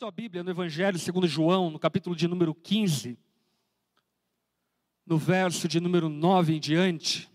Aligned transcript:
tua 0.00 0.10
Bíblia 0.10 0.42
no 0.42 0.48
Evangelho 0.48 0.98
segundo 0.98 1.28
João, 1.28 1.70
no 1.70 1.78
capítulo 1.78 2.16
de 2.16 2.26
número 2.26 2.54
15, 2.54 3.18
no 5.04 5.18
verso 5.18 5.68
de 5.68 5.78
número 5.78 6.08
9 6.08 6.54
em 6.54 6.58
diante. 6.58 7.30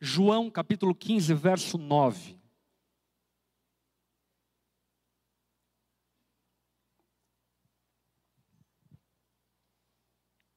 João, 0.00 0.50
capítulo 0.50 0.92
15, 0.92 1.32
verso 1.34 1.78
9. 1.78 2.36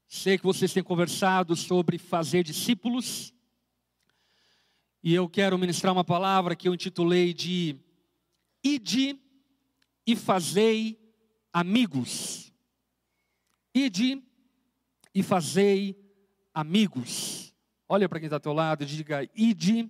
Sei 0.08 0.40
que 0.40 0.44
vocês 0.44 0.74
têm 0.74 0.82
conversado 0.82 1.56
sobre 1.56 2.00
fazer 2.00 2.44
discípulos. 2.44 3.32
E 5.04 5.14
eu 5.14 5.30
quero 5.30 5.60
ministrar 5.60 5.94
uma 5.94 6.04
palavra 6.04 6.56
que 6.56 6.68
eu 6.68 6.74
intitulei 6.74 7.32
de 7.32 7.80
Ide 8.64 9.20
e 10.08 10.16
fazei 10.16 11.03
amigos. 11.54 12.52
Ide 13.74 14.22
e 15.14 15.22
fazei 15.22 15.96
amigos. 16.54 17.54
Olha 17.88 18.10
para 18.10 18.20
quem 18.20 18.26
está 18.26 18.38
ao 18.38 18.42
teu 18.42 18.54
lado 18.54 18.84
e 18.84 18.88
diga: 18.88 19.30
Ide 19.36 19.90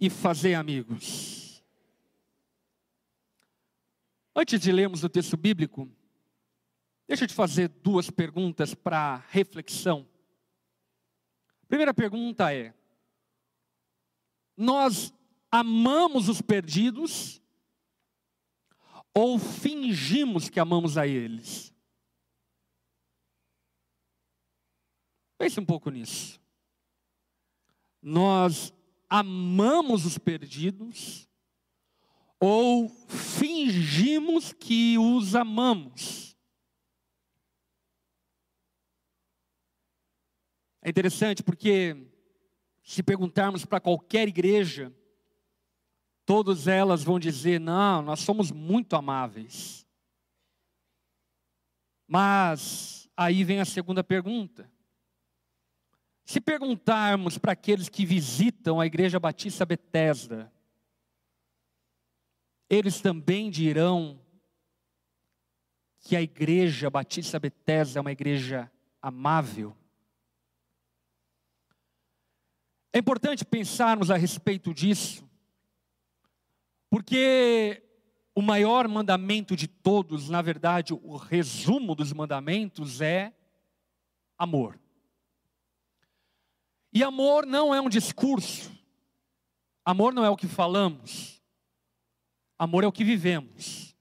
e 0.00 0.10
fazei 0.10 0.54
amigos. 0.54 1.62
Antes 4.34 4.60
de 4.60 4.72
lermos 4.72 5.04
o 5.04 5.08
texto 5.08 5.36
bíblico, 5.36 5.88
deixa 7.06 7.24
eu 7.24 7.28
te 7.28 7.34
fazer 7.34 7.68
duas 7.68 8.10
perguntas 8.10 8.74
para 8.74 9.22
reflexão. 9.28 10.08
Primeira 11.68 11.92
pergunta 11.92 12.52
é: 12.52 12.74
nós 14.56 15.12
amamos 15.50 16.28
os 16.28 16.40
perdidos 16.40 17.41
ou 19.14 19.38
fingimos 19.38 20.48
que 20.48 20.58
amamos 20.60 20.96
a 20.96 21.06
eles? 21.06 21.72
Pense 25.38 25.58
um 25.58 25.64
pouco 25.64 25.90
nisso. 25.90 26.40
Nós 28.00 28.72
amamos 29.08 30.06
os 30.06 30.16
perdidos 30.18 31.28
ou 32.40 32.88
fingimos 32.88 34.52
que 34.52 34.98
os 34.98 35.34
amamos? 35.34 36.36
É 40.80 40.90
interessante 40.90 41.42
porque 41.42 41.96
se 42.82 43.02
perguntarmos 43.02 43.64
para 43.64 43.80
qualquer 43.80 44.26
igreja, 44.26 44.92
todas 46.32 46.66
elas 46.66 47.04
vão 47.04 47.20
dizer: 47.20 47.60
não, 47.60 48.00
nós 48.00 48.20
somos 48.20 48.50
muito 48.50 48.96
amáveis. 48.96 49.86
Mas 52.08 53.06
aí 53.14 53.44
vem 53.44 53.60
a 53.60 53.66
segunda 53.66 54.02
pergunta. 54.02 54.66
Se 56.24 56.40
perguntarmos 56.40 57.36
para 57.36 57.52
aqueles 57.52 57.90
que 57.90 58.06
visitam 58.06 58.80
a 58.80 58.86
Igreja 58.86 59.20
Batista 59.20 59.66
Betesda, 59.66 60.50
eles 62.70 63.02
também 63.02 63.50
dirão 63.50 64.18
que 66.00 66.16
a 66.16 66.22
Igreja 66.22 66.88
Batista 66.88 67.38
Betesda 67.38 67.98
é 67.98 68.00
uma 68.00 68.10
igreja 68.12 68.72
amável. 69.02 69.76
É 72.90 72.98
importante 72.98 73.44
pensarmos 73.44 74.10
a 74.10 74.16
respeito 74.16 74.72
disso, 74.72 75.30
porque 76.92 77.82
o 78.34 78.42
maior 78.42 78.86
mandamento 78.86 79.56
de 79.56 79.66
todos, 79.66 80.28
na 80.28 80.42
verdade, 80.42 80.92
o 80.92 81.16
resumo 81.16 81.94
dos 81.94 82.12
mandamentos 82.12 83.00
é 83.00 83.32
amor. 84.36 84.78
E 86.92 87.02
amor 87.02 87.46
não 87.46 87.74
é 87.74 87.80
um 87.80 87.88
discurso, 87.88 88.70
amor 89.82 90.12
não 90.12 90.22
é 90.22 90.28
o 90.28 90.36
que 90.36 90.46
falamos, 90.46 91.42
amor 92.58 92.84
é 92.84 92.86
o 92.86 92.92
que 92.92 93.04
vivemos. 93.04 93.96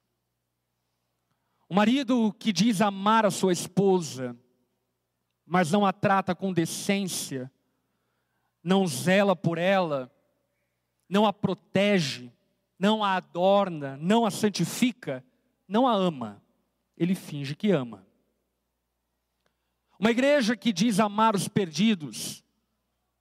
O 1.69 1.73
marido 1.73 2.33
que 2.33 2.51
diz 2.51 2.81
amar 2.81 3.25
a 3.25 3.31
sua 3.31 3.53
esposa, 3.53 4.37
mas 5.45 5.71
não 5.71 5.85
a 5.85 5.93
trata 5.93 6.35
com 6.35 6.51
decência, 6.51 7.49
não 8.61 8.85
zela 8.85 9.33
por 9.33 9.57
ela, 9.57 10.13
não 11.07 11.25
a 11.25 11.31
protege, 11.31 12.29
não 12.81 13.03
a 13.03 13.13
adorna, 13.13 13.95
não 14.01 14.25
a 14.25 14.31
santifica, 14.31 15.23
não 15.67 15.87
a 15.87 15.93
ama. 15.93 16.41
Ele 16.97 17.13
finge 17.13 17.55
que 17.55 17.69
ama. 17.69 18.03
Uma 19.99 20.09
igreja 20.09 20.57
que 20.57 20.73
diz 20.73 20.99
amar 20.99 21.35
os 21.35 21.47
perdidos, 21.47 22.43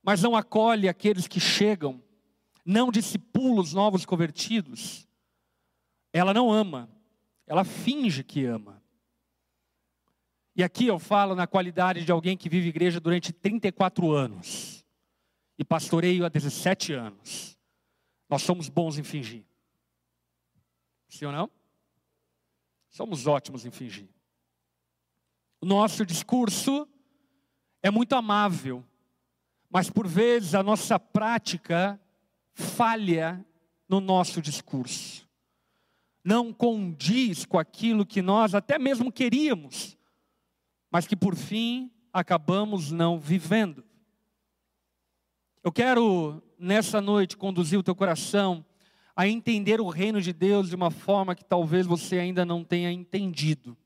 mas 0.03 0.23
não 0.23 0.35
acolhe 0.35 0.89
aqueles 0.89 1.29
que 1.29 1.39
chegam, 1.39 2.03
não 2.65 2.91
discipula 2.91 3.61
os 3.61 3.75
novos 3.75 4.07
convertidos, 4.07 5.07
ela 6.11 6.33
não 6.33 6.51
ama, 6.51 6.89
ela 7.47 7.63
finge 7.63 8.25
que 8.25 8.47
ama. 8.47 8.83
E 10.57 10.65
aqui 10.65 10.87
eu 10.87 10.99
falo 10.99 11.35
na 11.35 11.47
qualidade 11.47 12.03
de 12.03 12.11
alguém 12.11 12.35
que 12.35 12.49
vive 12.49 12.69
igreja 12.69 12.99
durante 12.99 13.31
34 13.31 14.11
anos 14.11 14.87
e 15.59 15.65
pastoreio 15.65 16.25
há 16.25 16.31
17 16.31 16.95
anos. 16.95 17.59
Nós 18.27 18.41
somos 18.41 18.71
bons 18.71 18.99
em 18.99 19.03
fingir. 19.03 19.50
Sim 21.11 21.27
ou 21.27 21.33
não? 21.33 21.51
Somos 22.89 23.27
ótimos 23.27 23.67
em 23.67 23.71
fingir. 23.71 24.09
O 25.61 25.67
nosso 25.67 26.07
discurso 26.07 26.89
é 27.83 27.91
muito 27.91 28.15
amável, 28.15 28.85
mas 29.69 29.91
por 29.91 30.07
vezes 30.07 30.55
a 30.55 30.63
nossa 30.63 30.99
prática 30.99 32.01
falha 32.53 33.45
no 33.89 34.01
nosso 34.01 34.41
discurso. 34.41 35.29
Não 36.25 36.53
condiz 36.53 37.45
com 37.45 37.59
aquilo 37.59 38.07
que 38.07 38.23
nós 38.23 38.55
até 38.55 38.79
mesmo 38.79 39.11
queríamos, 39.11 39.97
mas 40.91 41.07
que 41.07 41.17
por 41.17 41.35
fim 41.35 41.91
acabamos 42.13 42.91
não 42.91 43.19
vivendo. 43.19 43.85
Eu 45.63 45.73
quero, 45.73 46.43
nessa 46.59 47.01
noite, 47.01 47.37
conduzir 47.37 47.79
o 47.79 47.83
teu 47.83 47.95
coração 47.95 48.65
a 49.21 49.29
entender 49.29 49.83
o 49.83 49.91
reino 49.91 50.19
de 50.19 50.33
Deus 50.33 50.71
de 50.71 50.75
uma 50.75 50.91
forma 50.91 51.35
que 51.35 51.45
talvez 51.45 51.87
você 51.87 52.19
ainda 52.19 52.43
não 52.43 52.65
tenha 52.65 52.91
entendido. 52.91 53.77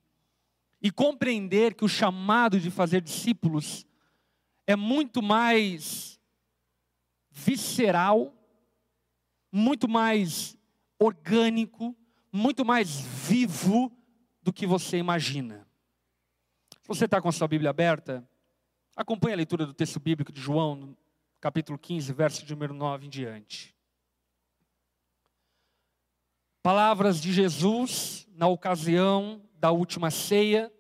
E 0.80 0.92
compreender 0.92 1.74
que 1.74 1.84
o 1.84 1.88
chamado 1.88 2.60
de 2.60 2.70
fazer 2.70 3.00
discípulos 3.00 3.84
é 4.64 4.76
muito 4.76 5.20
mais 5.20 6.20
visceral, 7.32 8.32
muito 9.50 9.88
mais 9.88 10.56
orgânico, 11.00 11.96
muito 12.32 12.64
mais 12.64 13.00
vivo 13.00 13.90
do 14.40 14.52
que 14.52 14.68
você 14.68 14.98
imagina. 14.98 15.66
Se 16.80 16.86
você 16.86 17.06
está 17.06 17.20
com 17.20 17.28
a 17.28 17.32
sua 17.32 17.48
Bíblia 17.48 17.70
aberta, 17.70 18.24
acompanhe 18.94 19.32
a 19.32 19.38
leitura 19.38 19.66
do 19.66 19.74
texto 19.74 19.98
bíblico 19.98 20.30
de 20.30 20.40
João, 20.40 20.96
capítulo 21.40 21.76
15, 21.76 22.12
verso 22.12 22.46
de 22.46 22.52
número 22.52 22.72
9 22.72 23.06
em 23.06 23.10
diante. 23.10 23.73
Palavras 26.64 27.20
de 27.20 27.30
Jesus 27.30 28.26
na 28.34 28.46
ocasião 28.46 29.43
da 29.58 29.70
última 29.70 30.11
ceia. 30.11 30.72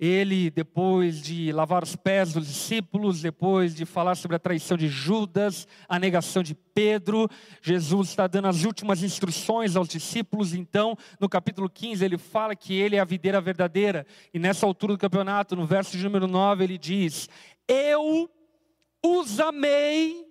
Ele, 0.00 0.50
depois 0.50 1.20
de 1.20 1.52
lavar 1.52 1.82
os 1.82 1.94
pés 1.94 2.32
dos 2.32 2.46
discípulos, 2.46 3.20
depois 3.20 3.74
de 3.74 3.84
falar 3.84 4.14
sobre 4.14 4.34
a 4.34 4.40
traição 4.40 4.74
de 4.74 4.88
Judas, 4.88 5.68
a 5.86 5.98
negação 5.98 6.42
de 6.42 6.54
Pedro, 6.54 7.28
Jesus 7.60 8.08
está 8.08 8.26
dando 8.26 8.48
as 8.48 8.64
últimas 8.64 9.02
instruções 9.02 9.76
aos 9.76 9.86
discípulos. 9.86 10.54
Então, 10.54 10.96
no 11.20 11.28
capítulo 11.28 11.68
15, 11.68 12.02
ele 12.02 12.16
fala 12.16 12.56
que 12.56 12.72
ele 12.72 12.96
é 12.96 13.00
a 13.00 13.04
videira 13.04 13.38
verdadeira. 13.38 14.06
E 14.32 14.38
nessa 14.38 14.64
altura 14.64 14.94
do 14.94 14.98
campeonato, 14.98 15.54
no 15.54 15.66
verso 15.66 15.94
de 15.94 16.02
número 16.02 16.26
9, 16.26 16.64
ele 16.64 16.78
diz: 16.78 17.28
Eu 17.68 18.30
os 19.04 19.38
amei 19.38 20.26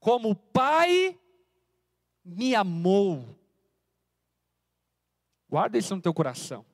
como 0.00 0.30
o 0.30 0.34
Pai 0.34 1.18
me 2.24 2.54
amou. 2.54 3.38
Guarda 5.48 5.76
isso 5.76 5.94
no 5.94 6.02
teu 6.02 6.14
coração. 6.14 6.64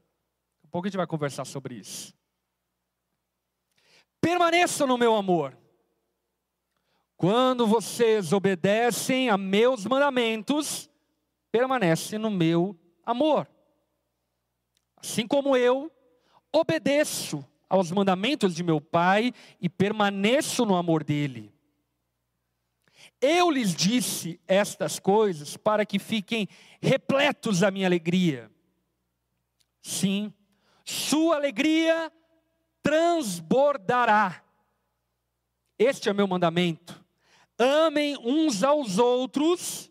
Daqui 0.55 0.67
a 0.67 0.69
pouco 0.70 0.87
a 0.87 0.88
gente 0.88 0.97
vai 0.97 1.06
conversar 1.06 1.44
sobre 1.44 1.75
isso. 1.75 2.14
Permaneçam 4.20 4.87
no 4.87 4.97
meu 4.97 5.14
amor. 5.17 5.56
Quando 7.17 7.67
vocês 7.67 8.32
obedecem 8.32 9.29
a 9.29 9.37
meus 9.37 9.85
mandamentos, 9.85 10.88
permanecem 11.50 12.19
no 12.19 12.31
meu 12.31 12.79
amor. 13.05 13.46
Assim 14.96 15.26
como 15.26 15.56
eu 15.56 15.91
obedeço 16.53 17.44
aos 17.69 17.91
mandamentos 17.91 18.55
de 18.55 18.62
meu 18.62 18.81
Pai 18.81 19.32
e 19.61 19.69
permaneço 19.69 20.64
no 20.64 20.75
amor 20.75 21.05
dele. 21.05 21.53
Eu 23.20 23.50
lhes 23.50 23.75
disse 23.75 24.40
estas 24.49 24.99
coisas 24.99 25.56
para 25.56 25.84
que 25.84 25.99
fiquem 25.99 26.49
repletos 26.81 27.61
da 27.61 27.70
minha 27.70 27.87
alegria. 27.87 28.50
Sim, 29.82 30.32
sua 30.84 31.37
alegria 31.37 32.11
transbordará. 32.82 34.43
Este 35.78 36.08
é 36.08 36.12
meu 36.12 36.26
mandamento. 36.26 37.05
Amem 37.58 38.17
uns 38.19 38.62
aos 38.62 38.99
outros, 38.99 39.90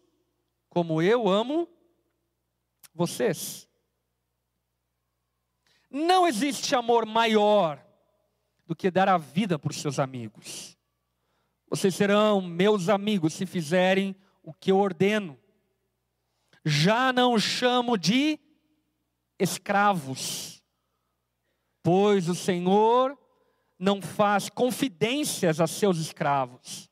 como 0.70 1.02
eu 1.02 1.28
amo 1.28 1.70
vocês. 2.94 3.68
Não 5.90 6.28
existe 6.28 6.76
amor 6.76 7.06
maior 7.06 7.84
do 8.66 8.76
que 8.76 8.92
dar 8.92 9.10
a 9.10 9.18
vida 9.18 9.58
por 9.58 9.74
seus 9.74 10.00
amigos. 10.00 10.79
Vocês 11.70 11.94
serão 11.94 12.42
meus 12.42 12.90
amigos 12.90 13.34
se 13.34 13.46
fizerem 13.46 14.16
o 14.42 14.52
que 14.52 14.72
eu 14.72 14.78
ordeno. 14.78 15.40
Já 16.66 17.14
não 17.14 17.38
chamo 17.38 17.98
de 17.98 18.40
escravos, 19.38 20.64
pois 21.84 22.28
o 22.28 22.36
Senhor 22.36 23.18
não 23.78 24.02
faz 24.02 24.50
confidências 24.50 25.62
a 25.62 25.68
seus 25.68 26.00
escravos. 26.00 26.90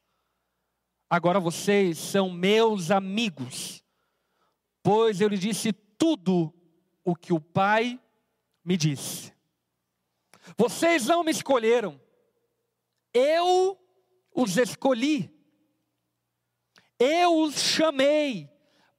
Agora 1.10 1.40
vocês 1.40 1.98
são 1.98 2.30
meus 2.30 2.92
amigos, 2.92 3.84
pois 4.84 5.20
eu 5.20 5.28
lhe 5.28 5.38
disse 5.38 5.74
tudo 5.74 6.54
o 7.04 7.16
que 7.16 7.34
o 7.34 7.42
Pai 7.42 8.00
me 8.64 8.78
disse. 8.78 9.34
Vocês 10.56 11.08
não 11.08 11.24
me 11.24 11.32
escolheram, 11.32 12.00
eu 13.14 13.78
os 14.38 14.56
escolhi, 14.56 15.34
eu 17.00 17.42
os 17.42 17.56
chamei 17.56 18.48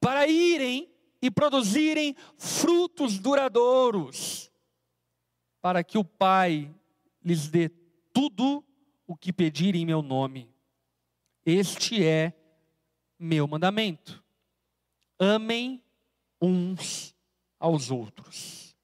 para 0.01 0.27
irem 0.27 0.93
e 1.21 1.31
produzirem 1.31 2.13
frutos 2.37 3.17
duradouros, 3.17 4.51
para 5.61 5.81
que 5.81 5.97
o 5.97 6.03
Pai 6.03 6.73
lhes 7.23 7.47
dê 7.47 7.69
tudo 8.13 8.65
o 9.07 9.15
que 9.15 9.31
pedirem 9.31 9.83
em 9.83 9.85
meu 9.85 10.01
nome. 10.01 10.53
Este 11.45 12.03
é 12.03 12.33
meu 13.17 13.47
mandamento. 13.47 14.21
Amem 15.17 15.81
uns 16.41 17.15
aos 17.57 17.91
outros. 17.91 18.75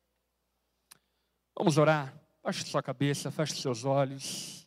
Vamos 1.57 1.77
orar? 1.77 2.17
Baixe 2.41 2.65
sua 2.65 2.81
cabeça, 2.81 3.29
feche 3.29 3.55
seus 3.55 3.83
olhos. 3.83 4.64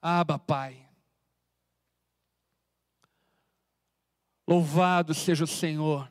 Aba, 0.00 0.38
Pai. 0.38 0.86
Louvado 4.46 5.12
seja 5.12 5.44
o 5.44 5.48
Senhor 5.48 6.10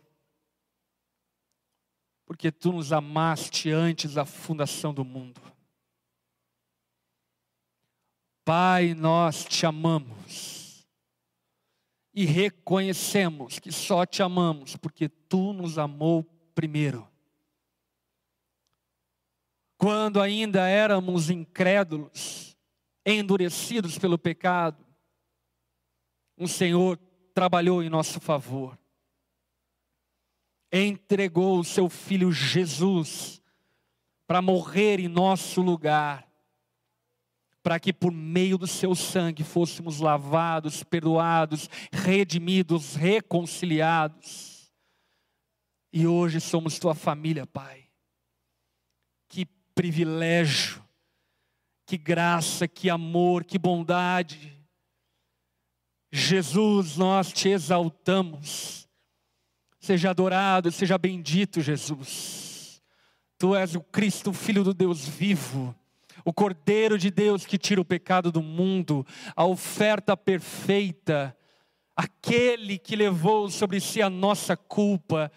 porque 2.26 2.52
tu 2.52 2.72
nos 2.72 2.92
amaste 2.92 3.70
antes 3.70 4.16
da 4.16 4.26
fundação 4.26 4.94
do 4.94 5.06
mundo. 5.06 5.40
Pai, 8.44 8.94
nós 8.94 9.46
te 9.46 9.66
amamos 9.66 10.88
e 12.14 12.26
reconhecemos 12.26 13.60
que 13.60 13.72
só 13.72 14.06
te 14.06 14.24
amamos 14.24 14.76
porque 14.76 15.08
tu 15.08 15.54
nos 15.54 15.78
amou 15.78 16.24
primeiro. 16.54 17.08
Quando 19.78 20.22
ainda 20.22 20.68
éramos 20.68 21.30
incrédulos, 21.30 22.55
endurecidos 23.06 23.98
pelo 23.98 24.18
pecado, 24.18 24.84
o 26.38 26.48
Senhor 26.48 26.98
trabalhou 27.34 27.84
em 27.84 27.90
nosso 27.90 28.20
favor 28.20 28.78
entregou 30.72 31.60
o 31.60 31.64
seu 31.64 31.90
filho 31.90 32.32
Jesus 32.32 33.42
para 34.28 34.42
morrer 34.42 35.00
em 35.00 35.08
nosso 35.08 35.62
lugar, 35.62 36.28
para 37.64 37.80
que 37.80 37.94
por 37.94 38.12
meio 38.12 38.58
do 38.58 38.68
seu 38.68 38.94
sangue 38.94 39.44
fôssemos 39.44 40.00
lavados, 40.00 40.84
perdoados, 40.84 41.70
redimidos, 41.92 42.96
reconciliados. 42.96 44.72
E 45.94 46.06
hoje 46.06 46.42
somos 46.42 46.78
tua 46.78 46.94
família, 46.94 47.48
Pai. 47.48 47.88
Que 49.30 49.46
privilégio, 49.74 50.85
que 51.86 51.98
graça, 51.98 52.68
que 52.68 52.90
amor, 52.90 53.44
que 53.44 53.60
bondade. 53.60 54.54
Jesus, 56.12 56.98
nós 56.98 57.32
te 57.32 57.50
exaltamos 57.50 58.86
Seja 59.86 60.10
adorado, 60.10 60.72
seja 60.72 60.98
bendito, 60.98 61.62
Jesus. 61.62 62.82
Tu 63.38 63.56
és 63.56 63.76
o 63.76 63.82
Cristo, 63.82 64.32
o 64.32 64.34
Filho 64.34 64.64
do 64.64 64.74
Deus 64.74 65.08
vivo, 65.08 65.76
o 66.26 66.34
Cordeiro 66.34 66.98
de 66.98 67.12
Deus 67.12 67.46
que 67.46 67.56
tira 67.56 67.80
o 67.80 67.86
pecado 67.86 68.32
do 68.32 68.42
mundo, 68.42 69.06
a 69.36 69.46
oferta 69.46 70.18
perfeita, 70.18 71.38
aquele 71.96 72.80
que 72.80 72.96
levou 72.96 73.48
sobre 73.48 73.80
si 73.80 74.02
a 74.02 74.10
nossa 74.10 74.58
culpa. 74.58 75.32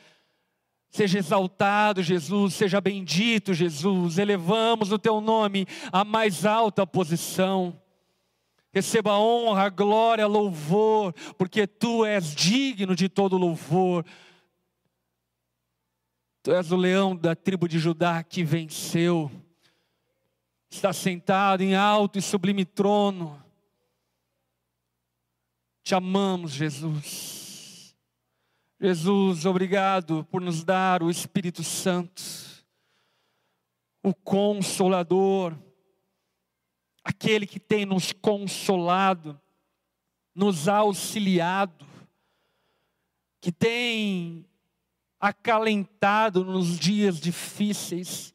Seja 0.99 1.21
exaltado, 1.21 2.03
Jesus, 2.03 2.55
seja 2.55 2.81
bendito, 2.81 3.55
Jesus. 3.55 4.19
Elevamos 4.19 4.91
o 4.91 4.99
teu 4.99 5.21
nome 5.21 5.65
à 5.93 6.05
mais 6.05 6.45
alta 6.45 6.85
posição. 6.85 7.81
Receba 8.73 9.17
honra, 9.17 9.69
glória, 9.69 10.27
louvor, 10.27 11.15
porque 11.39 11.69
tu 11.69 12.05
és 12.05 12.35
digno 12.35 12.97
de 12.97 13.09
todo 13.09 13.39
louvor. 13.39 14.05
Tu 16.43 16.53
és 16.53 16.73
o 16.73 16.77
leão 16.77 17.15
da 17.15 17.37
tribo 17.37 17.69
de 17.69 17.79
Judá 17.79 18.25
que 18.25 18.43
venceu, 18.43 19.31
está 20.69 20.93
sentado 20.93 21.62
em 21.62 21.77
alto 21.77 22.19
e 22.19 22.23
sublime 22.23 22.65
trono. 22.65 23.41
Te 25.85 25.95
amamos, 25.95 26.50
Jesus. 26.50 27.38
Jesus, 28.80 29.44
obrigado 29.44 30.25
por 30.30 30.40
nos 30.40 30.62
dar 30.62 31.02
o 31.02 31.11
Espírito 31.11 31.64
Santo, 31.64 32.23
o 34.04 34.14
Consolador, 34.14 35.58
aquele 37.02 37.44
que 37.44 37.58
tem 37.58 37.85
nos 37.85 38.12
consolado, 38.12 39.40
nos 40.32 40.68
auxiliado, 40.68 41.85
que 43.40 43.50
tem 43.50 44.47
acalentado 45.18 46.44
nos 46.44 46.78
dias 46.78 47.18
difíceis, 47.18 48.32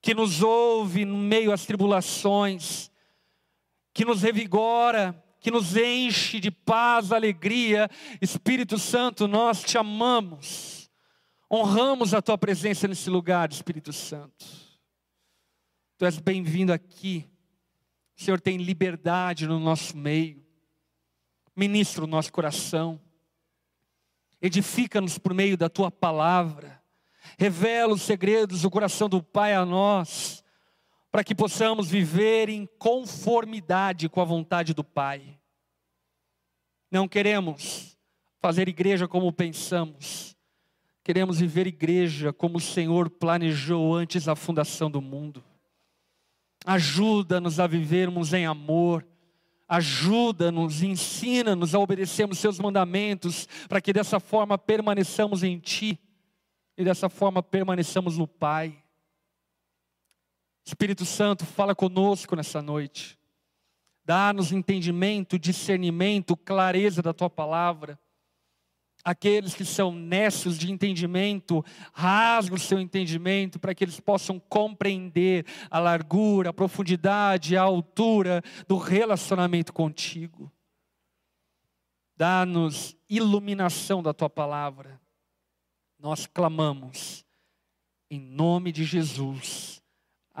que 0.00 0.14
nos 0.14 0.40
ouve 0.40 1.04
no 1.04 1.18
meio 1.18 1.52
às 1.52 1.66
tribulações, 1.66 2.92
que 3.92 4.04
nos 4.04 4.22
revigora, 4.22 5.20
que 5.40 5.50
nos 5.50 5.76
enche 5.76 6.38
de 6.38 6.50
paz, 6.50 7.12
alegria. 7.12 7.88
Espírito 8.20 8.78
Santo, 8.78 9.26
nós 9.26 9.62
te 9.62 9.76
amamos. 9.78 10.90
Honramos 11.52 12.14
a 12.14 12.22
tua 12.22 12.38
presença 12.38 12.86
nesse 12.86 13.10
lugar, 13.10 13.50
Espírito 13.50 13.92
Santo. 13.92 14.46
Tu 15.98 16.04
és 16.04 16.18
bem-vindo 16.18 16.72
aqui. 16.72 17.28
O 18.16 18.22
Senhor 18.22 18.40
tem 18.40 18.58
liberdade 18.58 19.46
no 19.46 19.58
nosso 19.58 19.96
meio. 19.96 20.44
Ministra 21.56 22.04
o 22.04 22.06
nosso 22.06 22.32
coração 22.32 23.00
edifica-nos 24.40 25.18
por 25.18 25.34
meio 25.34 25.56
da 25.56 25.68
tua 25.68 25.90
palavra, 25.90 26.82
revela 27.38 27.92
os 27.92 28.02
segredos 28.02 28.62
do 28.62 28.70
coração 28.70 29.08
do 29.08 29.22
Pai 29.22 29.54
a 29.54 29.64
nós, 29.64 30.39
para 31.10 31.24
que 31.24 31.34
possamos 31.34 31.90
viver 31.90 32.48
em 32.48 32.66
conformidade 32.78 34.08
com 34.08 34.20
a 34.20 34.24
vontade 34.24 34.72
do 34.72 34.84
Pai. 34.84 35.38
Não 36.90 37.08
queremos 37.08 37.96
fazer 38.40 38.68
igreja 38.68 39.06
como 39.06 39.32
pensamos, 39.32 40.36
queremos 41.02 41.40
viver 41.40 41.66
igreja 41.66 42.32
como 42.32 42.58
o 42.58 42.60
Senhor 42.60 43.10
planejou 43.10 43.94
antes 43.94 44.24
da 44.24 44.36
fundação 44.36 44.90
do 44.90 45.00
mundo. 45.00 45.44
Ajuda-nos 46.64 47.58
a 47.58 47.66
vivermos 47.66 48.32
em 48.32 48.46
amor, 48.46 49.06
ajuda-nos, 49.68 50.82
ensina-nos 50.82 51.74
a 51.74 51.78
obedecermos 51.78 52.38
seus 52.38 52.58
mandamentos, 52.58 53.48
para 53.68 53.80
que 53.80 53.92
dessa 53.92 54.20
forma 54.20 54.58
permaneçamos 54.58 55.42
em 55.42 55.58
Ti 55.58 55.98
e 56.76 56.84
dessa 56.84 57.08
forma 57.08 57.42
permaneçamos 57.42 58.18
no 58.18 58.26
Pai. 58.26 58.82
Espírito 60.70 61.04
Santo, 61.04 61.44
fala 61.44 61.74
conosco 61.74 62.36
nessa 62.36 62.62
noite, 62.62 63.18
dá-nos 64.04 64.52
entendimento, 64.52 65.36
discernimento, 65.36 66.36
clareza 66.36 67.02
da 67.02 67.12
Tua 67.12 67.28
palavra, 67.28 67.98
Aqueles 69.02 69.54
que 69.54 69.64
são 69.64 69.92
nécios 69.92 70.58
de 70.58 70.70
entendimento, 70.70 71.64
rasga 71.90 72.54
o 72.54 72.58
seu 72.58 72.78
entendimento 72.78 73.58
para 73.58 73.74
que 73.74 73.82
eles 73.82 73.98
possam 73.98 74.38
compreender 74.38 75.46
a 75.70 75.78
largura, 75.78 76.50
a 76.50 76.52
profundidade, 76.52 77.56
a 77.56 77.62
altura 77.62 78.42
do 78.68 78.76
relacionamento 78.76 79.72
contigo. 79.72 80.52
Dá-nos 82.14 82.94
iluminação 83.08 84.02
da 84.02 84.12
tua 84.12 84.28
palavra. 84.28 85.00
Nós 85.98 86.26
clamamos 86.26 87.24
em 88.10 88.20
nome 88.20 88.70
de 88.70 88.84
Jesus. 88.84 89.79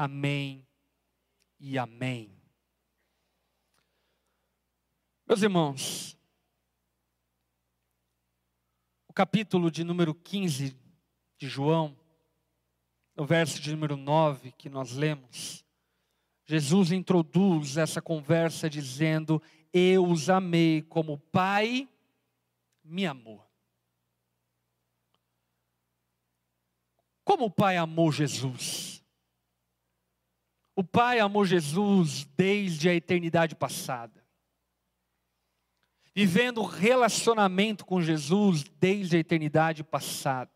Amém 0.02 0.66
e 1.58 1.76
amém. 1.76 2.34
Meus 5.28 5.42
irmãos, 5.42 6.16
o 9.06 9.12
capítulo 9.12 9.70
de 9.70 9.84
número 9.84 10.14
15 10.14 10.74
de 11.36 11.48
João, 11.50 11.94
no 13.14 13.26
verso 13.26 13.60
de 13.60 13.72
número 13.72 13.94
9 13.94 14.52
que 14.52 14.70
nós 14.70 14.92
lemos, 14.92 15.66
Jesus 16.46 16.92
introduz 16.92 17.76
essa 17.76 18.00
conversa 18.00 18.70
dizendo: 18.70 19.42
Eu 19.70 20.06
os 20.06 20.30
amei 20.30 20.80
como 20.80 21.12
o 21.12 21.18
Pai 21.18 21.86
me 22.82 23.04
amou. 23.04 23.46
Como 27.22 27.44
o 27.44 27.50
Pai 27.50 27.76
amou 27.76 28.10
Jesus? 28.10 28.99
O 30.80 30.82
Pai 30.82 31.20
amou 31.20 31.44
Jesus 31.44 32.24
desde 32.34 32.88
a 32.88 32.94
eternidade 32.94 33.54
passada. 33.54 34.24
Vivendo 36.14 36.62
relacionamento 36.62 37.84
com 37.84 38.00
Jesus 38.00 38.64
desde 38.80 39.18
a 39.18 39.20
eternidade 39.20 39.84
passada, 39.84 40.50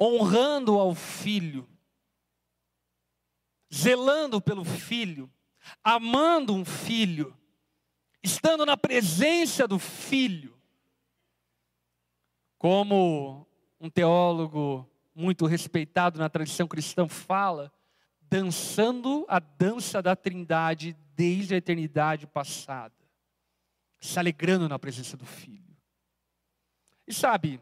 honrando 0.00 0.78
ao 0.78 0.94
Filho, 0.94 1.68
zelando 3.70 4.40
pelo 4.40 4.64
Filho, 4.64 5.30
amando 5.84 6.54
um 6.54 6.64
Filho, 6.64 7.36
estando 8.22 8.64
na 8.64 8.78
presença 8.78 9.68
do 9.68 9.78
Filho, 9.78 10.58
como 12.56 13.46
um 13.78 13.90
teólogo 13.90 14.88
muito 15.14 15.44
respeitado 15.44 16.18
na 16.18 16.30
tradição 16.30 16.66
cristã 16.66 17.06
fala, 17.06 17.70
dançando 18.30 19.26
a 19.28 19.40
dança 19.40 20.00
da 20.00 20.14
Trindade 20.14 20.96
desde 21.14 21.54
a 21.54 21.58
eternidade 21.58 22.26
passada 22.26 22.94
se 24.00 24.18
alegrando 24.18 24.68
na 24.68 24.78
presença 24.78 25.16
do 25.16 25.26
Filho. 25.26 25.76
E 27.06 27.12
sabe, 27.12 27.60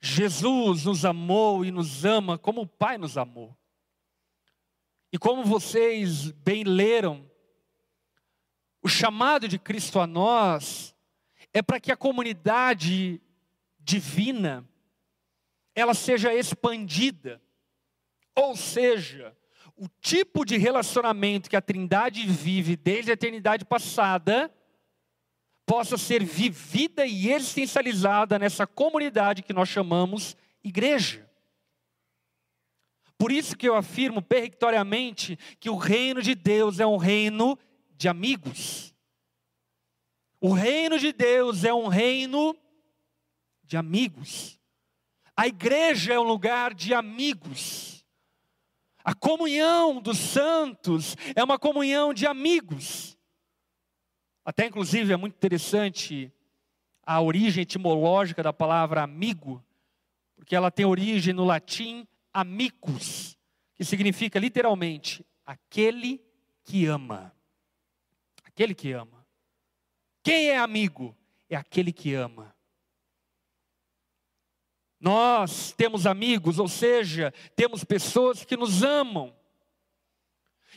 Jesus 0.00 0.84
nos 0.84 1.04
amou 1.04 1.64
e 1.64 1.70
nos 1.70 2.04
ama 2.04 2.36
como 2.36 2.62
o 2.62 2.66
Pai 2.66 2.98
nos 2.98 3.16
amou. 3.16 3.56
E 5.12 5.18
como 5.18 5.44
vocês 5.44 6.32
bem 6.32 6.64
leram, 6.64 7.30
o 8.82 8.88
chamado 8.88 9.46
de 9.46 9.58
Cristo 9.58 10.00
a 10.00 10.06
nós 10.06 10.94
é 11.52 11.62
para 11.62 11.78
que 11.78 11.92
a 11.92 11.96
comunidade 11.96 13.20
divina 13.78 14.68
ela 15.74 15.94
seja 15.94 16.34
expandida. 16.34 17.40
Ou 18.36 18.54
seja, 18.54 19.34
o 19.74 19.88
tipo 20.00 20.44
de 20.44 20.56
relacionamento 20.58 21.50
que 21.50 21.56
a 21.56 21.60
Trindade 21.60 22.26
vive 22.26 22.76
desde 22.76 23.10
a 23.10 23.14
eternidade 23.14 23.64
passada 23.64 24.52
possa 25.64 25.98
ser 25.98 26.22
vivida 26.22 27.04
e 27.04 27.32
existencializada 27.32 28.38
nessa 28.38 28.66
comunidade 28.66 29.42
que 29.42 29.52
nós 29.52 29.68
chamamos 29.68 30.36
igreja. 30.62 31.28
Por 33.18 33.32
isso 33.32 33.56
que 33.56 33.68
eu 33.68 33.74
afirmo 33.74 34.22
perictoriamente 34.22 35.38
que 35.58 35.70
o 35.70 35.76
reino 35.76 36.22
de 36.22 36.34
Deus 36.34 36.78
é 36.78 36.86
um 36.86 36.98
reino 36.98 37.58
de 37.96 38.08
amigos. 38.08 38.94
O 40.40 40.52
reino 40.52 40.98
de 40.98 41.12
Deus 41.12 41.64
é 41.64 41.72
um 41.72 41.88
reino 41.88 42.56
de 43.64 43.76
amigos. 43.76 44.60
A 45.34 45.46
igreja 45.46 46.12
é 46.12 46.20
um 46.20 46.22
lugar 46.22 46.74
de 46.74 46.94
amigos. 46.94 47.95
A 49.06 49.14
comunhão 49.14 50.02
dos 50.02 50.18
santos 50.18 51.16
é 51.36 51.44
uma 51.44 51.60
comunhão 51.60 52.12
de 52.12 52.26
amigos. 52.26 53.16
Até 54.44 54.66
inclusive 54.66 55.12
é 55.12 55.16
muito 55.16 55.36
interessante 55.36 56.32
a 57.04 57.20
origem 57.20 57.62
etimológica 57.62 58.42
da 58.42 58.52
palavra 58.52 59.04
amigo, 59.04 59.64
porque 60.34 60.56
ela 60.56 60.72
tem 60.72 60.84
origem 60.84 61.32
no 61.32 61.44
latim 61.44 62.04
amicus, 62.34 63.38
que 63.76 63.84
significa 63.84 64.40
literalmente 64.40 65.24
aquele 65.44 66.20
que 66.64 66.86
ama. 66.86 67.32
Aquele 68.42 68.74
que 68.74 68.90
ama. 68.90 69.24
Quem 70.20 70.48
é 70.48 70.58
amigo? 70.58 71.16
É 71.48 71.54
aquele 71.54 71.92
que 71.92 72.12
ama. 72.12 72.55
Nós 75.06 75.70
temos 75.70 76.04
amigos, 76.04 76.58
ou 76.58 76.66
seja, 76.66 77.32
temos 77.54 77.84
pessoas 77.84 78.44
que 78.44 78.56
nos 78.56 78.82
amam. 78.82 79.32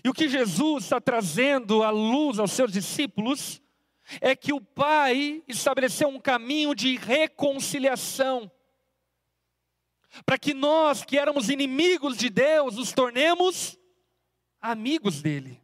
E 0.03 0.07
o 0.07 0.13
que 0.13 0.29
Jesus 0.29 0.83
está 0.83 1.01
trazendo 1.01 1.81
à 1.81 1.89
luz 1.89 2.37
aos 2.37 2.51
seus 2.51 2.71
discípulos 2.71 3.59
é 4.21 4.35
que 4.35 4.53
o 4.53 4.61
Pai 4.61 5.43
estabeleceu 5.47 6.09
um 6.09 6.19
caminho 6.19 6.75
de 6.75 6.95
reconciliação, 6.95 8.51
para 10.23 10.37
que 10.37 10.53
nós, 10.53 11.03
que 11.03 11.17
éramos 11.17 11.49
inimigos 11.49 12.15
de 12.15 12.29
Deus, 12.29 12.75
nos 12.75 12.91
tornemos 12.91 13.79
amigos 14.61 15.23
dele. 15.23 15.59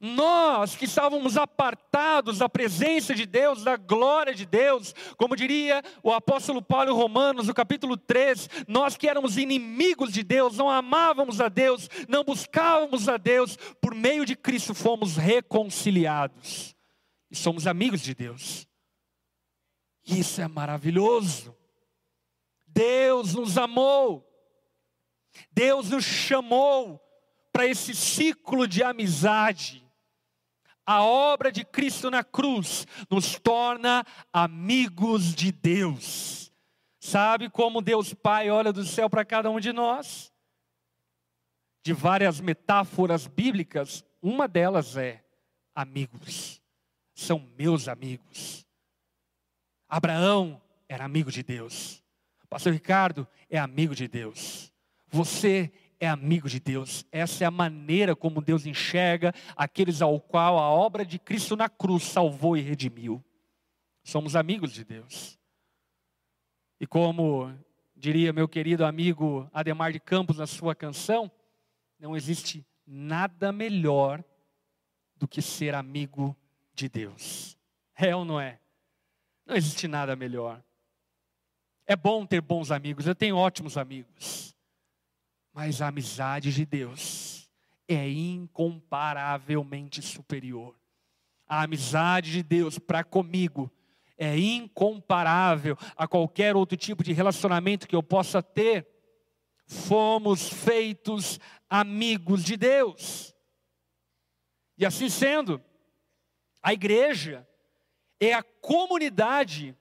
Nós 0.00 0.76
que 0.76 0.84
estávamos 0.84 1.36
apartados 1.36 2.38
da 2.38 2.48
presença 2.48 3.14
de 3.14 3.24
Deus, 3.24 3.64
da 3.64 3.76
glória 3.76 4.34
de 4.34 4.44
Deus, 4.44 4.94
como 5.16 5.36
diria 5.36 5.82
o 6.02 6.12
apóstolo 6.12 6.60
Paulo 6.60 6.90
em 6.90 6.94
Romanos, 6.94 7.46
no 7.46 7.54
capítulo 7.54 7.96
3, 7.96 8.48
nós 8.68 8.96
que 8.96 9.08
éramos 9.08 9.38
inimigos 9.38 10.12
de 10.12 10.22
Deus, 10.22 10.56
não 10.56 10.68
amávamos 10.68 11.40
a 11.40 11.48
Deus, 11.48 11.88
não 12.08 12.24
buscávamos 12.24 13.08
a 13.08 13.16
Deus, 13.16 13.56
por 13.80 13.94
meio 13.94 14.26
de 14.26 14.36
Cristo 14.36 14.74
fomos 14.74 15.16
reconciliados 15.16 16.76
e 17.30 17.36
somos 17.36 17.66
amigos 17.66 18.02
de 18.02 18.14
Deus. 18.14 18.66
Isso 20.04 20.40
é 20.40 20.46
maravilhoso. 20.46 21.56
Deus 22.66 23.34
nos 23.34 23.56
amou, 23.56 24.28
Deus 25.50 25.88
nos 25.88 26.04
chamou 26.04 27.00
para 27.50 27.66
esse 27.66 27.94
ciclo 27.94 28.68
de 28.68 28.82
amizade 28.82 29.85
a 30.86 31.02
obra 31.02 31.50
de 31.50 31.64
Cristo 31.64 32.10
na 32.10 32.22
cruz 32.22 32.86
nos 33.10 33.38
torna 33.38 34.04
amigos 34.32 35.34
de 35.34 35.50
Deus. 35.50 36.52
Sabe 37.00 37.50
como 37.50 37.82
Deus 37.82 38.14
Pai 38.14 38.50
olha 38.50 38.72
do 38.72 38.84
céu 38.84 39.10
para 39.10 39.24
cada 39.24 39.50
um 39.50 39.58
de 39.58 39.72
nós? 39.72 40.32
De 41.84 41.92
várias 41.92 42.40
metáforas 42.40 43.26
bíblicas, 43.26 44.04
uma 44.22 44.46
delas 44.46 44.96
é 44.96 45.24
amigos. 45.74 46.60
São 47.14 47.38
meus 47.58 47.88
amigos. 47.88 48.66
Abraão 49.88 50.60
era 50.88 51.04
amigo 51.04 51.30
de 51.30 51.42
Deus. 51.42 52.02
Pastor 52.48 52.72
Ricardo 52.72 53.26
é 53.50 53.58
amigo 53.58 53.94
de 53.94 54.08
Deus. 54.08 54.72
Você 55.08 55.72
é 55.98 56.08
amigo 56.08 56.48
de 56.48 56.60
Deus. 56.60 57.04
Essa 57.10 57.44
é 57.44 57.46
a 57.46 57.50
maneira 57.50 58.14
como 58.14 58.42
Deus 58.42 58.66
enxerga 58.66 59.32
aqueles 59.56 60.02
ao 60.02 60.20
qual 60.20 60.58
a 60.58 60.70
obra 60.70 61.04
de 61.04 61.18
Cristo 61.18 61.56
na 61.56 61.68
cruz 61.68 62.04
salvou 62.04 62.56
e 62.56 62.60
redimiu. 62.60 63.24
Somos 64.02 64.36
amigos 64.36 64.72
de 64.72 64.84
Deus. 64.84 65.38
E 66.78 66.86
como 66.86 67.52
diria 67.96 68.32
meu 68.32 68.46
querido 68.46 68.84
amigo 68.84 69.48
Ademar 69.52 69.92
de 69.92 69.98
Campos 69.98 70.38
na 70.38 70.46
sua 70.46 70.74
canção, 70.74 71.30
não 71.98 72.16
existe 72.16 72.64
nada 72.86 73.50
melhor 73.50 74.22
do 75.16 75.26
que 75.26 75.40
ser 75.40 75.74
amigo 75.74 76.36
de 76.74 76.88
Deus. 76.88 77.56
É 77.96 78.14
ou 78.14 78.24
não 78.24 78.38
é? 78.38 78.60
Não 79.46 79.56
existe 79.56 79.88
nada 79.88 80.14
melhor. 80.14 80.62
É 81.86 81.96
bom 81.96 82.26
ter 82.26 82.40
bons 82.40 82.70
amigos, 82.70 83.06
eu 83.06 83.14
tenho 83.14 83.36
ótimos 83.36 83.78
amigos. 83.78 84.55
Mas 85.56 85.80
a 85.80 85.86
amizade 85.86 86.52
de 86.52 86.66
Deus 86.66 87.48
é 87.88 88.06
incomparavelmente 88.10 90.02
superior. 90.02 90.78
A 91.48 91.62
amizade 91.62 92.30
de 92.30 92.42
Deus 92.42 92.78
para 92.78 93.02
comigo 93.02 93.72
é 94.18 94.36
incomparável 94.38 95.74
a 95.96 96.06
qualquer 96.06 96.54
outro 96.54 96.76
tipo 96.76 97.02
de 97.02 97.14
relacionamento 97.14 97.88
que 97.88 97.96
eu 97.96 98.02
possa 98.02 98.42
ter. 98.42 98.86
Fomos 99.66 100.46
feitos 100.46 101.40
amigos 101.70 102.44
de 102.44 102.58
Deus. 102.58 103.34
E 104.76 104.84
assim 104.84 105.08
sendo, 105.08 105.58
a 106.62 106.74
igreja 106.74 107.48
é 108.20 108.34
a 108.34 108.42
comunidade 108.42 109.74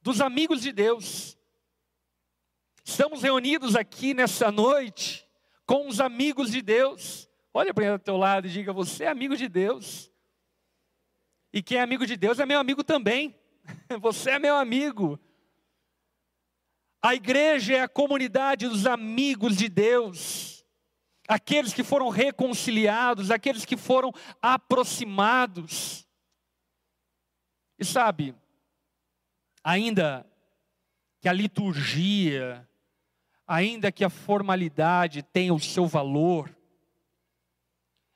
dos 0.00 0.20
amigos 0.20 0.62
de 0.62 0.70
Deus. 0.70 1.36
Estamos 2.84 3.22
reunidos 3.22 3.76
aqui 3.76 4.14
nessa 4.14 4.50
noite 4.50 5.28
com 5.66 5.86
os 5.86 6.00
amigos 6.00 6.50
de 6.50 6.62
Deus. 6.62 7.28
Olha 7.52 7.74
para 7.74 7.94
o 7.94 7.98
teu 7.98 8.16
lado 8.16 8.46
e 8.46 8.50
diga: 8.50 8.72
Você 8.72 9.04
é 9.04 9.08
amigo 9.08 9.36
de 9.36 9.48
Deus. 9.48 10.10
E 11.52 11.62
quem 11.62 11.78
é 11.78 11.82
amigo 11.82 12.06
de 12.06 12.16
Deus 12.16 12.38
é 12.38 12.46
meu 12.46 12.60
amigo 12.60 12.84
também. 12.84 13.38
Você 14.00 14.30
é 14.30 14.38
meu 14.38 14.56
amigo. 14.56 15.18
A 17.02 17.14
igreja 17.14 17.76
é 17.76 17.82
a 17.82 17.88
comunidade 17.88 18.68
dos 18.68 18.86
amigos 18.86 19.56
de 19.56 19.70
Deus, 19.70 20.64
aqueles 21.26 21.72
que 21.72 21.82
foram 21.82 22.10
reconciliados, 22.10 23.30
aqueles 23.30 23.64
que 23.64 23.76
foram 23.76 24.12
aproximados. 24.42 26.06
E 27.78 27.84
sabe, 27.86 28.34
ainda 29.64 30.26
que 31.22 31.28
a 31.28 31.32
liturgia, 31.32 32.68
ainda 33.50 33.90
que 33.90 34.04
a 34.04 34.10
formalidade 34.10 35.22
tenha 35.22 35.52
o 35.52 35.60
seu 35.60 35.86
valor, 35.86 36.54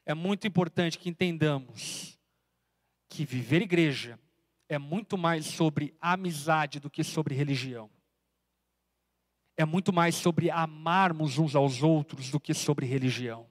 é 0.06 0.14
muito 0.14 0.46
importante 0.46 0.98
que 0.98 1.08
entendamos 1.08 2.18
que 3.08 3.24
viver 3.24 3.62
igreja 3.62 4.18
é 4.68 4.78
muito 4.78 5.16
mais 5.16 5.46
sobre 5.46 5.94
amizade 6.00 6.80
do 6.80 6.90
que 6.90 7.04
sobre 7.04 7.34
religião 7.34 7.90
é 9.56 9.64
muito 9.64 9.92
mais 9.92 10.14
sobre 10.14 10.50
amarmos 10.50 11.38
uns 11.38 11.54
aos 11.54 11.82
outros 11.82 12.30
do 12.30 12.40
que 12.40 12.52
sobre 12.52 12.86
religião. 12.86 13.48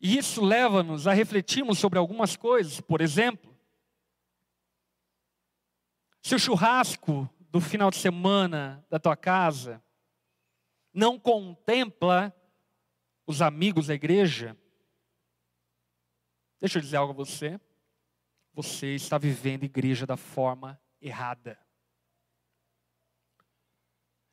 E 0.00 0.18
isso 0.18 0.44
leva-nos 0.44 1.06
a 1.06 1.12
refletirmos 1.12 1.78
sobre 1.78 1.98
algumas 1.98 2.36
coisas. 2.36 2.80
Por 2.80 3.00
exemplo, 3.00 3.56
se 6.22 6.34
o 6.34 6.38
churrasco 6.38 7.28
do 7.56 7.60
final 7.62 7.90
de 7.90 7.96
semana 7.96 8.84
da 8.90 8.98
tua 8.98 9.16
casa 9.16 9.82
não 10.92 11.18
contempla 11.18 12.30
os 13.26 13.40
amigos 13.40 13.86
da 13.86 13.94
igreja, 13.94 14.54
deixa 16.60 16.76
eu 16.76 16.82
dizer 16.82 16.98
algo 16.98 17.14
a 17.14 17.16
você. 17.16 17.58
Você 18.52 18.94
está 18.94 19.16
vivendo 19.16 19.64
igreja 19.64 20.04
da 20.06 20.18
forma 20.18 20.78
errada. 21.00 21.58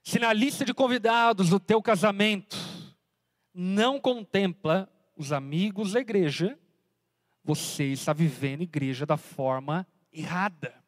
Se 0.04 0.20
na 0.20 0.34
lista 0.34 0.66
de 0.66 0.74
convidados 0.74 1.50
do 1.50 1.62
teu 1.62 1.82
casamento 1.82 2.58
não 3.54 4.02
contempla 4.02 4.92
os 5.16 5.32
amigos 5.32 5.94
da 5.94 6.02
igreja, 6.02 6.60
você 7.42 7.86
está 7.86 8.12
vivendo 8.12 8.64
igreja 8.64 9.06
da 9.06 9.16
forma 9.16 9.88
errada. 10.12 10.83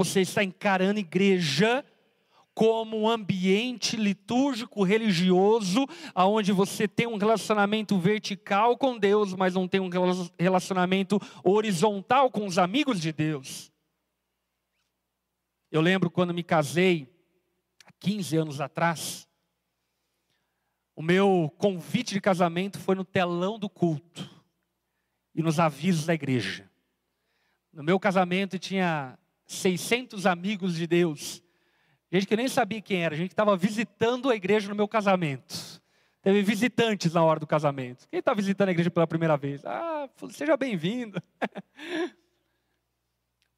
Você 0.00 0.22
está 0.22 0.42
encarando 0.42 0.98
igreja 0.98 1.84
como 2.54 3.02
um 3.02 3.06
ambiente 3.06 3.96
litúrgico 3.96 4.82
religioso, 4.82 5.86
aonde 6.14 6.52
você 6.52 6.88
tem 6.88 7.06
um 7.06 7.18
relacionamento 7.18 7.98
vertical 7.98 8.78
com 8.78 8.96
Deus, 8.96 9.34
mas 9.34 9.52
não 9.52 9.68
tem 9.68 9.78
um 9.78 9.90
relacionamento 10.38 11.20
horizontal 11.44 12.30
com 12.30 12.46
os 12.46 12.56
amigos 12.56 12.98
de 12.98 13.12
Deus. 13.12 13.70
Eu 15.70 15.82
lembro 15.82 16.10
quando 16.10 16.32
me 16.32 16.42
casei, 16.42 17.06
15 17.98 18.38
anos 18.38 18.58
atrás, 18.58 19.28
o 20.96 21.02
meu 21.02 21.54
convite 21.58 22.14
de 22.14 22.22
casamento 22.22 22.78
foi 22.78 22.94
no 22.94 23.04
telão 23.04 23.58
do 23.58 23.68
culto 23.68 24.30
e 25.34 25.42
nos 25.42 25.60
avisos 25.60 26.06
da 26.06 26.14
igreja. 26.14 26.70
No 27.70 27.82
meu 27.82 28.00
casamento 28.00 28.58
tinha 28.58 29.18
600 29.50 30.26
amigos 30.26 30.76
de 30.76 30.86
Deus, 30.86 31.42
gente 32.10 32.24
que 32.24 32.36
nem 32.36 32.46
sabia 32.46 32.80
quem 32.80 33.02
era, 33.02 33.16
gente 33.16 33.28
que 33.28 33.32
estava 33.32 33.56
visitando 33.56 34.30
a 34.30 34.36
igreja 34.36 34.68
no 34.68 34.76
meu 34.76 34.86
casamento. 34.86 35.80
Teve 36.22 36.40
visitantes 36.42 37.14
na 37.14 37.24
hora 37.24 37.40
do 37.40 37.46
casamento. 37.46 38.06
Quem 38.08 38.20
está 38.20 38.32
visitando 38.32 38.68
a 38.68 38.72
igreja 38.72 38.90
pela 38.90 39.06
primeira 39.06 39.36
vez? 39.36 39.64
Ah, 39.64 40.08
seja 40.30 40.56
bem-vindo. 40.56 41.20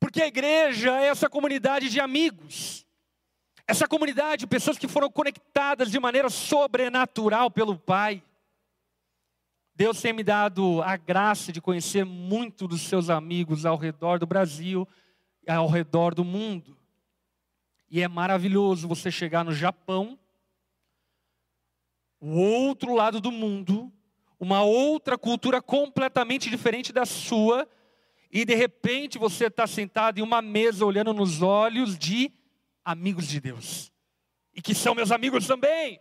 Porque 0.00 0.22
a 0.22 0.26
igreja 0.26 0.98
é 0.98 1.08
essa 1.08 1.28
comunidade 1.28 1.90
de 1.90 2.00
amigos. 2.00 2.86
Essa 3.66 3.86
comunidade, 3.86 4.46
pessoas 4.46 4.78
que 4.78 4.88
foram 4.88 5.10
conectadas 5.10 5.90
de 5.90 6.00
maneira 6.00 6.30
sobrenatural 6.30 7.50
pelo 7.50 7.78
Pai. 7.78 8.22
Deus 9.74 10.00
tem 10.00 10.12
me 10.12 10.22
dado 10.24 10.80
a 10.82 10.96
graça 10.96 11.52
de 11.52 11.60
conhecer 11.60 12.04
muito 12.04 12.66
dos 12.66 12.80
seus 12.82 13.10
amigos 13.10 13.66
ao 13.66 13.76
redor 13.76 14.18
do 14.18 14.26
Brasil 14.26 14.88
ao 15.46 15.68
redor 15.68 16.14
do 16.14 16.24
mundo. 16.24 16.76
E 17.90 18.00
é 18.00 18.08
maravilhoso 18.08 18.88
você 18.88 19.10
chegar 19.10 19.44
no 19.44 19.52
Japão, 19.52 20.18
o 22.20 22.38
outro 22.38 22.94
lado 22.94 23.20
do 23.20 23.30
mundo, 23.30 23.92
uma 24.38 24.62
outra 24.62 25.18
cultura 25.18 25.60
completamente 25.60 26.48
diferente 26.48 26.92
da 26.92 27.04
sua, 27.04 27.68
e 28.30 28.44
de 28.44 28.54
repente 28.54 29.18
você 29.18 29.46
está 29.46 29.66
sentado 29.66 30.18
em 30.18 30.22
uma 30.22 30.40
mesa 30.40 30.86
olhando 30.86 31.12
nos 31.12 31.42
olhos 31.42 31.98
de 31.98 32.32
amigos 32.84 33.26
de 33.28 33.40
Deus 33.40 33.92
e 34.54 34.60
que 34.60 34.74
são 34.74 34.94
meus 34.94 35.10
amigos 35.10 35.46
também. 35.46 36.00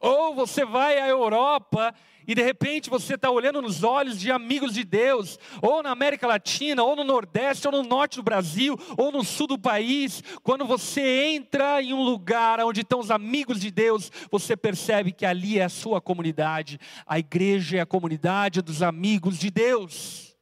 Ou 0.00 0.34
você 0.34 0.64
vai 0.64 0.98
à 0.98 1.08
Europa 1.08 1.94
e 2.28 2.34
de 2.34 2.42
repente 2.42 2.90
você 2.90 3.14
está 3.14 3.30
olhando 3.30 3.62
nos 3.62 3.82
olhos 3.82 4.20
de 4.20 4.30
amigos 4.30 4.74
de 4.74 4.84
Deus, 4.84 5.38
ou 5.62 5.82
na 5.82 5.90
América 5.90 6.26
Latina, 6.26 6.84
ou 6.84 6.94
no 6.94 7.02
Nordeste, 7.02 7.66
ou 7.66 7.72
no 7.72 7.82
Norte 7.82 8.16
do 8.16 8.22
Brasil, 8.22 8.78
ou 8.98 9.10
no 9.10 9.24
Sul 9.24 9.46
do 9.46 9.58
país. 9.58 10.22
Quando 10.42 10.66
você 10.66 11.24
entra 11.24 11.82
em 11.82 11.94
um 11.94 12.02
lugar 12.02 12.60
onde 12.60 12.82
estão 12.82 13.00
os 13.00 13.10
amigos 13.10 13.58
de 13.58 13.70
Deus, 13.70 14.12
você 14.30 14.54
percebe 14.54 15.10
que 15.10 15.24
ali 15.24 15.58
é 15.58 15.64
a 15.64 15.70
sua 15.70 16.02
comunidade. 16.02 16.78
A 17.06 17.18
igreja 17.18 17.78
é 17.78 17.80
a 17.80 17.86
comunidade 17.86 18.60
dos 18.60 18.82
amigos 18.82 19.38
de 19.38 19.50
Deus. 19.50 20.36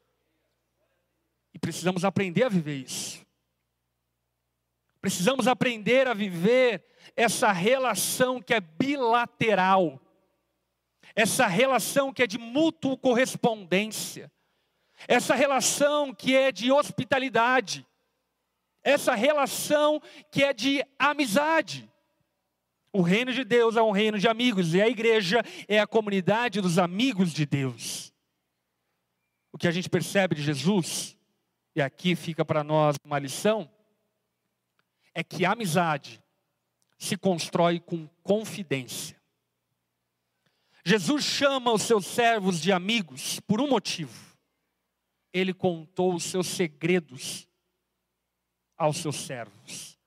E 1.55 1.59
precisamos 1.59 2.05
aprender 2.05 2.43
a 2.43 2.49
viver 2.49 2.79
isso. 2.79 3.25
Precisamos 5.01 5.47
aprender 5.47 6.09
a 6.09 6.15
viver 6.15 6.85
essa 7.15 7.53
relação 7.53 8.43
que 8.43 8.53
é 8.53 8.61
bilateral, 8.61 10.01
essa 11.17 11.47
relação 11.47 12.13
que 12.13 12.23
é 12.23 12.27
de 12.27 12.37
mútua 12.37 12.95
correspondência, 12.95 14.31
essa 15.09 15.35
relação 15.35 16.15
que 16.15 16.37
é 16.37 16.53
de 16.53 16.71
hospitalidade, 16.71 17.87
essa 18.85 19.15
relação 19.15 20.01
que 20.31 20.45
é 20.45 20.53
de 20.53 20.85
amizade. 20.99 21.91
O 22.93 23.01
reino 23.01 23.33
de 23.33 23.45
Deus 23.45 23.77
é 23.77 23.83
um 23.83 23.91
reino 23.91 24.19
de 24.19 24.29
amigos 24.29 24.75
e 24.75 24.83
a 24.83 24.89
igreja 24.89 25.43
é 25.67 25.81
a 25.81 25.87
comunidade 25.87 26.61
dos 26.61 26.79
amigos 26.79 27.33
de 27.33 27.47
Deus. 27.47 28.13
O 29.51 29.59
que 29.59 29.67
a 29.67 29.71
gente 29.71 29.89
percebe 29.89 30.35
de 30.35 30.43
Jesus, 30.43 31.17
e 31.75 31.81
aqui 31.81 32.15
fica 32.15 32.45
para 32.45 32.63
nós 32.63 32.97
uma 33.03 33.19
lição, 33.19 33.71
é 35.15 35.25
que 35.25 35.47
a 35.47 35.53
amizade 35.53 36.23
se 36.99 37.17
constrói 37.17 37.81
com 37.81 38.07
confidência. 38.23 39.17
Jesus 40.89 41.25
chama 41.25 41.73
os 41.73 41.83
seus 41.83 42.07
servos 42.07 42.61
de 42.61 42.71
amigos 42.71 43.41
por 43.41 43.61
um 43.61 43.67
motivo. 43.67 44.15
Ele 45.33 45.53
contou 45.53 46.15
os 46.15 46.23
seus 46.23 46.47
segredos 46.47 47.49
aos 48.77 48.99
seus 48.99 49.17
servos. 49.17 49.99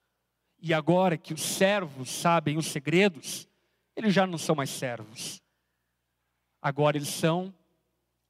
E 0.58 0.74
agora 0.74 1.18
que 1.18 1.34
os 1.34 1.42
servos 1.42 2.10
sabem 2.10 2.58
os 2.58 2.68
segredos, 2.68 3.46
eles 3.94 4.14
já 4.14 4.26
não 4.26 4.38
são 4.38 4.56
mais 4.56 4.70
servos. 4.70 5.42
Agora 6.62 6.96
eles 6.96 7.10
são 7.10 7.54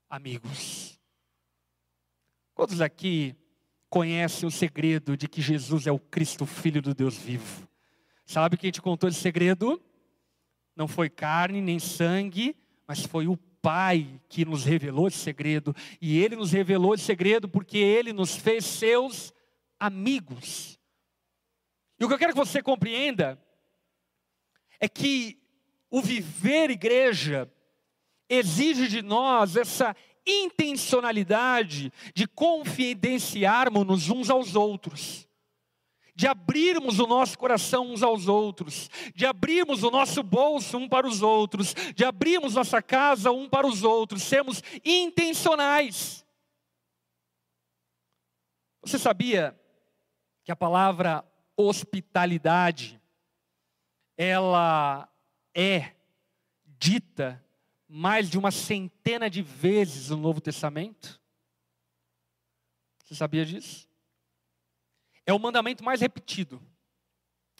amigos. 0.10 1.00
Quantos 2.56 2.82
aqui 2.82 3.36
conhece 3.92 4.44
o 4.48 4.50
segredo 4.50 5.16
de 5.16 5.28
que 5.28 5.40
Jesus 5.40 5.86
é 5.86 5.92
o 5.92 6.00
Cristo, 6.00 6.48
Filho 6.48 6.82
do 6.82 6.96
Deus 6.96 7.16
vivo. 7.16 7.70
Sabe 8.26 8.58
quem 8.58 8.72
te 8.72 8.82
contou 8.82 9.08
esse 9.08 9.20
segredo? 9.20 9.80
Não 10.80 10.88
foi 10.88 11.10
carne 11.10 11.60
nem 11.60 11.78
sangue, 11.78 12.56
mas 12.88 13.04
foi 13.04 13.28
o 13.28 13.36
Pai 13.62 14.22
que 14.30 14.46
nos 14.46 14.63
revelou 14.63 15.10
esse 15.10 15.18
segredo. 15.18 15.76
E 16.00 16.18
Ele 16.18 16.38
nos 16.38 16.54
revelou 16.54 16.94
esse 16.94 17.04
segredo 17.04 17.50
porque 17.50 17.78
Ele 17.78 18.13
nos 18.13 18.38
fez 18.38 18.63
seus 18.63 19.34
amigos. 19.78 20.80
E 22.00 22.06
o 22.06 22.08
que 22.08 22.13
eu 22.13 22.18
quero 22.18 22.32
que 22.32 22.39
você 22.39 22.63
compreenda 22.63 23.38
é 24.80 24.88
que 24.88 25.38
o 25.92 26.02
viver 26.02 26.70
igreja 26.70 27.52
exige 28.30 28.88
de 28.88 29.02
nós 29.02 29.58
essa 29.58 29.94
intencionalidade 30.26 31.92
de 32.15 32.26
confidenciarmos 32.26 34.10
uns 34.10 34.30
aos 34.30 34.56
outros, 34.56 35.28
de 36.19 36.27
abrirmos 36.27 36.99
o 36.99 37.08
nosso 37.08 37.39
coração 37.39 37.93
uns 37.93 38.03
aos 38.03 38.27
outros, 38.27 38.89
de 39.15 39.25
abrirmos 39.25 39.84
o 39.84 39.89
nosso 39.89 40.21
bolso 40.21 40.77
um 40.77 40.86
para 40.86 41.08
os 41.08 41.21
outros, 41.21 41.73
de 41.95 42.03
abrirmos 42.03 42.55
nossa 42.55 42.82
casa 42.82 43.32
um 43.32 43.47
para 43.47 43.65
os 43.65 43.84
outros, 43.86 44.23
sermos 44.23 44.62
intencionais. 44.84 46.25
Você 48.82 48.99
sabia 48.99 49.58
que 50.43 50.51
a 50.51 50.58
palavra 50.58 51.23
hospitalidade 51.55 53.01
ela 54.17 55.10
é 55.55 55.95
dita 56.65 57.41
mais 57.88 58.29
de 58.29 58.38
uma 58.38 58.51
centena 58.51 59.29
de 59.29 59.41
vezes 59.41 60.10
no 60.10 60.17
Novo 60.17 60.41
Testamento? 60.41 61.17
Você 63.05 63.15
sabia 63.15 63.45
disso? 63.45 63.88
É 65.30 65.34
o 65.34 65.38
mandamento 65.38 65.84
mais 65.84 66.02
repetido. 66.02 66.60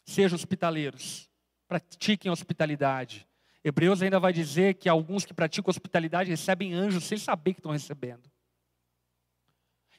Sejam 0.04 0.36
hospitaleiros, 0.36 1.30
pratiquem 1.68 2.32
hospitalidade. 2.32 3.28
Hebreus 3.64 4.02
ainda 4.02 4.20
vai 4.20 4.34
dizer 4.34 4.74
que 4.74 4.90
alguns 4.90 5.24
que 5.24 5.36
praticam 5.36 5.70
hospitalidade 5.70 6.32
recebem 6.32 6.74
anjos 6.74 7.04
sem 7.04 7.16
saber 7.16 7.54
que 7.54 7.60
estão 7.60 7.72
recebendo. 7.72 8.28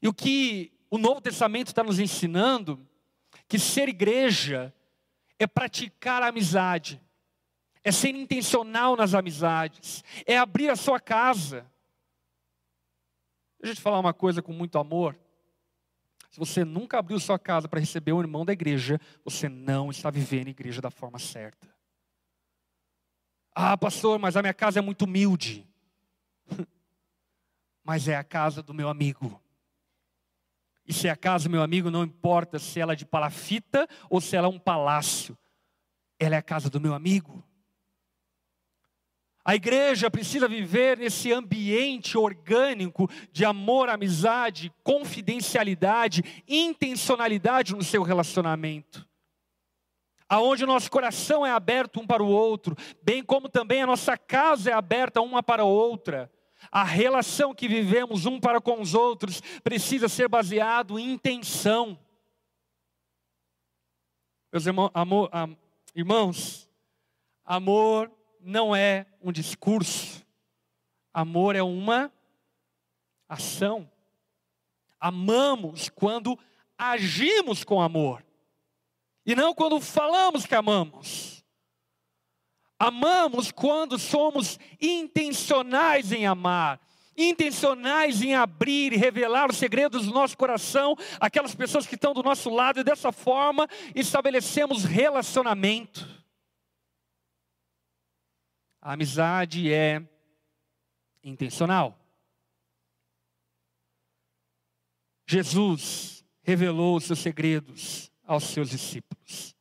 E 0.03 0.09
o 0.09 0.13
que 0.13 0.73
o 0.91 0.99
Novo 0.99 1.21
Testamento 1.21 1.69
está 1.69 1.85
nos 1.85 2.01
ensinando, 2.01 2.85
que 3.47 3.57
ser 3.57 3.89
igreja 3.89 4.75
é 5.39 5.47
praticar 5.47 6.25
a 6.25 6.27
amizade, 6.27 7.01
é 7.85 7.93
ser 7.93 8.17
intencional 8.17 8.97
nas 8.97 9.15
amizades, 9.15 10.03
é 10.27 10.37
abrir 10.37 10.71
a 10.71 10.77
sua 10.77 10.99
casa. 10.99 11.65
Deixa 13.61 13.75
eu 13.75 13.77
te 13.77 13.81
falar 13.81 14.01
uma 14.01 14.13
coisa 14.13 14.43
com 14.43 14.53
muito 14.53 14.77
amor. 14.77 15.17
Se 16.31 16.39
você 16.39 16.65
nunca 16.65 16.99
abriu 16.99 17.19
sua 17.19 17.39
casa 17.39 17.69
para 17.69 17.81
receber 17.81 18.13
um 18.13 18.21
irmão 18.21 18.45
da 18.45 18.53
igreja, 18.53 19.01
você 19.25 19.49
não 19.49 19.91
está 19.91 20.11
vivendo 20.11 20.47
a 20.47 20.51
igreja 20.51 20.81
da 20.81 20.91
forma 20.91 21.19
certa. 21.19 21.69
Ah, 23.53 23.77
pastor, 23.77 24.19
mas 24.19 24.37
a 24.37 24.43
minha 24.43 24.55
casa 24.55 24.79
é 24.79 24.83
muito 24.83 25.03
humilde. 25.03 25.69
mas 27.85 28.07
é 28.07 28.15
a 28.17 28.23
casa 28.23 28.63
do 28.63 28.73
meu 28.73 28.89
amigo. 28.89 29.43
E 30.87 30.93
se 30.93 31.09
é 31.09 31.11
a 31.11 31.17
casa 31.17 31.49
do 31.49 31.53
meu 31.53 31.63
amigo, 31.63 31.91
não 31.91 32.05
importa 32.05 32.61
se 32.61 32.79
ela 32.79 32.93
é 32.93 32.97
de 32.97 33.05
palafita 33.05 33.89
ou 34.09 34.21
se 34.21 34.37
ela 34.37 34.47
é 34.47 34.51
um 34.51 34.59
palácio. 34.59 35.37
Ela 36.17 36.37
é 36.37 36.39
a 36.39 36.43
casa 36.43 36.71
do 36.71 36.81
meu 36.81 36.95
amigo. 36.95 37.45
A 39.51 39.57
igreja 39.57 40.09
precisa 40.09 40.47
viver 40.47 40.97
nesse 40.97 41.33
ambiente 41.33 42.17
orgânico 42.17 43.11
de 43.33 43.45
amor, 43.45 43.89
amizade, 43.89 44.73
confidencialidade, 44.85 46.23
intencionalidade 46.47 47.75
no 47.75 47.83
seu 47.83 48.05
relacionamento 48.05 49.05
aonde 50.29 50.63
o 50.63 50.67
nosso 50.69 50.89
coração 50.89 51.45
é 51.45 51.51
aberto 51.51 51.99
um 51.99 52.07
para 52.07 52.23
o 52.23 52.29
outro, 52.29 52.77
bem 53.03 53.21
como 53.21 53.49
também 53.49 53.83
a 53.83 53.87
nossa 53.89 54.17
casa 54.17 54.71
é 54.71 54.73
aberta 54.73 55.21
uma 55.21 55.43
para 55.43 55.63
a 55.63 55.67
outra. 55.67 56.31
A 56.71 56.85
relação 56.85 57.53
que 57.53 57.67
vivemos 57.67 58.27
um 58.27 58.39
para 58.39 58.61
com 58.61 58.81
os 58.81 58.95
outros 58.95 59.41
precisa 59.65 60.09
ser 60.09 60.29
baseado 60.29 60.97
em 60.97 61.11
intenção. 61.11 61.99
Meus 64.53 64.69
amor, 64.69 65.29
irmãos, 65.97 66.71
amor 67.45 68.09
não 68.43 68.75
é 68.75 69.07
um 69.23 69.33
discurso, 69.33 70.25
amor 71.13 71.57
é 71.57 71.63
uma 71.63 72.13
ação. 73.29 73.91
Amamos 74.99 75.89
quando 75.89 76.39
agimos 76.77 77.65
com 77.65 77.81
amor. 77.81 78.25
E 79.25 79.35
não 79.35 79.55
quando 79.55 79.81
falamos 79.81 80.47
que 80.47 80.55
amamos. 80.55 81.45
Amamos 82.79 83.53
quando 83.53 83.99
somos 83.99 84.59
intencionais 84.81 86.13
em 86.13 86.27
amar, 86.27 86.81
intencionais 87.15 88.23
em 88.23 88.35
abrir 88.35 88.95
e 88.95 88.97
revelar 88.97 89.51
os 89.51 89.59
segredos 89.59 90.07
do 90.07 90.13
nosso 90.13 90.37
coração 90.37 90.97
àquelas 91.21 91.55
pessoas 91.55 91.87
que 91.87 91.95
estão 91.95 92.15
do 92.15 92.23
nosso 92.23 92.49
lado, 92.49 92.81
e 92.81 92.85
dessa 92.85 93.13
forma 93.13 93.69
estabelecemos 93.95 94.85
relacionamento. 94.85 96.20
A 98.83 98.95
amizade 98.95 99.73
é 99.73 100.03
intencional. 101.23 101.99
Jesus 105.29 106.25
revelou 106.43 106.97
os 106.97 107.05
seus 107.05 107.19
segredos 107.19 108.11
aos 108.25 108.45
seus 108.45 108.71
discípulos, 108.71 109.55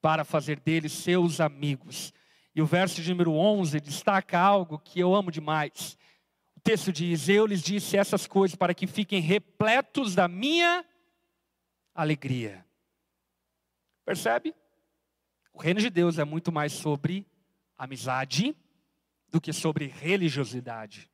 para 0.00 0.24
fazer 0.24 0.60
deles 0.60 0.92
seus 0.92 1.40
amigos. 1.40 2.12
E 2.54 2.60
o 2.60 2.66
verso 2.66 3.00
de 3.00 3.10
número 3.10 3.32
11 3.32 3.80
destaca 3.80 4.38
algo 4.38 4.78
que 4.78 5.00
eu 5.00 5.14
amo 5.14 5.30
demais. 5.30 5.96
O 6.54 6.60
texto 6.60 6.92
diz: 6.92 7.28
Eu 7.28 7.46
lhes 7.46 7.62
disse 7.62 7.96
essas 7.96 8.26
coisas 8.26 8.54
para 8.54 8.74
que 8.74 8.86
fiquem 8.86 9.20
repletos 9.20 10.14
da 10.14 10.28
minha 10.28 10.84
alegria. 11.94 12.64
Percebe? 14.04 14.54
O 15.52 15.58
reino 15.58 15.80
de 15.80 15.88
Deus 15.88 16.18
é 16.18 16.24
muito 16.24 16.52
mais 16.52 16.72
sobre 16.72 17.26
amizade 17.78 18.54
do 19.30 19.40
que 19.40 19.52
sobre 19.52 19.86
religiosidade. 19.86 21.10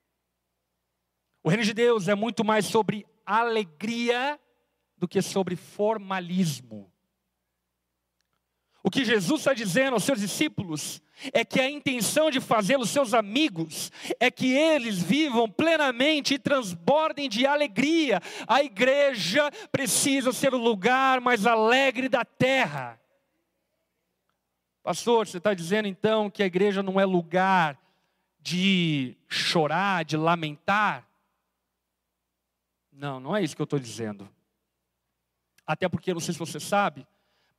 O 1.42 1.48
reino 1.48 1.64
de 1.64 1.75
Deus 1.75 2.09
é 2.09 2.14
muito 2.14 2.44
mais 2.44 2.66
sobre 2.66 3.05
alegria 3.27 4.38
do 4.96 5.09
que 5.09 5.20
sobre 5.20 5.57
formalismo. 5.57 6.92
O 8.85 8.90
que 8.90 9.05
Jesus 9.05 9.40
está 9.40 9.55
dizendo 9.55 9.94
aos 9.94 10.03
seus 10.03 10.20
discípulos 10.20 11.01
é 11.33 11.44
que 11.44 11.61
a 11.61 11.70
intenção 11.70 12.31
de 12.31 12.40
fazê-los 12.40 12.90
seus 12.90 13.14
amigos 13.14 13.92
é 14.18 14.29
que 14.29 14.53
eles 14.53 15.01
vivam 15.01 15.48
plenamente 15.48 16.35
e 16.35 16.38
transbordem 16.38 17.29
de 17.29 17.46
alegria. 17.46 18.20
A 18.46 18.62
igreja 18.62 19.51
precisa 19.70 20.33
ser 20.33 20.53
o 20.53 20.59
lugar 20.59 21.20
mais 21.20 21.46
alegre 21.46 22.09
da 22.09 22.25
terra. 22.25 23.01
Pastor, 24.83 25.29
você 25.29 25.38
está 25.38 25.55
dizendo 25.55 25.87
então 25.87 26.29
que 26.29 26.42
a 26.42 26.46
igreja 26.46 26.83
não 26.83 26.98
é 26.98 27.05
lugar 27.05 27.82
de 28.42 29.16
chorar, 29.28 30.05
de 30.05 30.16
lamentar? 30.16 31.07
Não, 32.90 33.20
não 33.20 33.37
é 33.37 33.42
isso 33.42 33.55
que 33.55 33.62
eu 33.62 33.64
estou 33.64 33.78
dizendo. 33.78 34.28
Até 35.66 35.88
porque, 35.88 36.12
não 36.12 36.20
sei 36.20 36.35
se 36.35 36.38
você 36.38 36.59
sabe, 36.59 37.07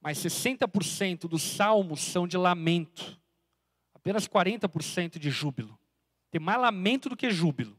mas 0.01 0.17
60% 0.17 1.27
dos 1.27 1.41
salmos 1.41 2.01
são 2.01 2.27
de 2.27 2.37
lamento, 2.37 3.17
apenas 3.93 4.27
40% 4.27 5.17
de 5.17 5.29
júbilo. 5.29 5.79
Tem 6.29 6.41
mais 6.41 6.59
lamento 6.59 7.09
do 7.09 7.15
que 7.15 7.31
júbilo 7.31 7.77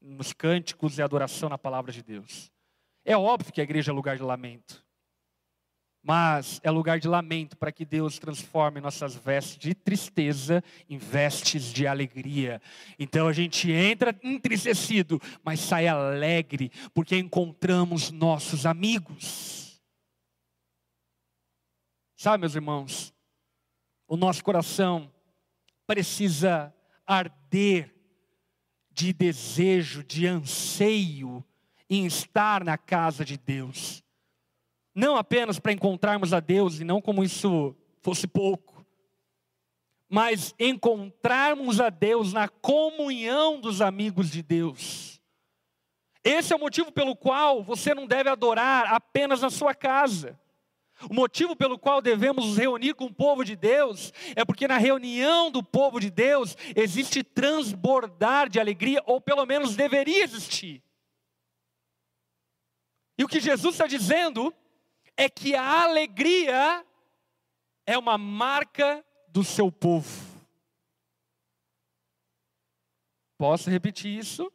nos 0.00 0.32
cânticos 0.32 0.98
e 0.98 1.02
adoração 1.02 1.48
na 1.48 1.56
palavra 1.56 1.90
de 1.90 2.02
Deus. 2.02 2.52
É 3.04 3.16
óbvio 3.16 3.52
que 3.52 3.60
a 3.60 3.64
igreja 3.64 3.90
é 3.90 3.94
lugar 3.94 4.16
de 4.16 4.22
lamento, 4.22 4.84
mas 6.02 6.60
é 6.64 6.70
lugar 6.70 6.98
de 6.98 7.06
lamento 7.06 7.56
para 7.56 7.70
que 7.70 7.84
Deus 7.84 8.18
transforme 8.18 8.80
nossas 8.80 9.14
vestes 9.14 9.56
de 9.56 9.74
tristeza 9.74 10.62
em 10.88 10.98
vestes 10.98 11.72
de 11.72 11.86
alegria. 11.86 12.60
Então 12.98 13.28
a 13.28 13.32
gente 13.32 13.70
entra 13.70 14.18
entristecido, 14.22 15.20
mas 15.44 15.60
sai 15.60 15.86
alegre, 15.86 16.72
porque 16.92 17.16
encontramos 17.16 18.10
nossos 18.10 18.66
amigos. 18.66 19.80
Sabe, 22.16 22.40
meus 22.40 22.54
irmãos, 22.54 23.14
o 24.08 24.16
nosso 24.16 24.42
coração 24.42 25.10
precisa 25.86 26.74
arder 27.06 27.94
de 28.90 29.12
desejo, 29.12 30.04
de 30.04 30.26
anseio 30.26 31.44
em 31.88 32.06
estar 32.06 32.64
na 32.64 32.76
casa 32.76 33.24
de 33.24 33.36
Deus. 33.36 34.01
Não 34.94 35.16
apenas 35.16 35.58
para 35.58 35.72
encontrarmos 35.72 36.32
a 36.32 36.40
Deus, 36.40 36.80
e 36.80 36.84
não 36.84 37.00
como 37.00 37.24
isso 37.24 37.74
fosse 38.00 38.26
pouco, 38.26 38.84
mas 40.08 40.54
encontrarmos 40.58 41.80
a 41.80 41.88
Deus 41.88 42.32
na 42.32 42.46
comunhão 42.46 43.58
dos 43.58 43.80
amigos 43.80 44.30
de 44.30 44.42
Deus. 44.42 45.20
Esse 46.22 46.52
é 46.52 46.56
o 46.56 46.60
motivo 46.60 46.92
pelo 46.92 47.16
qual 47.16 47.62
você 47.62 47.94
não 47.94 48.06
deve 48.06 48.28
adorar 48.28 48.92
apenas 48.92 49.40
na 49.40 49.50
sua 49.50 49.74
casa. 49.74 50.38
O 51.10 51.14
motivo 51.14 51.56
pelo 51.56 51.78
qual 51.78 52.00
devemos 52.00 52.46
nos 52.46 52.58
reunir 52.58 52.94
com 52.94 53.06
o 53.06 53.14
povo 53.14 53.44
de 53.44 53.56
Deus 53.56 54.12
é 54.36 54.44
porque 54.44 54.68
na 54.68 54.76
reunião 54.76 55.50
do 55.50 55.62
povo 55.62 55.98
de 55.98 56.10
Deus 56.10 56.56
existe 56.76 57.24
transbordar 57.24 58.48
de 58.48 58.60
alegria, 58.60 59.02
ou 59.06 59.20
pelo 59.20 59.44
menos 59.46 59.74
deveria 59.74 60.22
existir. 60.22 60.82
E 63.18 63.24
o 63.24 63.28
que 63.28 63.40
Jesus 63.40 63.74
está 63.74 63.86
dizendo 63.86 64.54
é 65.16 65.28
que 65.28 65.54
a 65.54 65.82
alegria 65.82 66.84
é 67.86 67.98
uma 67.98 68.16
marca 68.16 69.04
do 69.28 69.42
seu 69.42 69.70
povo. 69.70 70.32
Posso 73.38 73.70
repetir 73.70 74.16
isso? 74.16 74.52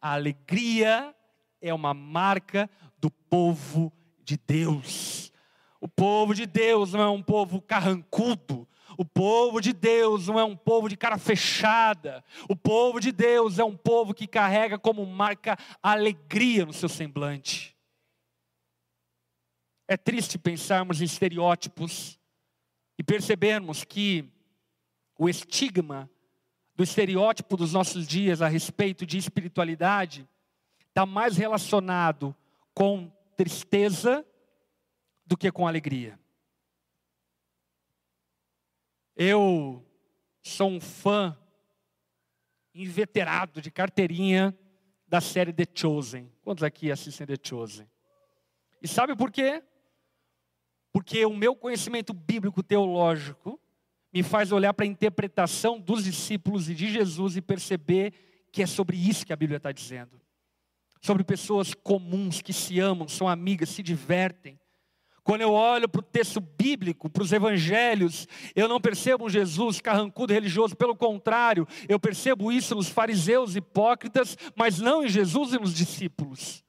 A 0.00 0.12
alegria 0.12 1.14
é 1.60 1.72
uma 1.72 1.94
marca 1.94 2.70
do 2.98 3.10
povo 3.10 3.92
de 4.22 4.36
Deus. 4.36 5.32
O 5.80 5.88
povo 5.88 6.34
de 6.34 6.46
Deus 6.46 6.92
não 6.92 7.00
é 7.02 7.10
um 7.10 7.22
povo 7.22 7.60
carrancudo. 7.60 8.68
O 8.96 9.04
povo 9.04 9.60
de 9.60 9.72
Deus 9.72 10.28
não 10.28 10.38
é 10.38 10.44
um 10.44 10.56
povo 10.56 10.88
de 10.88 10.96
cara 10.96 11.18
fechada. 11.18 12.24
O 12.48 12.54
povo 12.54 13.00
de 13.00 13.10
Deus 13.10 13.58
é 13.58 13.64
um 13.64 13.76
povo 13.76 14.14
que 14.14 14.26
carrega 14.26 14.78
como 14.78 15.04
marca 15.04 15.56
alegria 15.82 16.64
no 16.64 16.72
seu 16.72 16.88
semblante. 16.88 17.71
É 19.88 19.96
triste 19.96 20.38
pensarmos 20.38 21.00
em 21.00 21.04
estereótipos 21.04 22.18
e 22.98 23.02
percebermos 23.02 23.84
que 23.84 24.30
o 25.18 25.28
estigma 25.28 26.10
do 26.74 26.82
estereótipo 26.82 27.56
dos 27.56 27.72
nossos 27.72 28.06
dias 28.06 28.40
a 28.40 28.48
respeito 28.48 29.04
de 29.04 29.18
espiritualidade 29.18 30.28
está 30.88 31.04
mais 31.04 31.36
relacionado 31.36 32.34
com 32.74 33.10
tristeza 33.36 34.24
do 35.26 35.36
que 35.36 35.50
com 35.50 35.66
alegria. 35.66 36.18
Eu 39.14 39.84
sou 40.42 40.70
um 40.70 40.80
fã 40.80 41.36
inveterado 42.74 43.60
de 43.60 43.70
carteirinha 43.70 44.56
da 45.06 45.20
série 45.20 45.52
The 45.52 45.66
Chosen. 45.74 46.32
Quantos 46.42 46.64
aqui 46.64 46.90
assistem 46.90 47.26
The 47.26 47.36
Chosen? 47.42 47.88
E 48.80 48.88
sabe 48.88 49.14
por 49.14 49.30
quê? 49.30 49.62
Porque 50.92 51.24
o 51.24 51.34
meu 51.34 51.56
conhecimento 51.56 52.12
bíblico 52.12 52.62
teológico 52.62 53.58
me 54.12 54.22
faz 54.22 54.52
olhar 54.52 54.74
para 54.74 54.84
a 54.84 54.88
interpretação 54.88 55.80
dos 55.80 56.04
discípulos 56.04 56.68
e 56.68 56.74
de 56.74 56.92
Jesus 56.92 57.36
e 57.36 57.40
perceber 57.40 58.12
que 58.52 58.62
é 58.62 58.66
sobre 58.66 58.96
isso 58.96 59.24
que 59.24 59.32
a 59.32 59.36
Bíblia 59.36 59.56
está 59.56 59.72
dizendo. 59.72 60.20
Sobre 61.00 61.24
pessoas 61.24 61.72
comuns 61.72 62.42
que 62.42 62.52
se 62.52 62.78
amam, 62.78 63.08
são 63.08 63.26
amigas, 63.26 63.70
se 63.70 63.82
divertem. 63.82 64.60
Quando 65.24 65.40
eu 65.40 65.52
olho 65.52 65.88
para 65.88 66.00
o 66.00 66.02
texto 66.02 66.40
bíblico, 66.40 67.08
para 67.08 67.22
os 67.22 67.32
evangelhos, 67.32 68.26
eu 68.54 68.68
não 68.68 68.80
percebo 68.80 69.24
um 69.24 69.30
Jesus 69.30 69.80
carrancudo 69.80 70.32
religioso, 70.32 70.76
pelo 70.76 70.96
contrário, 70.96 71.66
eu 71.88 71.98
percebo 71.98 72.52
isso 72.52 72.74
nos 72.74 72.88
fariseus 72.88 73.56
hipócritas, 73.56 74.36
mas 74.54 74.78
não 74.78 75.04
em 75.04 75.08
Jesus 75.08 75.52
e 75.52 75.58
nos 75.58 75.72
discípulos. 75.72 76.64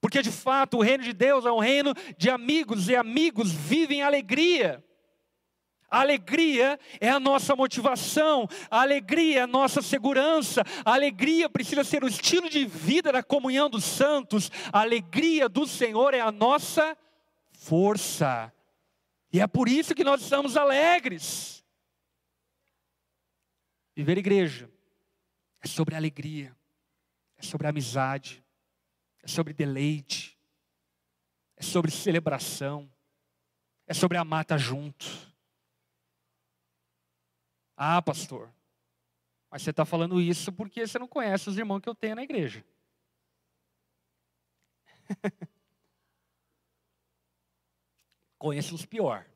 Porque 0.00 0.22
de 0.22 0.30
fato 0.30 0.78
o 0.78 0.82
reino 0.82 1.04
de 1.04 1.12
Deus 1.12 1.44
é 1.44 1.52
um 1.52 1.58
reino 1.58 1.94
de 2.16 2.30
amigos, 2.30 2.88
e 2.88 2.96
amigos 2.96 3.52
vivem 3.52 4.02
alegria. 4.02 4.82
A 5.90 6.00
alegria 6.00 6.78
é 7.00 7.10
a 7.10 7.18
nossa 7.18 7.56
motivação, 7.56 8.46
a 8.70 8.80
alegria 8.80 9.40
é 9.40 9.42
a 9.42 9.46
nossa 9.46 9.82
segurança, 9.82 10.62
a 10.84 10.94
alegria 10.94 11.50
precisa 11.50 11.82
ser 11.82 12.04
o 12.04 12.08
estilo 12.08 12.48
de 12.48 12.64
vida 12.64 13.10
da 13.10 13.24
comunhão 13.24 13.68
dos 13.68 13.82
santos, 13.82 14.52
a 14.72 14.80
alegria 14.80 15.48
do 15.48 15.66
Senhor 15.66 16.14
é 16.14 16.20
a 16.20 16.30
nossa 16.30 16.96
força, 17.50 18.52
e 19.32 19.40
é 19.40 19.46
por 19.48 19.68
isso 19.68 19.94
que 19.94 20.04
nós 20.04 20.22
estamos 20.22 20.56
alegres. 20.56 21.64
Viver 23.96 24.16
igreja 24.16 24.70
é 25.60 25.66
sobre 25.66 25.96
alegria, 25.96 26.56
é 27.36 27.42
sobre 27.42 27.66
amizade, 27.66 28.44
é 29.22 29.28
sobre 29.28 29.52
deleite, 29.52 30.38
é 31.56 31.62
sobre 31.62 31.90
celebração, 31.90 32.90
é 33.86 33.94
sobre 33.94 34.18
amar 34.18 34.42
estar 34.42 34.58
junto. 34.58 35.06
Ah, 37.76 38.00
pastor, 38.02 38.52
mas 39.50 39.62
você 39.62 39.70
está 39.70 39.84
falando 39.84 40.20
isso 40.20 40.52
porque 40.52 40.86
você 40.86 40.98
não 40.98 41.08
conhece 41.08 41.48
os 41.48 41.56
irmãos 41.58 41.80
que 41.80 41.88
eu 41.88 41.94
tenho 41.94 42.14
na 42.14 42.22
igreja. 42.22 42.64
Conheço 48.38 48.74
os 48.74 48.84
pior. 48.86 49.26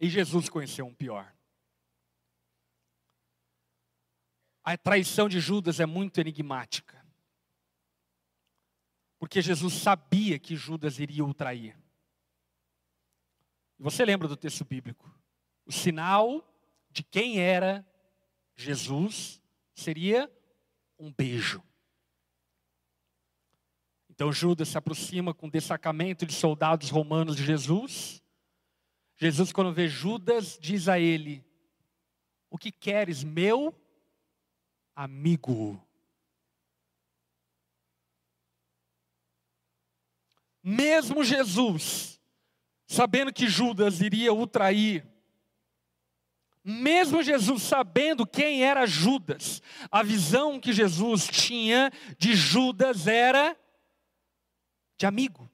E 0.00 0.08
Jesus 0.08 0.48
conheceu 0.48 0.86
um 0.86 0.94
pior. 0.94 1.33
A 4.64 4.78
traição 4.78 5.28
de 5.28 5.40
Judas 5.40 5.78
é 5.78 5.84
muito 5.84 6.18
enigmática. 6.18 7.04
Porque 9.18 9.42
Jesus 9.42 9.74
sabia 9.74 10.38
que 10.38 10.56
Judas 10.56 10.98
iria 10.98 11.24
o 11.24 11.34
trair. 11.34 11.76
Você 13.78 14.04
lembra 14.04 14.26
do 14.26 14.36
texto 14.36 14.64
bíblico? 14.64 15.12
O 15.66 15.72
sinal 15.72 16.42
de 16.90 17.02
quem 17.02 17.40
era 17.40 17.86
Jesus 18.54 19.42
seria 19.74 20.32
um 20.98 21.12
beijo. 21.12 21.62
Então 24.08 24.32
Judas 24.32 24.68
se 24.68 24.78
aproxima 24.78 25.34
com 25.34 25.48
o 25.48 25.50
destacamento 25.50 26.24
de 26.24 26.32
soldados 26.32 26.88
romanos 26.88 27.36
de 27.36 27.44
Jesus. 27.44 28.22
Jesus, 29.16 29.52
quando 29.52 29.72
vê 29.72 29.88
Judas, 29.88 30.56
diz 30.60 30.88
a 30.88 30.98
ele: 30.98 31.44
O 32.48 32.56
que 32.56 32.70
queres, 32.70 33.24
meu 33.24 33.74
amigo? 34.94 35.80
Mesmo 40.62 41.22
Jesus, 41.22 42.20
sabendo 42.86 43.32
que 43.32 43.46
Judas 43.46 44.00
iria 44.00 44.32
o 44.32 44.46
trair, 44.46 45.06
mesmo 46.64 47.22
Jesus 47.22 47.62
sabendo 47.62 48.26
quem 48.26 48.64
era 48.64 48.86
Judas, 48.86 49.60
a 49.90 50.02
visão 50.02 50.58
que 50.58 50.72
Jesus 50.72 51.26
tinha 51.26 51.92
de 52.16 52.34
Judas 52.34 53.06
era 53.06 53.54
de 54.96 55.04
amigo. 55.04 55.50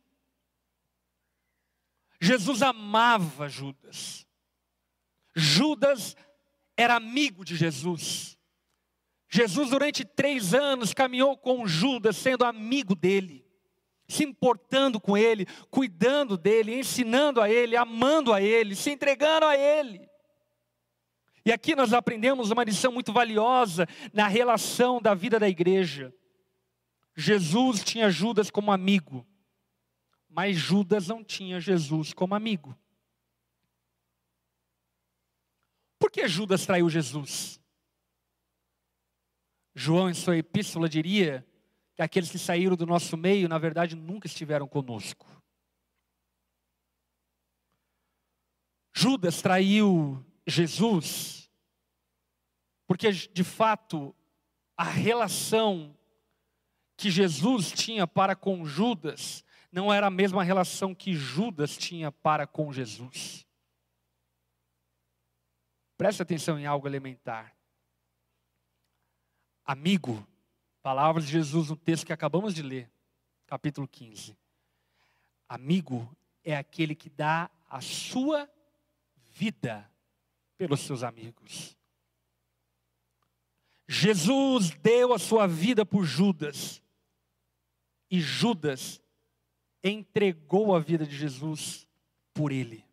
Jesus 2.21 2.63
amava 2.63 3.49
Judas. 3.49 4.25
Judas 5.35 6.17
era 6.77 6.95
amigo 6.95 7.45
de 7.45 7.57
Jesus. 7.57 8.39
Jesus, 9.31 9.71
durante 9.71 10.05
três 10.05 10.53
anos, 10.53 10.93
caminhou 10.93 11.37
com 11.37 11.65
Judas, 11.65 12.17
sendo 12.17 12.45
amigo 12.45 12.97
dele, 12.97 13.47
se 14.09 14.25
importando 14.25 15.01
com 15.01 15.17
ele, 15.17 15.47
cuidando 15.71 16.37
dele, 16.37 16.81
ensinando 16.81 17.41
a 17.41 17.49
ele, 17.49 17.77
amando 17.77 18.33
a 18.33 18.43
ele, 18.43 18.75
se 18.75 18.91
entregando 18.91 19.47
a 19.47 19.57
ele. 19.57 20.11
E 21.47 21.53
aqui 21.53 21.77
nós 21.77 21.93
aprendemos 21.93 22.51
uma 22.51 22.65
lição 22.65 22.91
muito 22.91 23.13
valiosa 23.13 23.87
na 24.13 24.27
relação 24.27 25.01
da 25.01 25.15
vida 25.15 25.39
da 25.39 25.49
igreja. 25.49 26.13
Jesus 27.17 27.85
tinha 27.85 28.11
Judas 28.11 28.51
como 28.51 28.73
amigo, 28.73 29.25
mas 30.29 30.57
Judas 30.57 31.07
não 31.07 31.23
tinha 31.23 31.61
Jesus 31.61 32.13
como 32.13 32.35
amigo. 32.35 32.77
Por 36.01 36.11
que 36.11 36.27
Judas 36.27 36.67
traiu 36.67 36.91
Jesus? 36.91 37.61
João, 39.75 40.11
em 40.11 40.15
sua 40.15 40.37
epístola, 40.37 40.89
diria 40.89 41.47
que 41.95 42.03
aqueles 42.03 42.31
que 42.31 42.39
saíram 42.39 42.77
do 42.77 42.87
nosso 42.87 43.17
meio, 43.17 43.49
na 43.49 43.59
verdade, 43.59 43.95
nunca 43.95 44.27
estiveram 44.27 44.67
conosco. 44.67 45.27
Judas 48.95 49.41
traiu 49.41 50.25
Jesus, 50.47 51.51
porque 52.87 53.13
de 53.13 53.45
fato 53.45 54.15
a 54.77 54.85
relação 54.85 55.97
que 56.97 57.11
Jesus 57.11 57.71
tinha 57.71 58.07
para 58.07 58.35
com 58.35 58.65
Judas 58.65 59.45
não 59.73 59.93
era 59.93 60.09
a 60.09 60.11
mesma 60.11 60.43
relação 60.43 60.95
que 60.95 61.15
Judas 61.15 61.77
tinha 61.77 62.11
para 62.11 62.47
com 62.47 62.73
Jesus. 62.73 63.47
Preste 65.97 66.23
atenção 66.23 66.59
em 66.59 66.67
algo 66.67 66.87
elementar. 66.89 67.55
Amigo, 69.71 70.27
palavras 70.83 71.27
de 71.27 71.31
Jesus 71.31 71.71
no 71.71 71.77
texto 71.77 72.05
que 72.05 72.13
acabamos 72.13 72.53
de 72.57 72.61
ler, 72.61 72.91
capítulo 73.47 73.87
15. 73.87 74.37
Amigo 75.49 76.11
é 76.43 76.57
aquele 76.57 76.93
que 76.93 77.09
dá 77.09 77.49
a 77.69 77.81
sua 77.81 78.51
vida 79.15 79.89
pelos 80.59 80.81
seus 80.81 81.05
amigos. 81.05 81.79
Jesus 83.87 84.71
deu 84.71 85.15
a 85.15 85.21
sua 85.21 85.47
vida 85.47 85.87
por 85.87 86.05
Judas, 86.05 86.83
e 88.11 88.21
Judas 88.21 89.01
entregou 89.85 90.75
a 90.75 90.81
vida 90.81 91.07
de 91.07 91.17
Jesus 91.17 91.87
por 92.35 92.51
ele. 92.51 92.85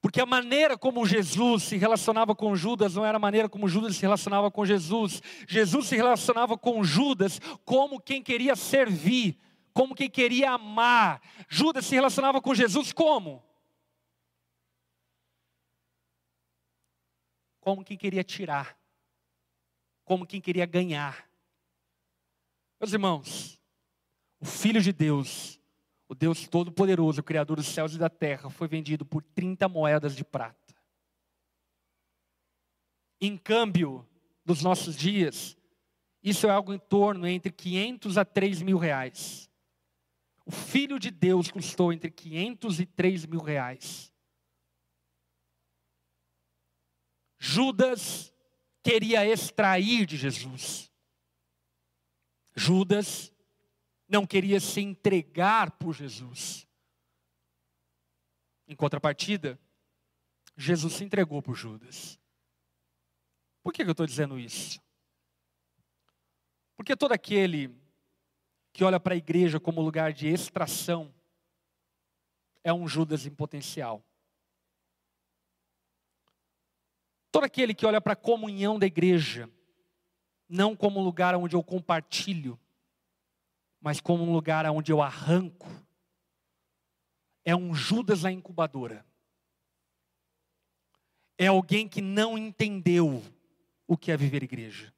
Porque 0.00 0.20
a 0.20 0.26
maneira 0.26 0.76
como 0.76 1.06
Jesus 1.06 1.64
se 1.64 1.76
relacionava 1.76 2.34
com 2.34 2.54
Judas 2.54 2.94
não 2.94 3.04
era 3.04 3.16
a 3.16 3.20
maneira 3.20 3.48
como 3.48 3.68
Judas 3.68 3.96
se 3.96 4.02
relacionava 4.02 4.50
com 4.50 4.64
Jesus. 4.64 5.22
Jesus 5.46 5.86
se 5.86 5.96
relacionava 5.96 6.56
com 6.56 6.82
Judas 6.84 7.40
como 7.64 8.00
quem 8.00 8.22
queria 8.22 8.56
servir, 8.56 9.38
como 9.72 9.94
quem 9.94 10.10
queria 10.10 10.52
amar. 10.52 11.20
Judas 11.48 11.86
se 11.86 11.94
relacionava 11.94 12.40
com 12.40 12.54
Jesus 12.54 12.92
como? 12.92 13.42
como 17.64 17.82
quem 17.82 17.96
queria 17.96 18.22
tirar, 18.22 18.78
como 20.04 20.26
quem 20.26 20.38
queria 20.38 20.66
ganhar. 20.66 21.26
Meus 22.78 22.92
irmãos, 22.92 23.58
o 24.38 24.44
Filho 24.44 24.82
de 24.82 24.92
Deus, 24.92 25.58
o 26.08 26.14
Deus 26.14 26.46
Todo-Poderoso, 26.46 27.20
o 27.20 27.24
Criador 27.24 27.56
dos 27.56 27.66
céus 27.66 27.94
e 27.94 27.98
da 27.98 28.10
terra, 28.10 28.50
foi 28.50 28.68
vendido 28.68 29.04
por 29.04 29.22
30 29.22 29.68
moedas 29.68 30.14
de 30.14 30.24
prata. 30.24 30.74
Em 33.20 33.36
câmbio 33.38 34.06
dos 34.44 34.62
nossos 34.62 34.96
dias, 34.96 35.56
Isso 36.24 36.46
é 36.46 36.50
algo 36.50 36.72
em 36.72 36.78
torno 36.78 37.26
entre 37.26 37.52
500 37.52 38.16
a 38.16 38.24
3 38.24 38.62
mil 38.62 38.78
reais. 38.78 39.50
O 40.46 40.50
Filho 40.50 40.98
de 40.98 41.10
Deus 41.10 41.50
custou 41.50 41.92
entre 41.92 42.10
500 42.10 42.80
e 42.80 42.86
3 42.86 43.26
mil 43.26 43.40
reais. 43.40 44.10
Judas 47.38 48.32
queria 48.82 49.26
extrair 49.26 50.06
de 50.06 50.16
Jesus. 50.16 50.90
Judas 52.56 53.30
não 54.08 54.26
queria 54.26 54.60
se 54.60 54.80
entregar 54.80 55.72
por 55.72 55.94
Jesus. 55.94 56.66
Em 58.66 58.76
contrapartida, 58.76 59.58
Jesus 60.56 60.94
se 60.94 61.04
entregou 61.04 61.42
por 61.42 61.54
Judas. 61.54 62.18
Por 63.62 63.72
que 63.72 63.82
eu 63.82 63.90
estou 63.90 64.06
dizendo 64.06 64.38
isso? 64.38 64.80
Porque 66.76 66.96
todo 66.96 67.12
aquele 67.12 67.74
que 68.72 68.84
olha 68.84 68.98
para 68.98 69.14
a 69.14 69.16
igreja 69.16 69.60
como 69.60 69.80
lugar 69.80 70.12
de 70.12 70.26
extração 70.26 71.14
é 72.62 72.72
um 72.72 72.88
Judas 72.88 73.26
em 73.26 73.30
potencial. 73.30 74.04
Todo 77.30 77.44
aquele 77.44 77.74
que 77.74 77.86
olha 77.86 78.00
para 78.00 78.14
a 78.14 78.16
comunhão 78.16 78.78
da 78.78 78.86
igreja, 78.86 79.50
não 80.48 80.74
como 80.74 81.02
lugar 81.02 81.34
onde 81.34 81.56
eu 81.56 81.62
compartilho, 81.62 82.58
mas 83.84 84.00
como 84.00 84.24
um 84.24 84.32
lugar 84.32 84.64
onde 84.70 84.90
eu 84.90 85.02
arranco, 85.02 85.68
é 87.44 87.54
um 87.54 87.74
Judas 87.74 88.22
na 88.22 88.32
incubadora. 88.32 89.04
É 91.36 91.48
alguém 91.48 91.86
que 91.86 92.00
não 92.00 92.38
entendeu 92.38 93.22
o 93.86 93.94
que 93.94 94.10
é 94.10 94.16
viver 94.16 94.42
igreja. 94.42 94.90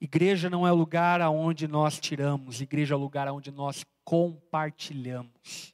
Igreja 0.00 0.50
não 0.50 0.66
é 0.66 0.72
o 0.72 0.74
lugar 0.74 1.20
aonde 1.20 1.68
nós 1.68 2.00
tiramos, 2.00 2.60
igreja 2.60 2.94
é 2.94 2.96
o 2.96 3.00
lugar 3.00 3.28
onde 3.28 3.52
nós 3.52 3.86
compartilhamos. 4.02 5.72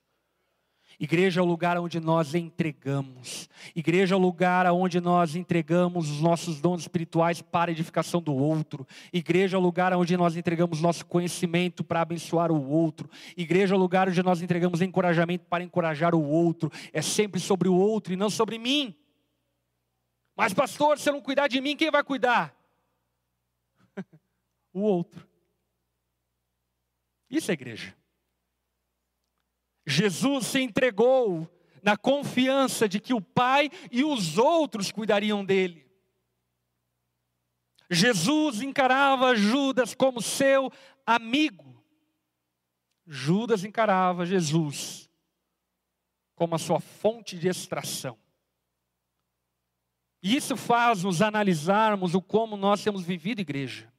Igreja 0.98 1.40
é 1.40 1.42
o 1.42 1.46
lugar 1.46 1.78
onde 1.78 1.98
nós 2.00 2.34
entregamos. 2.34 3.48
Igreja 3.74 4.14
é 4.14 4.18
o 4.18 4.20
lugar 4.20 4.66
onde 4.72 5.00
nós 5.00 5.34
entregamos 5.34 6.10
os 6.10 6.20
nossos 6.20 6.60
dons 6.60 6.82
espirituais 6.82 7.42
para 7.42 7.70
a 7.70 7.72
edificação 7.72 8.20
do 8.20 8.34
outro. 8.34 8.86
Igreja 9.12 9.56
é 9.56 9.58
o 9.58 9.62
lugar 9.62 9.92
onde 9.94 10.16
nós 10.16 10.36
entregamos 10.36 10.80
nosso 10.80 11.04
conhecimento 11.06 11.82
para 11.82 12.00
abençoar 12.00 12.52
o 12.52 12.68
outro. 12.68 13.08
Igreja 13.36 13.74
é 13.74 13.76
o 13.76 13.80
lugar 13.80 14.08
onde 14.08 14.22
nós 14.22 14.42
entregamos 14.42 14.80
encorajamento 14.80 15.46
para 15.46 15.64
encorajar 15.64 16.14
o 16.14 16.22
outro. 16.22 16.70
É 16.92 17.02
sempre 17.02 17.40
sobre 17.40 17.68
o 17.68 17.74
outro 17.74 18.12
e 18.12 18.16
não 18.16 18.30
sobre 18.30 18.58
mim. 18.58 18.94
Mas, 20.36 20.52
pastor, 20.52 20.98
se 20.98 21.08
eu 21.08 21.12
não 21.12 21.20
cuidar 21.20 21.48
de 21.48 21.60
mim, 21.60 21.76
quem 21.76 21.90
vai 21.90 22.02
cuidar? 22.02 22.54
o 24.72 24.80
outro. 24.80 25.26
Isso 27.30 27.50
é 27.50 27.54
igreja. 27.54 27.94
Jesus 29.94 30.46
se 30.46 30.60
entregou 30.60 31.48
na 31.82 31.96
confiança 31.96 32.88
de 32.88 32.98
que 32.98 33.14
o 33.14 33.20
Pai 33.20 33.70
e 33.92 34.04
os 34.04 34.38
outros 34.38 34.90
cuidariam 34.90 35.44
dele. 35.44 35.84
Jesus 37.90 38.62
encarava 38.62 39.36
Judas 39.36 39.94
como 39.94 40.20
seu 40.20 40.72
amigo. 41.06 41.82
Judas 43.06 43.64
encarava 43.64 44.24
Jesus 44.24 45.10
como 46.34 46.54
a 46.54 46.58
sua 46.58 46.80
fonte 46.80 47.38
de 47.38 47.46
extração. 47.46 48.18
E 50.22 50.34
isso 50.34 50.56
faz 50.56 51.04
nos 51.04 51.20
analisarmos 51.20 52.14
o 52.14 52.22
como 52.22 52.56
nós 52.56 52.82
temos 52.82 53.04
vivido 53.04 53.40
igreja. 53.40 53.92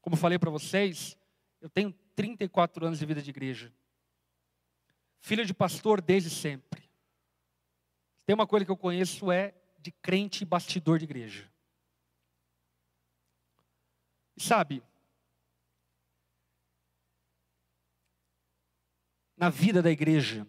Como 0.00 0.16
falei 0.16 0.38
para 0.38 0.50
vocês, 0.50 1.16
eu 1.60 1.68
tenho 1.68 1.92
34 2.16 2.86
anos 2.86 2.98
de 2.98 3.06
vida 3.06 3.20
de 3.20 3.28
igreja. 3.28 3.72
Filho 5.20 5.44
de 5.44 5.54
pastor 5.54 6.00
desde 6.00 6.30
sempre. 6.30 6.88
Tem 8.24 8.34
uma 8.34 8.46
coisa 8.46 8.64
que 8.64 8.70
eu 8.70 8.76
conheço 8.76 9.30
é 9.30 9.54
de 9.78 9.90
crente 9.90 10.42
e 10.42 10.46
bastidor 10.46 10.98
de 10.98 11.04
igreja. 11.04 11.50
E 14.36 14.42
sabe, 14.42 14.82
na 19.36 19.50
vida 19.50 19.82
da 19.82 19.90
igreja, 19.90 20.46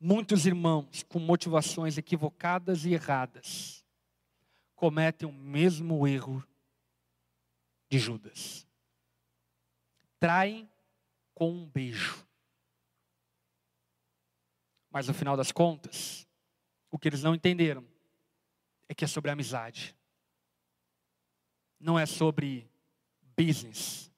muitos 0.00 0.46
irmãos 0.46 1.02
com 1.02 1.18
motivações 1.18 1.98
equivocadas 1.98 2.84
e 2.84 2.92
erradas 2.92 3.84
cometem 4.74 5.28
o 5.28 5.32
mesmo 5.32 6.06
erro 6.08 6.42
de 7.90 7.98
Judas. 7.98 8.66
Traem 10.18 10.70
com 11.34 11.50
um 11.50 11.66
beijo. 11.66 12.26
Mas 14.90 15.06
no 15.06 15.14
final 15.14 15.36
das 15.36 15.52
contas, 15.52 16.26
o 16.90 16.98
que 16.98 17.08
eles 17.08 17.22
não 17.22 17.34
entenderam 17.34 17.84
é 18.88 18.94
que 18.94 19.04
é 19.04 19.08
sobre 19.08 19.30
amizade. 19.30 19.94
Não 21.78 21.98
é 21.98 22.04
sobre 22.04 22.68
business. 23.38 24.10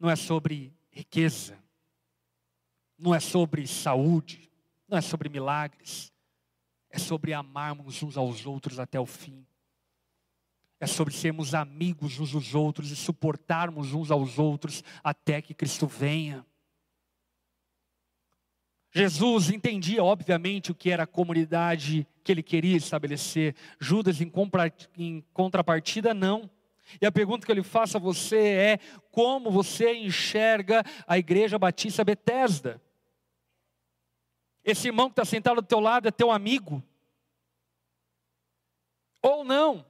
Não 0.00 0.08
é 0.08 0.16
sobre 0.16 0.74
riqueza. 0.90 1.58
Não 2.98 3.14
é 3.14 3.20
sobre 3.20 3.66
saúde. 3.66 4.50
Não 4.88 4.96
é 4.96 5.02
sobre 5.02 5.28
milagres. 5.28 6.10
É 6.88 6.98
sobre 6.98 7.34
amarmos 7.34 8.02
uns 8.02 8.16
aos 8.16 8.46
outros 8.46 8.78
até 8.78 8.98
o 8.98 9.06
fim. 9.06 9.46
É 10.80 10.86
sobre 10.86 11.14
sermos 11.14 11.54
amigos 11.54 12.18
uns 12.18 12.32
dos 12.32 12.54
outros 12.54 12.90
e 12.90 12.96
suportarmos 12.96 13.92
uns 13.92 14.10
aos 14.10 14.38
outros 14.38 14.82
até 15.02 15.40
que 15.40 15.54
Cristo 15.54 15.86
venha. 15.86 16.46
Jesus 18.96 19.50
entendia, 19.50 20.02
obviamente, 20.02 20.72
o 20.72 20.74
que 20.74 20.90
era 20.90 21.02
a 21.02 21.06
comunidade 21.06 22.08
que 22.24 22.32
ele 22.32 22.42
queria 22.42 22.78
estabelecer. 22.78 23.54
Judas, 23.78 24.22
em, 24.22 25.22
contrapartida, 25.34 26.14
não. 26.14 26.48
E 26.98 27.04
a 27.04 27.12
pergunta 27.12 27.44
que 27.44 27.52
eu 27.52 27.56
lhe 27.56 27.62
faço 27.62 27.98
a 27.98 28.00
você 28.00 28.38
é: 28.38 28.78
como 29.10 29.50
você 29.50 29.94
enxerga 29.94 30.82
a 31.06 31.18
igreja 31.18 31.58
batista 31.58 32.02
Betesda? 32.02 32.80
Esse 34.64 34.88
irmão 34.88 35.10
que 35.10 35.12
está 35.12 35.26
sentado 35.26 35.60
do 35.60 35.66
teu 35.66 35.78
lado 35.78 36.08
é 36.08 36.10
teu 36.10 36.30
amigo? 36.30 36.82
Ou 39.20 39.44
não? 39.44 39.84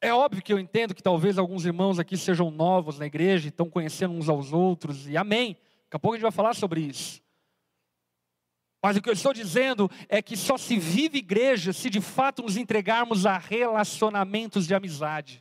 É 0.00 0.12
óbvio 0.12 0.42
que 0.42 0.52
eu 0.52 0.58
entendo 0.58 0.92
que 0.92 1.04
talvez 1.04 1.38
alguns 1.38 1.64
irmãos 1.64 2.00
aqui 2.00 2.16
sejam 2.16 2.50
novos 2.50 2.98
na 2.98 3.06
igreja 3.06 3.46
estão 3.46 3.70
conhecendo 3.70 4.12
uns 4.12 4.28
aos 4.28 4.52
outros, 4.52 5.08
e 5.08 5.16
amém. 5.16 5.56
Daqui 5.94 5.98
a 5.98 5.98
pouco 6.00 6.14
a 6.14 6.18
gente 6.18 6.22
vai 6.24 6.32
falar 6.32 6.54
sobre 6.54 6.80
isso. 6.80 7.22
Mas 8.82 8.96
o 8.96 9.00
que 9.00 9.08
eu 9.08 9.12
estou 9.12 9.32
dizendo 9.32 9.88
é 10.08 10.20
que 10.20 10.36
só 10.36 10.58
se 10.58 10.76
vive 10.76 11.18
igreja 11.18 11.72
se 11.72 11.88
de 11.88 12.00
fato 12.00 12.42
nos 12.42 12.56
entregarmos 12.56 13.24
a 13.26 13.38
relacionamentos 13.38 14.66
de 14.66 14.74
amizade. 14.74 15.40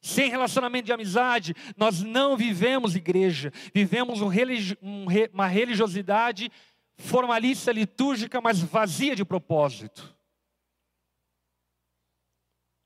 Sem 0.00 0.30
relacionamento 0.30 0.86
de 0.86 0.92
amizade, 0.92 1.56
nós 1.76 2.02
não 2.02 2.36
vivemos 2.36 2.94
igreja, 2.94 3.52
vivemos 3.74 4.20
um 4.20 4.28
religi 4.28 4.78
um 4.80 5.06
re 5.06 5.28
uma 5.34 5.48
religiosidade 5.48 6.48
formalista, 6.96 7.72
litúrgica, 7.72 8.40
mas 8.40 8.60
vazia 8.60 9.16
de 9.16 9.24
propósito. 9.24 10.16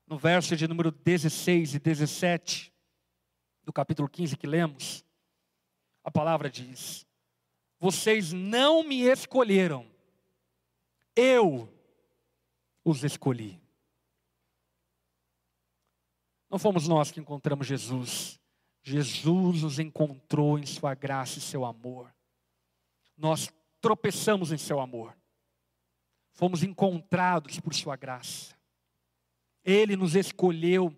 No 0.07 0.17
verso 0.17 0.55
de 0.55 0.67
número 0.67 0.89
16 0.89 1.75
e 1.75 1.79
17 1.79 2.73
do 3.63 3.71
capítulo 3.71 4.09
15 4.09 4.35
que 4.35 4.47
lemos, 4.47 5.05
a 6.03 6.11
palavra 6.11 6.49
diz: 6.49 7.05
Vocês 7.79 8.31
não 8.31 8.83
me 8.83 9.01
escolheram, 9.01 9.85
eu 11.15 11.71
os 12.83 13.03
escolhi. 13.03 13.61
Não 16.49 16.59
fomos 16.59 16.87
nós 16.87 17.11
que 17.11 17.19
encontramos 17.19 17.65
Jesus, 17.65 18.39
Jesus 18.83 19.63
os 19.63 19.79
encontrou 19.79 20.57
em 20.57 20.65
Sua 20.65 20.93
graça 20.93 21.39
e 21.39 21.41
seu 21.41 21.63
amor. 21.63 22.13
Nós 23.15 23.49
tropeçamos 23.79 24.51
em 24.51 24.57
seu 24.57 24.79
amor, 24.79 25.15
fomos 26.33 26.63
encontrados 26.63 27.59
por 27.59 27.73
Sua 27.73 27.95
graça. 27.95 28.55
Ele 29.63 29.95
nos 29.95 30.15
escolheu 30.15 30.95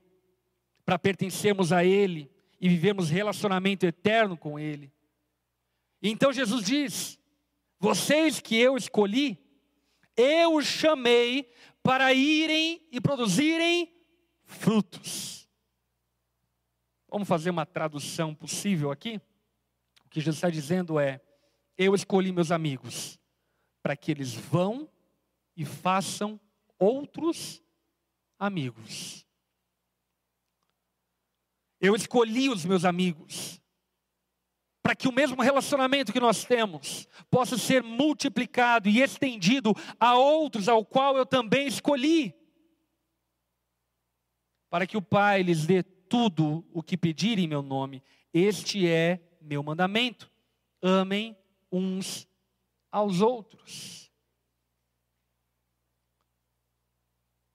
para 0.86 0.98
pertencermos 0.98 1.72
a 1.72 1.84
Ele 1.84 2.32
e 2.60 2.70
vivemos 2.70 3.10
relacionamento 3.10 3.86
eterno 3.86 4.38
com 4.38 4.58
Ele. 4.58 4.92
Então 6.06 6.34
Jesus 6.34 6.66
diz: 6.66 7.18
Vocês 7.80 8.42
que 8.42 8.58
eu 8.58 8.76
escolhi, 8.76 9.40
eu 10.18 10.56
os 10.56 10.66
chamei 10.66 11.50
para 11.82 12.14
irem 12.14 12.86
e 12.92 13.00
produzirem 13.00 13.96
frutos. 14.44 15.48
Vamos 17.10 17.28
fazer 17.28 17.50
uma 17.50 17.66
tradução 17.66 18.36
possível 18.36 18.92
aqui? 18.92 19.22
O 20.06 20.10
que 20.10 20.20
Jesus 20.20 20.36
está 20.36 20.50
dizendo 20.50 21.00
é: 21.00 21.22
Eu 21.78 21.96
escolhi 21.96 22.34
meus 22.34 22.52
amigos 22.52 23.18
para 23.82 23.96
que 23.96 24.12
eles 24.12 24.34
vão 24.34 24.90
e 25.56 25.64
façam 25.64 26.38
outros 26.78 27.64
amigos. 28.38 29.26
Eu 31.80 31.96
escolhi 31.96 32.50
os 32.50 32.66
meus 32.66 32.84
amigos 32.84 33.63
para 34.84 34.98
que 34.98 35.08
o 35.08 35.14
mesmo 35.14 35.42
relacionamento 35.42 36.12
que 36.12 36.20
nós 36.20 36.44
temos 36.44 37.08
possa 37.32 37.58
ser 37.58 37.82
multiplicado 37.82 38.90
e 38.90 39.02
estendido 39.02 39.74
a 39.98 40.18
outros 40.18 40.68
ao 40.68 40.84
qual 40.84 41.16
eu 41.16 41.26
também 41.26 41.66
escolhi. 41.66 42.36
Para 44.70 44.86
que 44.86 44.98
o 44.98 45.02
Pai 45.02 45.42
lhes 45.42 45.66
dê 45.66 45.82
tudo 45.84 46.68
o 46.74 46.84
que 46.84 46.98
pedirem 46.98 47.46
em 47.46 47.48
meu 47.48 47.62
nome. 47.62 48.04
Este 48.34 48.86
é 48.86 49.22
meu 49.40 49.64
mandamento. 49.64 50.30
Amem 50.82 51.38
uns 51.72 52.28
aos 52.92 53.22
outros. 53.22 54.12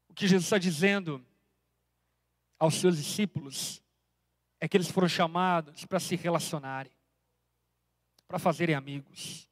O 0.08 0.14
que 0.14 0.26
Jesus 0.26 0.44
está 0.44 0.56
dizendo 0.56 1.22
aos 2.58 2.76
seus 2.76 2.96
discípulos 2.96 3.82
é 4.58 4.66
que 4.66 4.78
eles 4.78 4.90
foram 4.90 5.08
chamados 5.08 5.84
para 5.84 6.00
se 6.00 6.16
relacionarem 6.16 6.97
para 8.28 8.38
fazerem 8.38 8.76
amigos. 8.76 9.48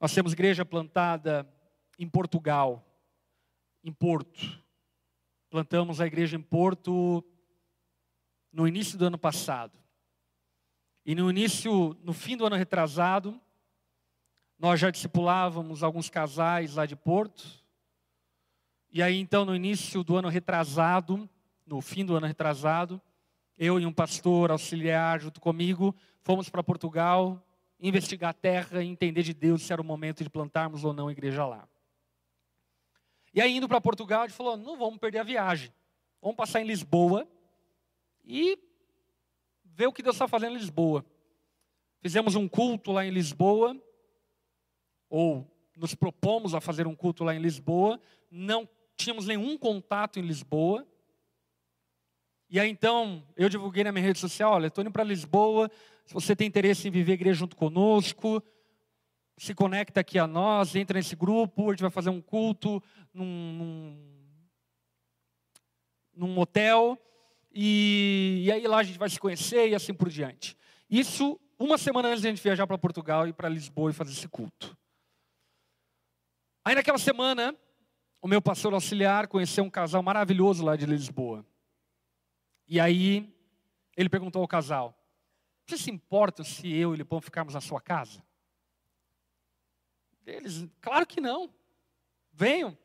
Nós 0.00 0.12
temos 0.14 0.32
igreja 0.32 0.64
plantada 0.64 1.46
em 1.98 2.08
Portugal, 2.08 2.82
em 3.82 3.92
Porto. 3.92 4.64
Plantamos 5.50 6.00
a 6.00 6.06
igreja 6.06 6.36
em 6.36 6.42
Porto 6.42 7.22
no 8.50 8.66
início 8.66 8.98
do 8.98 9.04
ano 9.04 9.18
passado. 9.18 9.78
E 11.04 11.14
no 11.14 11.30
início, 11.30 11.94
no 12.02 12.14
fim 12.14 12.36
do 12.36 12.46
ano 12.46 12.56
retrasado, 12.56 13.38
nós 14.58 14.80
já 14.80 14.90
discipulávamos 14.90 15.82
alguns 15.82 16.08
casais 16.08 16.76
lá 16.76 16.86
de 16.86 16.96
Porto. 16.96 17.62
E 18.90 19.02
aí 19.02 19.18
então 19.18 19.44
no 19.44 19.54
início 19.54 20.02
do 20.02 20.16
ano 20.16 20.28
retrasado, 20.28 21.28
no 21.66 21.82
fim 21.82 22.04
do 22.04 22.16
ano 22.16 22.26
retrasado, 22.26 23.00
eu 23.58 23.78
e 23.78 23.84
um 23.84 23.92
pastor 23.92 24.50
auxiliar 24.50 25.20
junto 25.20 25.40
comigo, 25.40 25.94
fomos 26.24 26.48
para 26.48 26.64
Portugal 26.64 27.40
investigar 27.78 28.30
a 28.30 28.34
terra 28.34 28.82
e 28.82 28.88
entender 28.88 29.22
de 29.22 29.34
Deus 29.34 29.62
se 29.62 29.72
era 29.72 29.80
o 29.80 29.84
momento 29.84 30.24
de 30.24 30.30
plantarmos 30.30 30.84
ou 30.84 30.92
não 30.92 31.08
a 31.08 31.12
igreja 31.12 31.44
lá. 31.46 31.68
E 33.32 33.40
aí, 33.40 33.56
indo 33.56 33.68
para 33.68 33.80
Portugal, 33.80 34.22
a 34.22 34.26
gente 34.26 34.36
falou: 34.36 34.56
não 34.56 34.76
vamos 34.76 34.98
perder 34.98 35.18
a 35.18 35.24
viagem. 35.24 35.72
Vamos 36.20 36.36
passar 36.36 36.60
em 36.60 36.66
Lisboa 36.66 37.28
e 38.24 38.58
ver 39.64 39.86
o 39.86 39.92
que 39.92 40.02
Deus 40.02 40.16
está 40.16 40.26
fazendo 40.26 40.52
em 40.52 40.58
Lisboa. 40.58 41.04
Fizemos 42.00 42.34
um 42.34 42.48
culto 42.48 42.92
lá 42.92 43.04
em 43.04 43.10
Lisboa, 43.10 43.76
ou 45.10 45.50
nos 45.76 45.94
propomos 45.94 46.54
a 46.54 46.60
fazer 46.60 46.86
um 46.86 46.94
culto 46.94 47.24
lá 47.24 47.34
em 47.34 47.40
Lisboa. 47.40 48.00
Não 48.30 48.68
tínhamos 48.96 49.26
nenhum 49.26 49.58
contato 49.58 50.18
em 50.18 50.22
Lisboa. 50.22 50.86
E 52.48 52.60
aí 52.60 52.70
então, 52.70 53.26
eu 53.36 53.48
divulguei 53.48 53.82
na 53.82 53.90
minha 53.90 54.04
rede 54.04 54.18
social, 54.18 54.52
olha, 54.52 54.68
estou 54.68 54.82
indo 54.82 54.92
para 54.92 55.02
Lisboa, 55.02 55.70
se 56.04 56.12
você 56.12 56.36
tem 56.36 56.46
interesse 56.46 56.88
em 56.88 56.90
viver 56.90 57.12
a 57.12 57.14
igreja 57.14 57.38
junto 57.38 57.56
conosco, 57.56 58.42
se 59.36 59.54
conecta 59.54 60.00
aqui 60.00 60.18
a 60.18 60.26
nós, 60.26 60.74
entra 60.76 60.98
nesse 60.98 61.16
grupo, 61.16 61.68
a 61.68 61.72
gente 61.72 61.82
vai 61.82 61.90
fazer 61.90 62.10
um 62.10 62.20
culto 62.20 62.82
num, 63.12 63.24
num, 63.52 63.98
num 66.14 66.38
hotel, 66.38 66.98
e, 67.52 68.42
e, 68.44 68.52
aí 68.52 68.66
lá 68.66 68.78
a 68.78 68.82
gente 68.82 68.98
vai 68.98 69.08
se 69.08 69.18
conhecer 69.18 69.68
e 69.68 69.74
assim 69.74 69.94
por 69.94 70.08
diante. 70.08 70.56
Isso 70.90 71.40
uma 71.58 71.78
semana 71.78 72.08
antes 72.08 72.20
de 72.20 72.26
a 72.26 72.30
gente 72.30 72.42
viajar 72.42 72.66
para 72.66 72.76
Portugal 72.76 73.28
e 73.28 73.32
para 73.32 73.48
Lisboa 73.48 73.90
e 73.90 73.94
fazer 73.94 74.12
esse 74.12 74.28
culto. 74.28 74.76
Aí 76.64 76.74
naquela 76.74 76.98
semana, 76.98 77.54
o 78.20 78.26
meu 78.26 78.42
pastor 78.42 78.74
auxiliar 78.74 79.28
conheceu 79.28 79.62
um 79.64 79.70
casal 79.70 80.02
maravilhoso 80.02 80.64
lá 80.64 80.76
de 80.76 80.86
Lisboa. 80.86 81.46
E 82.66 82.80
aí 82.80 83.32
ele 83.96 84.08
perguntou 84.08 84.42
ao 84.42 84.48
casal: 84.48 84.98
Você 85.66 85.78
se 85.78 85.90
importa 85.90 86.44
se 86.44 86.72
eu 86.72 86.94
e 86.94 86.98
Lipão 86.98 87.20
ficarmos 87.20 87.54
na 87.54 87.60
sua 87.60 87.80
casa? 87.80 88.22
Eles, 90.26 90.66
claro 90.80 91.06
que 91.06 91.20
não. 91.20 91.52
Venham. 92.32 92.76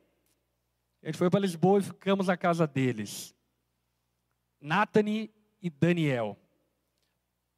A 1.01 1.07
gente 1.07 1.17
foi 1.17 1.29
para 1.29 1.39
Lisboa 1.39 1.79
e 1.79 1.83
ficamos 1.83 2.27
na 2.27 2.37
casa 2.37 2.67
deles. 2.67 3.33
Nathani 4.59 5.33
e 5.61 5.69
Daniel. 5.69 6.37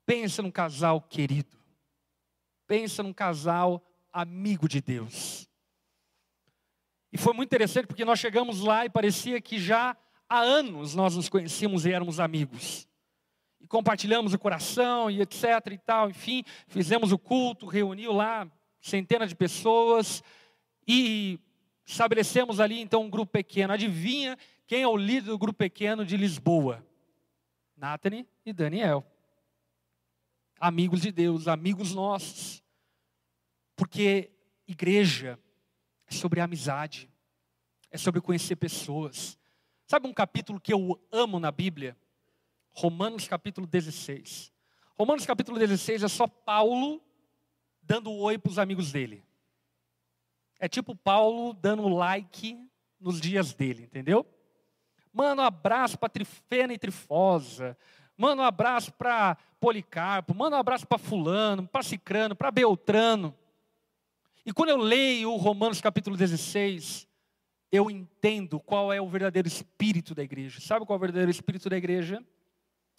Pensa 0.06 0.42
num 0.42 0.52
casal 0.52 1.02
querido. 1.02 1.58
Pensa 2.68 3.04
num 3.04 3.14
casal 3.14 3.84
amigo 4.12 4.68
de 4.68 4.82
Deus. 4.82 5.48
E 7.12 7.18
foi 7.18 7.34
muito 7.34 7.50
interessante 7.50 7.88
porque 7.88 8.06
nós 8.06 8.20
chegamos 8.20 8.62
lá 8.62 8.86
e 8.86 8.90
parecia 8.90 9.42
que 9.42 9.60
já 9.60 9.98
há 10.30 10.40
anos 10.40 10.96
nós 10.96 11.16
nos 11.16 11.28
conhecíamos 11.28 11.86
e 11.86 11.92
éramos 11.92 12.20
amigos. 12.20 12.88
Compartilhamos 13.72 14.34
o 14.34 14.38
coração 14.38 15.10
e 15.10 15.22
etc 15.22 15.44
e 15.72 15.78
tal, 15.78 16.10
enfim, 16.10 16.44
fizemos 16.68 17.14
o 17.14 17.18
culto, 17.18 17.66
reuniu 17.66 18.12
lá 18.12 18.52
centenas 18.82 19.30
de 19.30 19.36
pessoas 19.36 20.22
e 20.86 21.40
estabelecemos 21.86 22.60
ali 22.60 22.82
então 22.82 23.04
um 23.04 23.10
grupo 23.10 23.32
pequeno. 23.32 23.72
Adivinha 23.72 24.38
quem 24.68 24.82
é 24.82 24.88
o 24.88 24.98
líder 24.98 25.30
do 25.30 25.38
grupo 25.38 25.58
pequeno 25.58 26.06
de 26.06 26.18
Lisboa? 26.18 26.86
Nathanie 27.78 28.28
e 28.46 28.52
Daniel. 28.52 29.06
Amigos 30.60 31.02
de 31.02 31.12
Deus, 31.12 31.48
amigos 31.48 31.94
nossos. 31.94 32.62
Porque 33.78 34.32
igreja 34.68 35.40
é 36.08 36.12
sobre 36.14 36.42
amizade, 36.42 37.10
é 37.90 37.98
sobre 37.98 38.20
conhecer 38.20 38.58
pessoas, 38.58 39.40
Sabe 39.92 40.08
um 40.08 40.14
capítulo 40.14 40.58
que 40.58 40.72
eu 40.72 40.98
amo 41.12 41.38
na 41.38 41.52
Bíblia? 41.52 41.98
Romanos 42.74 43.28
capítulo 43.28 43.68
16. 43.68 44.52
Romanos 44.98 45.26
capítulo 45.26 45.58
16 45.58 46.04
é 46.04 46.08
só 46.08 46.28
Paulo 46.28 47.02
dando 47.82 48.12
oi 48.12 48.38
para 48.38 48.52
os 48.52 48.60
amigos 48.60 48.92
dele. 48.92 49.24
É 50.60 50.68
tipo 50.68 50.96
Paulo 50.96 51.54
dando 51.54 51.88
like 51.88 52.58
nos 53.00 53.20
dias 53.20 53.54
dele, 53.54 53.84
entendeu? 53.84 54.26
Manda 55.12 55.42
um 55.42 55.46
abraço 55.46 55.98
para 55.98 56.10
Trifena 56.10 56.74
e 56.74 56.78
Trifosa. 56.78 57.78
Manda 58.16 58.44
um 58.44 58.46
abraço 58.46 58.94
para 58.94 59.36
Policarpo. 59.60 60.36
Manda 60.36 60.56
um 60.56 60.60
abraço 60.60 60.88
para 60.88 60.98
Fulano, 60.98 61.68
para 61.68 61.84
Cicrano, 61.84 62.36
para 62.36 62.52
Beltrano. 62.52 63.36
E 64.46 64.54
quando 64.54 64.70
eu 64.70 64.78
leio 64.78 65.36
Romanos 65.36 65.82
capítulo 65.82 66.16
16, 66.16 67.08
eu 67.72 67.90
entendo 67.90 68.60
qual 68.60 68.94
é 68.94 69.02
o 69.02 69.08
verdadeiro 69.08 69.48
espírito 69.48 70.14
da 70.14 70.24
igreja. 70.24 70.60
Sabe 70.62 70.86
qual 70.86 70.96
é 70.96 70.98
o 70.98 71.02
verdadeiro 71.02 71.32
espírito 71.32 71.70
da 71.70 71.78
igreja? 71.78 72.24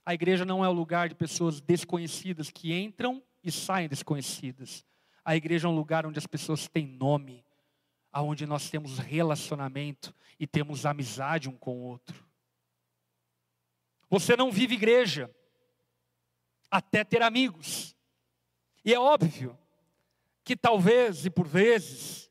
A 0.05 0.15
igreja 0.15 0.45
não 0.45 0.65
é 0.65 0.69
o 0.69 0.73
lugar 0.73 1.09
de 1.09 1.15
pessoas 1.15 1.61
desconhecidas 1.61 2.51
que 2.51 2.73
entram 2.73 3.23
e 3.43 3.53
saem 3.53 3.89
desconhecidas. 3.89 4.85
A 5.25 5.37
igreja 5.37 5.69
é 5.69 5.71
um 5.71 5.75
lugar 5.75 6.05
onde 6.05 6.19
as 6.19 6.27
pessoas 6.27 6.67
têm 6.67 6.87
nome, 6.87 7.45
aonde 8.13 8.45
nós 8.45 8.69
temos 8.69 8.99
relacionamento 8.99 10.15
e 10.39 10.47
temos 10.47 10.85
amizade 10.85 11.49
um 11.49 11.57
com 11.57 11.79
o 11.79 11.83
outro. 11.83 12.27
Você 14.11 14.37
não 14.37 14.51
vive 14.51 14.75
igreja 14.75 15.35
até 16.71 17.05
ter 17.05 17.23
amigos. 17.23 17.97
E 18.85 18.93
é 18.93 18.99
óbvio 18.99 19.57
que 20.45 20.57
talvez 20.57 21.25
e 21.25 21.31
por 21.31 21.47
vezes 21.47 22.31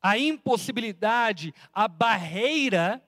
a 0.00 0.16
impossibilidade, 0.16 1.54
a 1.72 1.86
barreira 1.86 3.04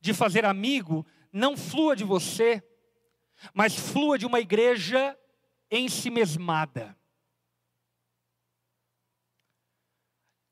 de 0.00 0.14
fazer 0.14 0.44
amigo 0.44 1.04
não 1.32 1.56
flua 1.56 1.96
de 1.96 2.04
você, 2.04 2.62
mas 3.52 3.74
flua 3.74 4.18
de 4.18 4.26
uma 4.26 4.40
igreja 4.40 5.18
em 5.70 5.88
si 5.88 6.10
mesmada. 6.10 6.96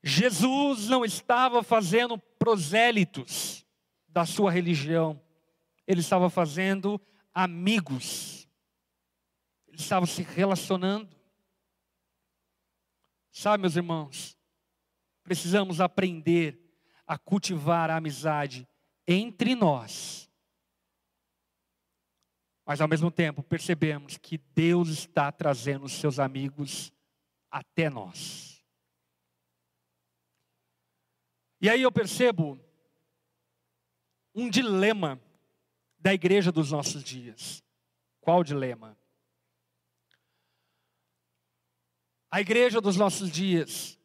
Jesus 0.03 0.89
não 0.89 1.05
estava 1.05 1.63
fazendo 1.63 2.19
prosélitos 2.19 3.65
da 4.07 4.27
sua 4.27 4.51
religião, 4.51 5.21
ele 5.87 6.01
estava 6.01 6.29
fazendo 6.29 7.01
amigos, 7.33 8.47
ele 9.67 9.79
estava 9.79 10.07
se 10.07 10.23
relacionando. 10.23 11.15
Sabe, 13.33 13.63
meus 13.63 13.77
irmãos, 13.77 14.39
precisamos 15.23 15.81
aprender 15.81 16.61
a 17.07 17.19
cultivar 17.19 17.91
a 17.91 17.97
amizade 17.97 18.69
entre 19.09 19.55
nós. 19.55 20.24
Mas 22.65 22.81
ao 22.81 22.89
mesmo 22.89 23.11
tempo 23.11 23.43
percebemos 23.43 24.17
que 24.17 24.39
Deus 24.55 24.89
está 24.89 25.31
trazendo 25.31 25.85
os 25.85 25.93
seus 25.93 26.19
amigos 26.19 26.93
até 27.51 27.91
nós. 27.91 28.65
E 31.61 31.69
aí 31.69 31.83
eu 31.83 31.93
percebo 31.93 32.59
um 34.35 34.51
dilema 34.51 35.21
da 35.99 36.13
igreja 36.13 36.51
dos 36.51 36.71
nossos 36.73 37.03
dias. 37.03 37.63
Qual 38.21 38.43
dilema? 38.43 38.97
A 42.31 42.41
igreja 42.41 42.81
dos 42.81 42.97
nossos 42.97 43.31
dias 43.31 43.99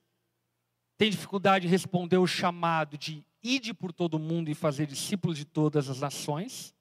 tem 0.97 1.09
dificuldade 1.09 1.65
de 1.65 1.71
responder 1.71 2.17
o 2.17 2.27
chamado 2.27 2.97
de 2.97 3.25
ide 3.41 3.73
por 3.73 3.91
todo 3.91 4.15
o 4.15 4.19
mundo 4.19 4.49
e 4.49 4.53
fazer 4.53 4.85
discípulos 4.85 5.37
de 5.37 5.45
todas 5.45 5.89
as 5.89 5.99
nações. 5.99 6.75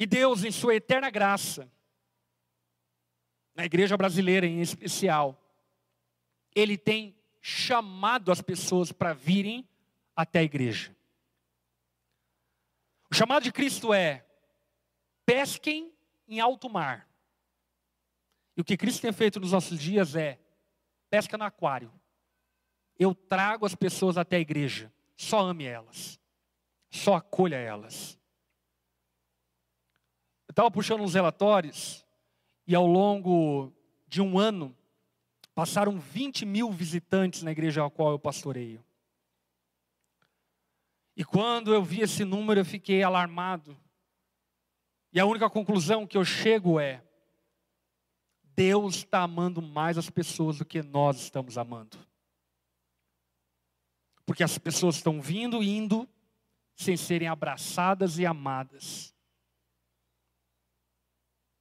E 0.00 0.06
Deus, 0.06 0.44
em 0.44 0.50
sua 0.50 0.74
eterna 0.74 1.10
graça, 1.10 1.70
na 3.54 3.66
igreja 3.66 3.98
brasileira 3.98 4.46
em 4.46 4.62
especial, 4.62 5.38
Ele 6.54 6.78
tem 6.78 7.14
chamado 7.42 8.32
as 8.32 8.40
pessoas 8.40 8.90
para 8.90 9.12
virem 9.12 9.68
até 10.16 10.38
a 10.38 10.42
igreja. 10.42 10.96
O 13.10 13.14
chamado 13.14 13.42
de 13.42 13.52
Cristo 13.52 13.92
é: 13.92 14.24
pesquem 15.26 15.92
em 16.26 16.40
alto 16.40 16.70
mar. 16.70 17.06
E 18.56 18.62
o 18.62 18.64
que 18.64 18.78
Cristo 18.78 19.02
tem 19.02 19.12
feito 19.12 19.38
nos 19.38 19.52
nossos 19.52 19.78
dias 19.78 20.16
é: 20.16 20.38
pesca 21.10 21.36
no 21.36 21.44
aquário. 21.44 21.92
Eu 22.98 23.14
trago 23.14 23.66
as 23.66 23.74
pessoas 23.74 24.16
até 24.16 24.36
a 24.36 24.40
igreja. 24.40 24.90
Só 25.14 25.40
ame 25.40 25.64
elas. 25.64 26.18
Só 26.88 27.16
acolha 27.16 27.56
elas. 27.56 28.19
Estava 30.60 30.70
puxando 30.70 31.00
uns 31.00 31.14
relatórios 31.14 32.04
e 32.66 32.74
ao 32.74 32.86
longo 32.86 33.72
de 34.06 34.20
um 34.20 34.38
ano 34.38 34.76
passaram 35.54 35.98
20 35.98 36.44
mil 36.44 36.70
visitantes 36.70 37.42
na 37.42 37.50
igreja 37.50 37.82
a 37.82 37.88
qual 37.88 38.10
eu 38.10 38.18
pastoreio. 38.18 38.84
E 41.16 41.24
quando 41.24 41.72
eu 41.72 41.82
vi 41.82 42.02
esse 42.02 42.26
número 42.26 42.60
eu 42.60 42.64
fiquei 42.66 43.02
alarmado. 43.02 43.74
E 45.10 45.18
a 45.18 45.24
única 45.24 45.48
conclusão 45.48 46.06
que 46.06 46.18
eu 46.18 46.26
chego 46.26 46.78
é: 46.78 47.02
Deus 48.44 48.96
está 48.96 49.22
amando 49.22 49.62
mais 49.62 49.96
as 49.96 50.10
pessoas 50.10 50.58
do 50.58 50.66
que 50.66 50.82
nós 50.82 51.22
estamos 51.22 51.56
amando. 51.56 51.96
Porque 54.26 54.44
as 54.44 54.58
pessoas 54.58 54.96
estão 54.96 55.22
vindo 55.22 55.62
e 55.62 55.70
indo 55.70 56.06
sem 56.74 56.98
serem 56.98 57.28
abraçadas 57.28 58.18
e 58.18 58.26
amadas. 58.26 59.18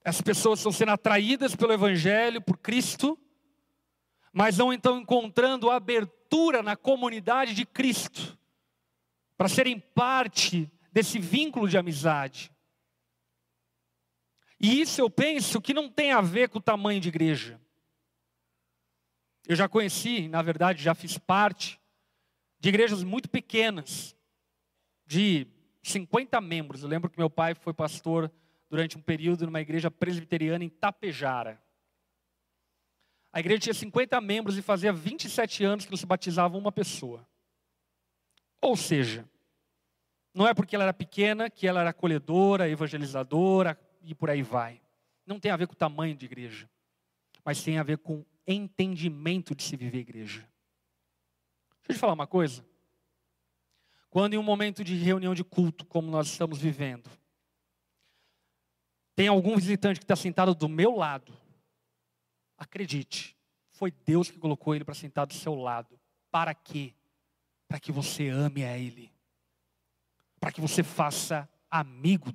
As 0.09 0.21
pessoas 0.21 0.57
estão 0.57 0.71
sendo 0.71 0.91
atraídas 0.91 1.55
pelo 1.55 1.71
Evangelho, 1.71 2.41
por 2.41 2.57
Cristo, 2.57 3.15
mas 4.33 4.57
não 4.57 4.73
estão 4.73 4.97
encontrando 4.97 5.69
abertura 5.69 6.63
na 6.63 6.75
comunidade 6.75 7.53
de 7.53 7.63
Cristo, 7.63 8.35
para 9.37 9.47
serem 9.47 9.79
parte 9.79 10.67
desse 10.91 11.19
vínculo 11.19 11.69
de 11.69 11.77
amizade. 11.77 12.51
E 14.59 14.81
isso 14.81 14.99
eu 14.99 15.11
penso 15.11 15.61
que 15.61 15.75
não 15.75 15.87
tem 15.87 16.11
a 16.11 16.21
ver 16.21 16.49
com 16.49 16.57
o 16.57 16.61
tamanho 16.61 16.99
de 16.99 17.09
igreja. 17.09 17.61
Eu 19.47 19.55
já 19.55 19.69
conheci, 19.69 20.27
na 20.27 20.41
verdade, 20.41 20.81
já 20.81 20.95
fiz 20.95 21.19
parte 21.19 21.79
de 22.59 22.69
igrejas 22.69 23.03
muito 23.03 23.29
pequenas, 23.29 24.15
de 25.05 25.45
50 25.83 26.41
membros. 26.41 26.81
Eu 26.81 26.89
lembro 26.89 27.11
que 27.11 27.19
meu 27.19 27.29
pai 27.29 27.53
foi 27.53 27.75
pastor 27.75 28.31
durante 28.69 28.97
um 28.97 29.01
período 29.01 29.45
numa 29.45 29.61
igreja 29.61 29.89
presbiteriana 29.89 30.63
em 30.63 30.69
Tapejara. 30.69 31.61
A 33.31 33.39
igreja 33.39 33.61
tinha 33.61 33.73
50 33.73 34.19
membros 34.21 34.57
e 34.57 34.61
fazia 34.61 34.93
27 34.93 35.63
anos 35.63 35.85
que 35.85 35.91
não 35.91 35.97
se 35.97 36.05
batizava 36.05 36.57
uma 36.57 36.71
pessoa. 36.71 37.27
Ou 38.61 38.75
seja, 38.75 39.27
não 40.33 40.47
é 40.47 40.53
porque 40.53 40.75
ela 40.75 40.85
era 40.85 40.93
pequena 40.93 41.49
que 41.49 41.67
ela 41.67 41.81
era 41.81 41.89
acolhedora, 41.89 42.69
evangelizadora 42.69 43.79
e 44.01 44.13
por 44.13 44.29
aí 44.29 44.41
vai. 44.41 44.81
Não 45.25 45.39
tem 45.39 45.51
a 45.51 45.57
ver 45.57 45.67
com 45.67 45.73
o 45.73 45.77
tamanho 45.77 46.15
de 46.15 46.25
igreja, 46.25 46.69
mas 47.43 47.63
tem 47.63 47.77
a 47.77 47.83
ver 47.83 47.99
com 47.99 48.25
entendimento 48.47 49.53
de 49.53 49.63
se 49.63 49.75
viver 49.75 49.99
igreja. 49.99 50.39
Deixa 51.79 51.89
eu 51.89 51.95
te 51.95 51.99
falar 51.99 52.13
uma 52.13 52.27
coisa. 52.27 52.65
Quando 54.09 54.33
em 54.33 54.37
um 54.37 54.43
momento 54.43 54.83
de 54.83 54.95
reunião 54.95 55.35
de 55.35 55.43
culto, 55.43 55.85
como 55.85 56.09
nós 56.09 56.27
estamos 56.27 56.59
vivendo, 56.59 57.09
tem 59.19 59.27
algum 59.27 59.57
visitante 59.57 59.99
que 59.99 60.05
está 60.05 60.15
sentado 60.15 60.55
do 60.55 60.69
meu 60.69 60.95
lado, 60.95 61.37
acredite, 62.57 63.37
foi 63.67 63.91
Deus 63.91 64.31
que 64.31 64.39
colocou 64.39 64.73
ele 64.73 64.85
para 64.85 64.95
sentar 64.95 65.27
do 65.27 65.33
seu 65.33 65.55
lado. 65.55 65.99
Para 66.31 66.53
quê? 66.53 66.93
Para 67.67 67.81
que 67.81 67.91
você 67.91 68.29
ame 68.29 68.63
a 68.63 68.77
Ele. 68.77 69.11
Para 70.39 70.53
que 70.53 70.61
você 70.61 70.83
faça 70.83 71.49
amigo. 71.69 72.33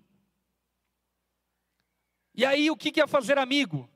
E 2.34 2.44
aí, 2.44 2.70
o 2.70 2.76
que 2.76 3.00
é 3.00 3.06
fazer 3.06 3.38
amigo? 3.38 3.88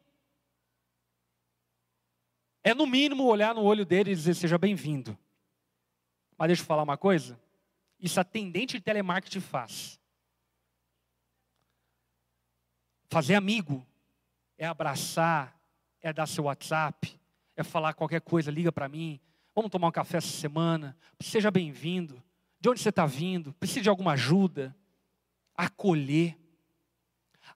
É 2.65 2.73
no 2.73 2.87
mínimo 2.87 3.25
olhar 3.25 3.55
no 3.55 3.65
olho 3.65 3.85
dele 3.85 4.13
e 4.13 4.15
dizer: 4.15 4.33
Seja 4.33 4.57
bem-vindo. 4.57 5.15
Mas 6.39 6.49
deixa 6.49 6.63
eu 6.63 6.67
falar 6.67 6.85
uma 6.85 6.97
coisa. 6.97 7.39
Isso 8.01 8.19
atendente 8.19 8.79
de 8.79 8.83
telemarketing 8.83 9.41
faz. 9.41 10.01
Fazer 13.09 13.35
amigo 13.35 13.87
é 14.59 14.67
abraçar, 14.67 15.59
é 16.03 16.13
dar 16.13 16.27
seu 16.27 16.45
WhatsApp, 16.45 17.19
é 17.57 17.63
falar 17.63 17.95
qualquer 17.95 18.21
coisa, 18.21 18.51
liga 18.51 18.71
para 18.71 18.89
mim. 18.89 19.19
Vamos 19.55 19.71
tomar 19.71 19.89
um 19.89 19.93
café 19.93 20.19
essa 20.19 20.29
semana. 20.29 20.97
Seja 21.21 21.51
bem-vindo. 21.51 22.23
De 22.61 22.69
onde 22.69 22.81
você 22.81 22.91
está 22.91 23.07
vindo? 23.07 23.53
Precisa 23.55 23.81
de 23.81 23.89
alguma 23.89 24.13
ajuda? 24.13 24.77
Acolher. 25.57 26.37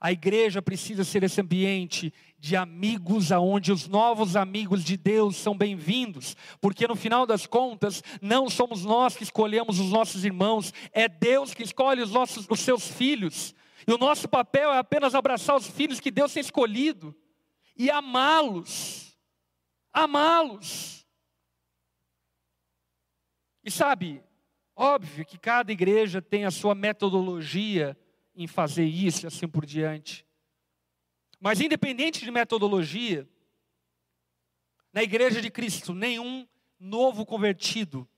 A 0.00 0.10
igreja 0.10 0.62
precisa 0.62 1.04
ser 1.04 1.22
esse 1.22 1.40
ambiente 1.40 2.12
de 2.38 2.56
amigos, 2.56 3.30
aonde 3.30 3.70
os 3.70 3.86
novos 3.86 4.34
amigos 4.34 4.82
de 4.82 4.96
Deus 4.96 5.36
são 5.36 5.56
bem-vindos, 5.56 6.36
porque 6.60 6.88
no 6.88 6.96
final 6.96 7.24
das 7.24 7.46
contas, 7.46 8.02
não 8.20 8.50
somos 8.50 8.84
nós 8.84 9.16
que 9.16 9.22
escolhemos 9.22 9.78
os 9.78 9.90
nossos 9.90 10.24
irmãos, 10.24 10.72
é 10.92 11.08
Deus 11.08 11.54
que 11.54 11.62
escolhe 11.62 12.02
os, 12.02 12.10
nossos, 12.10 12.46
os 12.48 12.60
seus 12.60 12.88
filhos. 12.88 13.54
E 13.86 13.92
o 13.92 13.98
nosso 13.98 14.28
papel 14.28 14.72
é 14.72 14.78
apenas 14.78 15.14
abraçar 15.14 15.56
os 15.56 15.66
filhos 15.66 16.00
que 16.00 16.10
Deus 16.10 16.32
tem 16.32 16.40
escolhido 16.40 17.14
e 17.76 17.90
amá-los. 17.90 19.16
Amá-los. 19.92 21.06
E 23.64 23.70
sabe, 23.70 24.22
óbvio 24.74 25.24
que 25.24 25.38
cada 25.38 25.72
igreja 25.72 26.20
tem 26.20 26.44
a 26.44 26.50
sua 26.50 26.74
metodologia 26.74 27.96
em 28.34 28.46
fazer 28.46 28.84
isso 28.84 29.24
e 29.24 29.28
assim 29.28 29.46
por 29.46 29.64
diante. 29.64 30.26
Mas 31.40 31.60
independente 31.60 32.24
de 32.24 32.30
metodologia, 32.30 33.28
na 34.92 35.02
igreja 35.02 35.40
de 35.40 35.50
Cristo, 35.50 35.94
nenhum 35.94 36.46
novo 36.78 37.24
convertido 37.24 38.08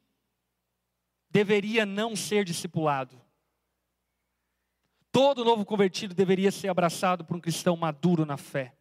deveria 1.30 1.84
não 1.84 2.14
ser 2.14 2.44
discipulado. 2.44 3.23
Todo 5.14 5.44
novo 5.44 5.64
convertido 5.64 6.12
deveria 6.12 6.50
ser 6.50 6.66
abraçado 6.66 7.24
por 7.24 7.36
um 7.36 7.40
cristão 7.40 7.76
maduro 7.76 8.26
na 8.26 8.36
fé. 8.36 8.74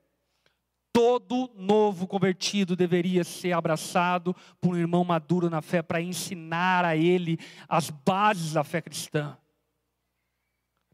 Todo 0.91 1.51
novo 1.55 2.07
convertido 2.07 2.75
deveria 2.75 3.23
ser 3.23 3.51
abraçado 3.51 4.35
por 4.59 4.73
um 4.73 4.79
irmão 4.79 5.03
maduro 5.03 5.47
na 5.47 5.61
fé 5.61 5.83
para 5.83 6.01
ensinar 6.01 6.85
a 6.85 6.97
ele 6.97 7.37
as 7.69 7.91
bases 7.91 8.53
da 8.53 8.63
fé 8.63 8.81
cristã. 8.81 9.37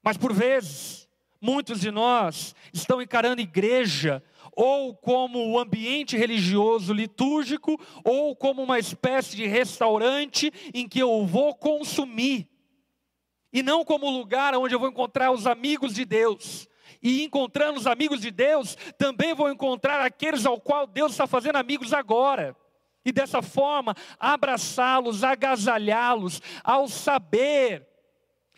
Mas 0.04 0.18
por 0.18 0.34
vezes, 0.34 1.08
muitos 1.40 1.80
de 1.80 1.90
nós 1.90 2.54
estão 2.74 3.02
encarando 3.02 3.42
igreja 3.42 4.22
ou 4.52 4.94
como 4.94 5.52
o 5.52 5.58
ambiente 5.58 6.18
religioso 6.18 6.92
litúrgico, 6.92 7.80
ou 8.04 8.36
como 8.36 8.62
uma 8.62 8.78
espécie 8.78 9.38
de 9.38 9.48
restaurante 9.48 10.52
em 10.74 10.86
que 10.86 11.00
eu 11.00 11.26
vou 11.26 11.56
consumir 11.56 12.46
e 13.52 13.64
não 13.64 13.84
como 13.84 14.10
lugar 14.10 14.56
onde 14.56 14.76
eu 14.76 14.80
vou 14.80 14.90
encontrar 14.90 15.32
os 15.32 15.48
amigos 15.48 15.94
de 15.94 16.06
Deus. 16.06 16.68
E 17.02 17.24
encontrando 17.24 17.80
os 17.80 17.88
amigos 17.88 18.22
de 18.22 18.30
Deus, 18.30 18.76
também 18.98 19.34
vou 19.34 19.50
encontrar 19.50 20.02
aqueles 20.02 20.46
ao 20.46 20.60
qual 20.60 20.86
Deus 20.86 21.12
está 21.12 21.26
fazendo 21.26 21.56
amigos 21.56 21.94
agora. 21.94 22.56
E 23.06 23.12
dessa 23.12 23.42
forma, 23.42 23.96
abraçá-los, 24.20 25.24
agasalhá-los, 25.24 26.42
ao 26.64 26.88
saber 26.88 27.88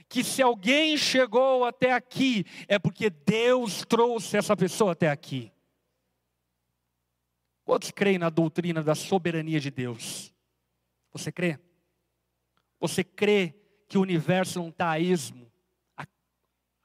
que 0.10 0.24
se 0.24 0.42
alguém 0.42 0.98
chegou 0.98 1.64
até 1.64 1.94
aqui, 1.94 2.46
é 2.68 2.78
porque 2.78 3.10
Deus 3.10 3.86
trouxe 3.88 4.36
essa 4.36 4.58
pessoa 4.58 4.92
até 4.92 5.10
aqui. 5.10 5.52
Quantos 7.64 7.92
creem 7.92 8.18
na 8.18 8.30
doutrina 8.30 8.84
da 8.84 8.96
soberania 8.96 9.60
de 9.60 9.72
Deus? 9.72 10.34
Você 11.14 11.32
crê? 11.32 11.60
Você 12.80 13.04
crê 13.04 13.61
que 13.92 13.98
o 13.98 14.02
universo 14.02 14.58
não 14.58 14.70
está 14.70 14.92
a 14.92 15.00
esmo, 15.02 15.46
a, 15.98 16.08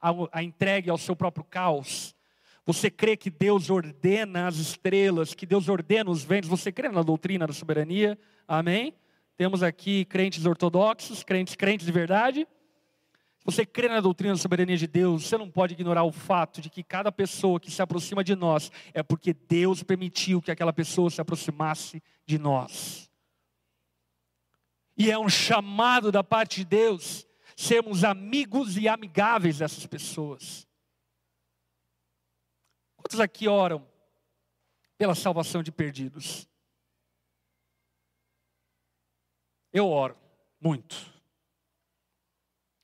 a, 0.00 0.10
a 0.32 0.42
entregue 0.42 0.90
ao 0.90 0.98
seu 0.98 1.14
próprio 1.14 1.44
caos. 1.44 2.16
Você 2.64 2.90
crê 2.90 3.16
que 3.16 3.30
Deus 3.30 3.70
ordena 3.70 4.48
as 4.48 4.56
estrelas, 4.56 5.32
que 5.32 5.46
Deus 5.46 5.68
ordena 5.68 6.10
os 6.10 6.24
ventos. 6.24 6.50
Você 6.50 6.72
crê 6.72 6.88
na 6.88 7.02
doutrina 7.02 7.46
da 7.46 7.52
soberania? 7.52 8.18
Amém? 8.48 8.92
Temos 9.36 9.62
aqui 9.62 10.04
crentes 10.06 10.44
ortodoxos, 10.44 11.22
crentes 11.22 11.54
crentes 11.54 11.86
de 11.86 11.92
verdade. 11.92 12.44
Você 13.44 13.64
crê 13.64 13.86
na 13.86 14.00
doutrina 14.00 14.34
da 14.34 14.40
soberania 14.40 14.76
de 14.76 14.88
Deus, 14.88 15.28
você 15.28 15.38
não 15.38 15.48
pode 15.48 15.74
ignorar 15.74 16.02
o 16.02 16.10
fato 16.10 16.60
de 16.60 16.68
que 16.68 16.82
cada 16.82 17.12
pessoa 17.12 17.60
que 17.60 17.70
se 17.70 17.80
aproxima 17.80 18.24
de 18.24 18.34
nós 18.34 18.72
é 18.92 19.00
porque 19.00 19.32
Deus 19.32 19.84
permitiu 19.84 20.42
que 20.42 20.50
aquela 20.50 20.72
pessoa 20.72 21.08
se 21.08 21.20
aproximasse 21.20 22.02
de 22.26 22.36
nós. 22.36 23.05
E 24.96 25.10
é 25.10 25.18
um 25.18 25.28
chamado 25.28 26.10
da 26.10 26.24
parte 26.24 26.60
de 26.60 26.64
Deus 26.64 27.26
sermos 27.56 28.04
amigos 28.04 28.76
e 28.76 28.86
amigáveis 28.86 29.58
dessas 29.58 29.86
pessoas. 29.86 30.66
Quantos 32.96 33.20
aqui 33.20 33.48
oram 33.48 33.86
pela 34.98 35.14
salvação 35.14 35.62
de 35.62 35.70
perdidos? 35.72 36.48
Eu 39.72 39.88
oro 39.88 40.16
muito 40.60 41.14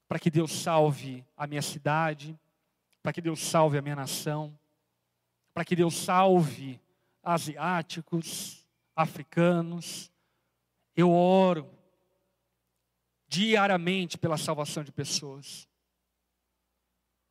para 0.07 0.19
que 0.19 0.31
Deus 0.31 0.53
salve 0.53 1.25
a 1.35 1.47
minha 1.47 1.63
cidade, 1.63 2.39
para 3.03 3.15
que 3.15 3.21
Deus 3.21 3.41
salve 3.41 3.79
a 3.79 3.83
minha 3.83 3.97
nação, 3.97 4.59
para 5.55 5.65
que 5.65 5.75
Deus 5.75 5.95
salve 5.95 6.79
asiáticos, 7.23 8.67
africanos. 8.95 10.13
Eu 10.95 11.11
oro 11.11 11.82
diariamente 13.33 14.19
pela 14.19 14.37
salvação 14.37 14.85
de 14.85 14.93
pessoas. 14.93 15.67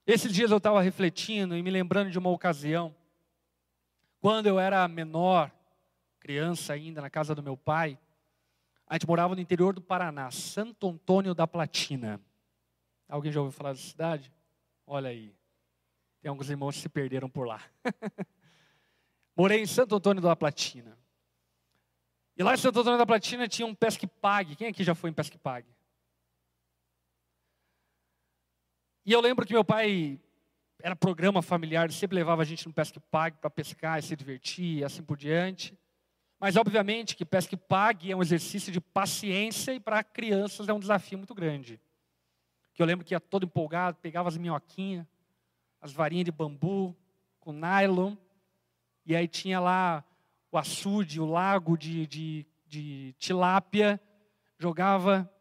Esses 0.05 0.33
dias 0.33 0.49
eu 0.49 0.57
estava 0.57 0.81
refletindo 0.81 1.55
e 1.55 1.61
me 1.61 1.69
lembrando 1.69 2.09
de 2.09 2.17
uma 2.17 2.31
ocasião, 2.31 2.95
quando 4.19 4.47
eu 4.47 4.59
era 4.59 4.87
menor, 4.87 5.51
criança 6.19 6.73
ainda, 6.73 7.01
na 7.01 7.09
casa 7.09 7.35
do 7.35 7.43
meu 7.43 7.55
pai, 7.55 7.99
a 8.87 8.95
gente 8.95 9.07
morava 9.07 9.35
no 9.35 9.41
interior 9.41 9.75
do 9.75 9.81
Paraná, 9.81 10.31
Santo 10.31 10.89
Antônio 10.89 11.35
da 11.35 11.45
Platina. 11.45 12.19
Alguém 13.07 13.31
já 13.31 13.39
ouviu 13.39 13.55
falar 13.55 13.73
dessa 13.73 13.87
cidade? 13.87 14.33
Olha 14.87 15.11
aí. 15.11 15.35
Tem 16.19 16.29
alguns 16.29 16.49
irmãos 16.49 16.75
que 16.75 16.81
se 16.81 16.89
perderam 16.89 17.29
por 17.29 17.45
lá. 17.45 17.61
Morei 19.37 19.61
em 19.61 19.67
Santo 19.67 19.95
Antônio 19.95 20.21
da 20.21 20.35
Platina. 20.35 20.97
E 22.35 22.41
lá 22.41 22.55
em 22.55 22.57
Santo 22.57 22.79
Antônio 22.79 22.97
da 22.97 23.05
Platina 23.05 23.47
tinha 23.47 23.67
um 23.67 23.75
pesque 23.75 24.07
pague. 24.07 24.55
Quem 24.55 24.67
aqui 24.67 24.83
já 24.83 24.95
foi 24.95 25.11
em 25.11 25.13
pesque 25.13 25.37
pague? 25.37 25.69
E 29.05 29.11
eu 29.11 29.19
lembro 29.19 29.45
que 29.45 29.53
meu 29.53 29.63
pai 29.63 30.19
era 30.79 30.95
programa 30.95 31.41
familiar, 31.41 31.85
ele 31.85 31.93
sempre 31.93 32.15
levava 32.15 32.41
a 32.41 32.45
gente 32.45 32.67
no 32.67 32.73
pesque 32.73 32.99
pague 32.99 33.37
para 33.37 33.49
pescar 33.49 33.97
e 33.97 34.01
se 34.01 34.15
divertir 34.15 34.79
e 34.79 34.83
assim 34.83 35.01
por 35.01 35.17
diante. 35.17 35.77
Mas 36.39 36.55
obviamente 36.55 37.15
que 37.15 37.25
pesque 37.25 37.55
pague 37.55 38.11
é 38.11 38.15
um 38.15 38.21
exercício 38.21 38.71
de 38.71 38.79
paciência 38.79 39.73
e 39.73 39.79
para 39.79 40.03
crianças 40.03 40.67
é 40.69 40.73
um 40.73 40.79
desafio 40.79 41.17
muito 41.17 41.33
grande. 41.33 41.79
Que 42.73 42.81
eu 42.81 42.85
lembro 42.85 43.05
que 43.05 43.13
ia 43.13 43.19
todo 43.19 43.45
empolgado, 43.45 43.97
pegava 43.97 44.29
as 44.29 44.37
minhoquinhas, 44.37 45.05
as 45.79 45.91
varinhas 45.91 46.25
de 46.25 46.31
bambu 46.31 46.95
com 47.39 47.51
nylon, 47.51 48.15
e 49.05 49.15
aí 49.15 49.27
tinha 49.27 49.59
lá 49.59 50.03
o 50.51 50.57
açude, 50.57 51.19
o 51.19 51.25
lago 51.25 51.75
de, 51.75 52.05
de, 52.05 52.45
de 52.67 53.15
tilápia, 53.17 53.99
jogava 54.59 55.31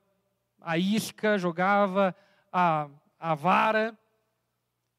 a 0.61 0.79
isca, 0.79 1.37
jogava 1.37 2.15
a, 2.51 2.89
a 3.21 3.35
vara, 3.35 3.97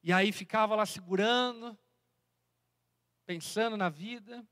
e 0.03 0.13
aí 0.13 0.31
ficava 0.31 0.75
lá 0.75 0.85
segurando, 0.85 1.77
pensando 3.25 3.75
na 3.75 3.89
vida. 3.89 4.47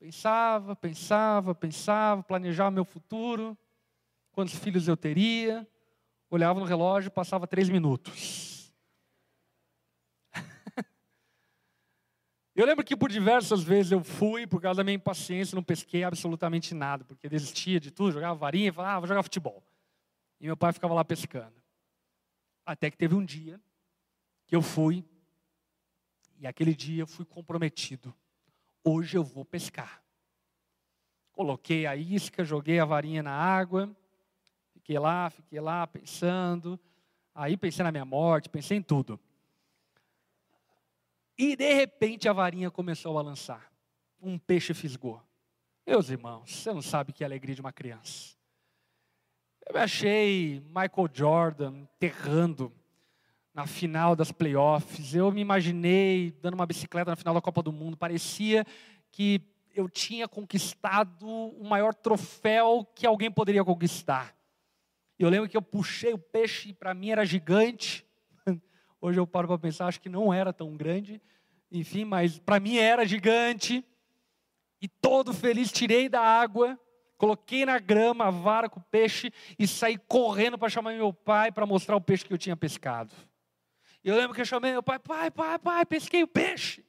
Pensava, 0.00 0.74
pensava, 0.74 1.54
pensava, 1.54 2.22
planejava 2.22 2.70
meu 2.70 2.84
futuro, 2.84 3.56
quantos 4.32 4.54
filhos 4.54 4.88
eu 4.88 4.96
teria. 4.96 5.68
Olhava 6.28 6.58
no 6.58 6.66
relógio, 6.66 7.10
passava 7.10 7.46
três 7.46 7.68
minutos. 7.68 8.72
Eu 12.54 12.66
lembro 12.66 12.84
que 12.84 12.96
por 12.96 13.10
diversas 13.10 13.62
vezes 13.62 13.92
eu 13.92 14.04
fui, 14.04 14.46
por 14.46 14.60
causa 14.60 14.78
da 14.78 14.84
minha 14.84 14.96
impaciência, 14.96 15.54
não 15.54 15.62
pesquei 15.62 16.04
absolutamente 16.04 16.74
nada, 16.74 17.04
porque 17.04 17.28
desistia 17.28 17.80
de 17.80 17.90
tudo, 17.90 18.12
jogava 18.12 18.34
varinha 18.34 18.68
e 18.68 18.72
falava, 18.72 18.96
ah, 18.96 18.98
vou 18.98 19.08
jogar 19.08 19.22
futebol. 19.22 19.62
E 20.38 20.46
meu 20.46 20.56
pai 20.56 20.72
ficava 20.72 20.92
lá 20.92 21.02
pescando. 21.04 21.59
Até 22.70 22.88
que 22.88 22.96
teve 22.96 23.16
um 23.16 23.24
dia 23.24 23.60
que 24.46 24.54
eu 24.54 24.62
fui, 24.62 25.04
e 26.38 26.46
aquele 26.46 26.72
dia 26.72 27.02
eu 27.02 27.06
fui 27.06 27.24
comprometido. 27.24 28.14
Hoje 28.84 29.18
eu 29.18 29.24
vou 29.24 29.44
pescar. 29.44 30.00
Coloquei 31.32 31.84
a 31.84 31.96
isca, 31.96 32.44
joguei 32.44 32.78
a 32.78 32.84
varinha 32.84 33.24
na 33.24 33.32
água, 33.32 33.90
fiquei 34.72 35.00
lá, 35.00 35.28
fiquei 35.30 35.58
lá 35.58 35.84
pensando. 35.84 36.78
Aí 37.34 37.56
pensei 37.56 37.82
na 37.82 37.90
minha 37.90 38.04
morte, 38.04 38.48
pensei 38.48 38.76
em 38.76 38.82
tudo. 38.82 39.18
E 41.36 41.56
de 41.56 41.74
repente 41.74 42.28
a 42.28 42.32
varinha 42.32 42.70
começou 42.70 43.10
a 43.10 43.20
balançar. 43.20 43.72
Um 44.22 44.38
peixe 44.38 44.72
fisgou. 44.74 45.20
Meus 45.84 46.08
irmãos, 46.08 46.54
você 46.54 46.72
não 46.72 46.82
sabe 46.82 47.12
que 47.12 47.24
é 47.24 47.26
a 47.26 47.28
alegria 47.28 47.56
de 47.56 47.60
uma 47.60 47.72
criança. 47.72 48.39
Eu 49.72 49.80
achei 49.80 50.60
Michael 50.66 51.08
Jordan 51.14 51.76
enterrando 51.82 52.72
na 53.54 53.68
final 53.68 54.16
das 54.16 54.32
playoffs. 54.32 55.14
Eu 55.14 55.30
me 55.30 55.40
imaginei 55.40 56.32
dando 56.42 56.54
uma 56.54 56.66
bicicleta 56.66 57.12
na 57.12 57.16
final 57.16 57.32
da 57.32 57.40
Copa 57.40 57.62
do 57.62 57.70
Mundo. 57.70 57.96
Parecia 57.96 58.66
que 59.12 59.40
eu 59.72 59.88
tinha 59.88 60.26
conquistado 60.26 61.24
o 61.24 61.62
maior 61.62 61.94
troféu 61.94 62.84
que 62.96 63.06
alguém 63.06 63.30
poderia 63.30 63.64
conquistar. 63.64 64.34
Eu 65.16 65.28
lembro 65.28 65.48
que 65.48 65.56
eu 65.56 65.62
puxei 65.62 66.12
o 66.12 66.18
peixe 66.18 66.70
e 66.70 66.74
para 66.74 66.92
mim 66.92 67.10
era 67.10 67.24
gigante. 67.24 68.04
Hoje 69.00 69.20
eu 69.20 69.26
paro 69.26 69.46
para 69.46 69.56
pensar, 69.56 69.86
acho 69.86 70.00
que 70.00 70.08
não 70.08 70.34
era 70.34 70.52
tão 70.52 70.76
grande, 70.76 71.22
enfim, 71.70 72.04
mas 72.04 72.40
para 72.40 72.58
mim 72.58 72.76
era 72.76 73.06
gigante. 73.06 73.86
E 74.82 74.88
todo 74.88 75.32
feliz 75.32 75.70
tirei 75.70 76.08
da 76.08 76.20
água, 76.20 76.76
coloquei 77.20 77.66
na 77.66 77.78
grama 77.78 78.24
a 78.24 78.30
vara 78.30 78.66
com 78.66 78.80
o 78.80 78.84
peixe 78.84 79.30
e 79.58 79.68
saí 79.68 79.98
correndo 79.98 80.56
para 80.56 80.70
chamar 80.70 80.94
meu 80.94 81.12
pai 81.12 81.52
para 81.52 81.66
mostrar 81.66 81.94
o 81.94 82.00
peixe 82.00 82.24
que 82.24 82.32
eu 82.32 82.38
tinha 82.38 82.56
pescado. 82.56 83.14
E 84.02 84.08
eu 84.08 84.16
lembro 84.16 84.34
que 84.34 84.40
eu 84.40 84.46
chamei 84.46 84.72
meu 84.72 84.82
pai, 84.82 84.98
pai, 84.98 85.30
pai, 85.30 85.58
pai, 85.58 85.84
pesquei 85.84 86.22
o 86.22 86.26
peixe. 86.26 86.82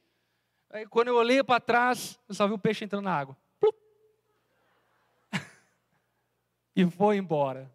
Aí 0.70 0.86
quando 0.86 1.08
eu 1.08 1.16
olhei 1.16 1.44
para 1.44 1.60
trás, 1.60 2.18
eu 2.26 2.34
só 2.34 2.48
vi 2.48 2.54
o 2.54 2.58
peixe 2.58 2.82
entrando 2.82 3.04
na 3.04 3.14
água. 3.14 3.36
e 6.74 6.90
foi 6.90 7.18
embora. 7.18 7.70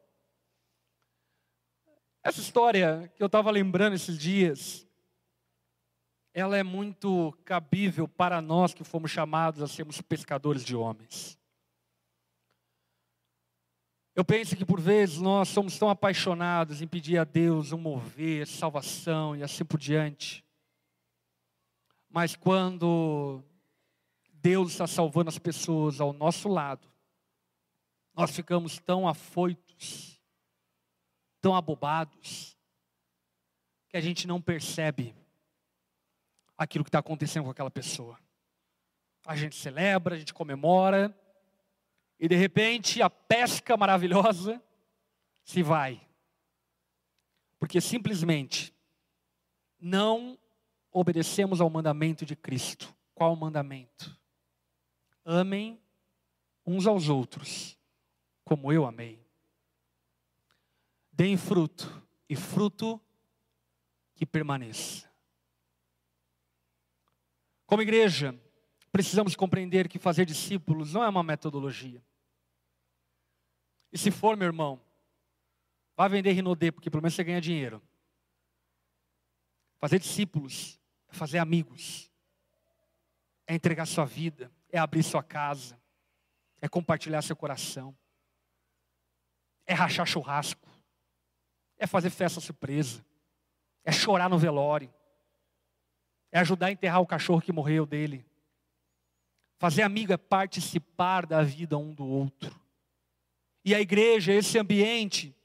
Essa 2.24 2.42
história 2.42 3.12
que 3.16 3.22
eu 3.22 3.28
estava 3.28 3.52
lembrando 3.52 3.94
esses 3.94 4.18
dias, 4.18 4.88
ela 6.34 6.58
é 6.58 6.64
muito 6.64 7.38
cabível 7.46 8.08
para 8.08 8.42
nós 8.42 8.74
que 8.74 8.84
fomos 8.84 9.12
chamados 9.12 9.62
a 9.62 9.68
sermos 9.68 10.02
pescadores 10.02 10.66
de 10.66 10.76
homens. 10.76 11.38
Eu 14.18 14.26
penso 14.26 14.56
que 14.56 14.66
por 14.66 14.82
vezes 14.82 15.20
nós 15.20 15.48
somos 15.48 15.78
tão 15.78 15.92
apaixonados 15.92 16.82
em 16.82 16.88
pedir 16.88 17.20
a 17.20 17.24
Deus 17.24 17.72
um 17.72 17.78
mover, 17.78 18.48
salvação 18.48 19.36
e 19.36 19.44
assim 19.44 19.64
por 19.64 19.80
diante. 19.80 20.44
Mas 22.10 22.36
quando 22.36 23.44
Deus 24.34 24.72
está 24.72 24.88
salvando 24.88 25.30
as 25.30 25.38
pessoas 25.38 26.02
ao 26.02 26.14
nosso 26.14 26.50
lado, 26.50 26.88
nós 28.16 28.32
ficamos 28.32 28.80
tão 28.80 29.08
afoitos 29.08 30.20
tão 31.40 31.56
abobados 31.56 32.58
que 33.88 33.98
a 33.98 34.02
gente 34.02 34.26
não 34.26 34.42
percebe 34.42 35.16
aquilo 36.58 36.84
que 36.84 36.90
está 36.90 36.98
acontecendo 36.98 37.44
com 37.44 37.52
aquela 37.52 37.70
pessoa. 37.70 38.20
A 39.28 39.36
gente 39.36 39.56
celebra, 39.56 40.16
a 40.16 40.18
gente 40.18 40.34
comemora, 40.34 41.16
e 42.20 42.28
de 42.28 42.36
repente 42.36 43.02
a 43.02 43.10
pesca 43.10 43.78
maravilhosa 43.78 44.62
se 45.44 45.62
vai. 45.62 46.02
Porque 47.60 47.82
simplesmente 47.82 48.74
não 49.80 50.38
obedecemos 50.92 51.62
ao 51.62 51.70
mandamento 51.70 52.26
de 52.26 52.36
Cristo. 52.36 52.96
Qual 53.14 53.34
o 53.34 53.38
mandamento? 53.38 54.16
Amem 55.26 55.80
uns 56.66 56.86
aos 56.86 57.10
outros, 57.10 57.78
como 58.44 58.72
eu 58.72 58.86
amei 58.86 59.28
deem 61.18 61.36
fruto, 61.36 62.08
e 62.30 62.36
fruto 62.36 63.02
que 64.14 64.24
permaneça. 64.24 65.10
Como 67.66 67.82
igreja, 67.82 68.40
precisamos 68.92 69.36
compreender 69.36 69.90
que 69.90 69.98
fazer 69.98 70.26
discípulos 70.26 70.94
não 70.94 71.04
é 71.04 71.10
uma 71.10 71.24
metodologia. 71.24 72.04
E 73.92 73.98
se 73.98 74.12
for, 74.12 74.36
meu 74.36 74.48
irmão, 74.48 74.82
vá 75.96 76.08
vender 76.08 76.32
Rinodê, 76.32 76.72
porque 76.72 76.90
pelo 76.90 77.02
menos 77.02 77.16
você 77.16 77.24
ganha 77.24 77.42
dinheiro. 77.42 77.82
Fazer 79.80 80.00
discípulos 80.00 80.80
é 81.08 81.14
fazer 81.14 81.38
amigos, 81.38 82.12
é 83.46 83.56
entregar 83.56 83.86
sua 83.86 84.06
vida, 84.06 84.52
é 84.70 84.78
abrir 84.78 85.04
sua 85.04 85.24
casa, 85.24 85.80
é 86.60 86.68
compartilhar 86.68 87.22
seu 87.22 87.36
coração, 87.36 87.96
é 89.66 89.74
rachar 89.74 90.06
churrasco, 90.06 90.68
é 91.78 91.86
fazer 91.86 92.10
festa 92.10 92.42
surpresa, 92.42 93.06
é 93.84 93.92
chorar 93.92 94.30
no 94.30 94.38
velório, 94.38 94.94
é 96.32 96.40
ajudar 96.40 96.68
a 96.68 96.72
enterrar 96.72 97.02
o 97.02 97.08
cachorro 97.08 97.42
que 97.42 97.52
morreu 97.52 97.86
dele. 97.86 98.26
Fazer 99.60 99.82
amigo 99.82 100.12
é 100.14 100.18
participar 100.18 101.26
da 101.26 101.42
vida 101.42 101.78
um 101.78 101.94
do 101.94 102.06
outro. 102.06 102.60
E 103.68 103.76
a 103.76 103.82
igreja, 103.82 104.32
esse 104.32 104.58
ambiente 104.58 105.36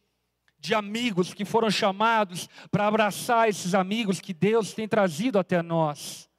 de 0.57 0.77
amigos 0.77 1.35
que 1.35 1.45
foram 1.45 1.69
chamados 1.69 2.49
para 2.71 2.87
abraçar 2.87 3.49
esses 3.49 3.75
amigos 3.75 4.21
que 4.21 4.33
Deus 4.33 4.73
tem 4.73 4.87
trazido 4.87 5.41
até 5.41 5.61
nós. 5.61 6.31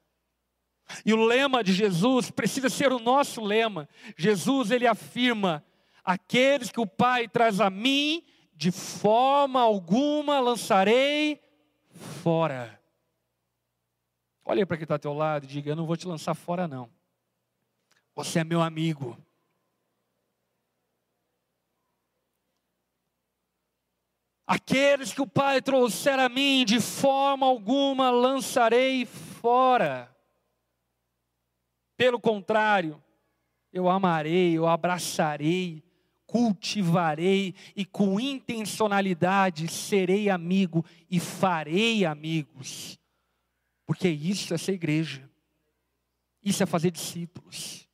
E 1.04 1.12
o 1.12 1.22
lema 1.22 1.62
de 1.62 1.74
Jesus 1.74 2.30
precisa 2.30 2.70
ser 2.70 2.90
o 2.90 2.98
nosso 2.98 3.44
lema. 3.44 3.86
Jesus 4.16 4.70
ele 4.70 4.86
afirma: 4.86 5.62
aqueles 6.02 6.70
que 6.70 6.80
o 6.80 6.86
Pai 6.86 7.28
traz 7.28 7.60
a 7.60 7.68
mim, 7.68 8.24
de 8.54 8.70
forma 8.70 9.60
alguma 9.60 10.40
lançarei 10.40 11.38
fora. 12.22 12.80
Olha 14.42 14.66
para 14.66 14.78
quem 14.78 14.84
está 14.84 14.94
ao 14.94 14.98
teu 14.98 15.12
lado 15.12 15.44
e 15.44 15.48
diga: 15.48 15.72
Eu 15.72 15.76
não 15.76 15.84
vou 15.84 15.98
te 15.98 16.08
lançar 16.08 16.32
fora, 16.32 16.66
não. 16.66 16.88
Você 18.14 18.38
é 18.38 18.44
meu 18.44 18.62
amigo. 18.62 19.18
Aqueles 24.46 25.12
que 25.12 25.22
o 25.22 25.26
Pai 25.26 25.62
trouxer 25.62 26.18
a 26.18 26.28
mim, 26.28 26.64
de 26.66 26.80
forma 26.80 27.46
alguma 27.46 28.10
lançarei 28.10 29.06
fora. 29.06 30.14
Pelo 31.96 32.20
contrário, 32.20 33.02
eu 33.72 33.88
amarei, 33.88 34.52
eu 34.52 34.66
abraçarei, 34.66 35.82
cultivarei 36.26 37.54
e 37.74 37.84
com 37.84 38.20
intencionalidade 38.20 39.68
serei 39.68 40.28
amigo 40.28 40.84
e 41.10 41.18
farei 41.18 42.04
amigos. 42.04 42.98
Porque 43.86 44.08
isso 44.08 44.52
é 44.52 44.58
ser 44.58 44.72
igreja. 44.72 45.28
Isso 46.42 46.62
é 46.62 46.66
fazer 46.66 46.90
discípulos. 46.90 47.88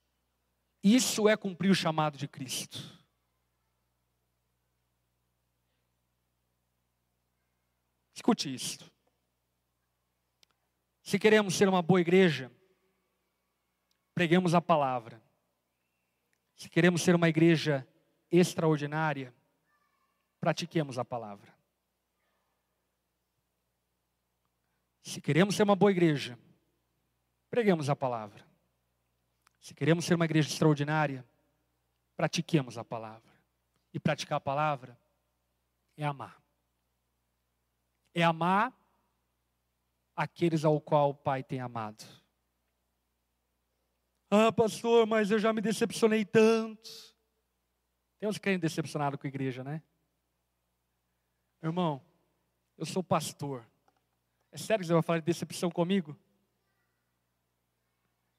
Isso 0.82 1.28
é 1.28 1.36
cumprir 1.36 1.70
o 1.70 1.74
chamado 1.74 2.16
de 2.16 2.26
Cristo. 2.26 2.99
Escute 8.21 8.53
isso. 8.53 8.93
Se 11.01 11.18
queremos 11.18 11.55
ser 11.55 11.71
uma 11.71 11.81
boa 11.81 12.03
igreja, 12.03 12.53
preguemos 14.12 14.55
a 14.55 14.61
palavra. 14.61 15.23
Se 16.55 16.68
queremos 16.68 17.01
ser 17.01 17.14
uma 17.14 17.31
igreja 17.31 17.89
extraordinária, 18.31 19.35
pratiquemos 20.39 20.99
a 20.99 21.05
palavra. 21.05 21.51
Se 25.03 25.18
queremos 25.23 25.57
ser 25.57 25.62
uma 25.62 25.75
boa 25.75 25.91
igreja, 25.91 26.39
preguemos 27.49 27.89
a 27.89 27.97
palavra. 27.97 28.47
Se 29.62 29.73
queremos 29.73 30.05
ser 30.05 30.14
uma 30.16 30.27
igreja 30.27 30.51
extraordinária, 30.51 31.25
pratiquemos 32.14 32.77
a 32.77 32.85
palavra. 32.85 33.33
E 33.95 33.99
praticar 33.99 34.37
a 34.37 34.41
palavra 34.41 35.01
é 35.97 36.05
amar 36.05 36.39
é 38.14 38.22
amar 38.22 38.74
aqueles 40.14 40.64
ao 40.64 40.80
qual 40.80 41.11
o 41.11 41.14
Pai 41.14 41.42
tem 41.42 41.61
amado. 41.61 42.04
Ah, 44.30 44.52
pastor, 44.52 45.06
mas 45.06 45.30
eu 45.30 45.38
já 45.38 45.52
me 45.52 45.61
decepcionei 45.61 46.24
tanto. 46.24 46.90
Tem 48.18 48.28
uns 48.28 48.38
crentes 48.38 48.61
decepcionados 48.61 49.18
com 49.18 49.26
a 49.26 49.28
igreja, 49.28 49.64
né? 49.64 49.82
Meu 51.61 51.70
irmão, 51.70 52.02
eu 52.76 52.86
sou 52.86 53.02
pastor. 53.02 53.66
É 54.52 54.58
sério 54.58 54.82
que 54.82 54.86
você 54.86 54.92
vai 54.92 55.02
falar 55.02 55.18
de 55.18 55.24
decepção 55.24 55.70
comigo? 55.70 56.16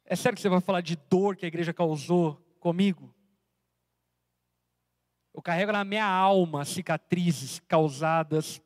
É 0.05 0.15
sério 0.15 0.35
que 0.35 0.41
você 0.41 0.49
vai 0.49 0.61
falar 0.61 0.81
de 0.81 0.95
dor 0.95 1.35
que 1.35 1.45
a 1.45 1.47
igreja 1.47 1.73
causou 1.73 2.35
comigo? 2.59 3.13
Eu 5.33 5.41
carrego 5.41 5.71
na 5.71 5.83
minha 5.83 6.05
alma 6.05 6.65
cicatrizes 6.65 7.59
causadas 7.61 8.61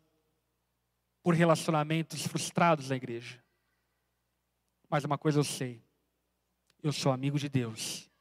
por 1.26 1.34
relacionamentos 1.34 2.22
frustrados 2.28 2.92
na 2.92 2.98
igreja. 2.98 3.44
Mas 4.88 5.04
uma 5.04 5.18
coisa 5.18 5.40
eu 5.40 5.44
sei: 5.44 5.82
eu 6.84 6.94
sou 6.94 7.12
amigo 7.12 7.40
de 7.40 7.50
Deus. 7.50 8.12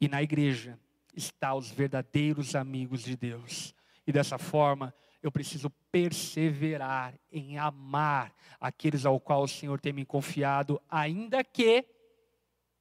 E 0.00 0.08
na 0.08 0.20
igreja 0.20 0.76
está 1.14 1.54
os 1.54 1.70
verdadeiros 1.70 2.56
amigos 2.56 3.04
de 3.04 3.16
Deus. 3.16 3.72
E 4.04 4.10
dessa 4.10 4.38
forma, 4.38 4.92
eu 5.22 5.30
preciso 5.30 5.70
perseverar 5.92 7.14
em 7.30 7.58
amar 7.58 8.34
aqueles 8.58 9.06
ao 9.06 9.20
qual 9.20 9.44
o 9.44 9.48
Senhor 9.48 9.80
tem 9.80 9.92
me 9.92 10.04
confiado, 10.04 10.82
ainda 10.90 11.44
que 11.44 11.86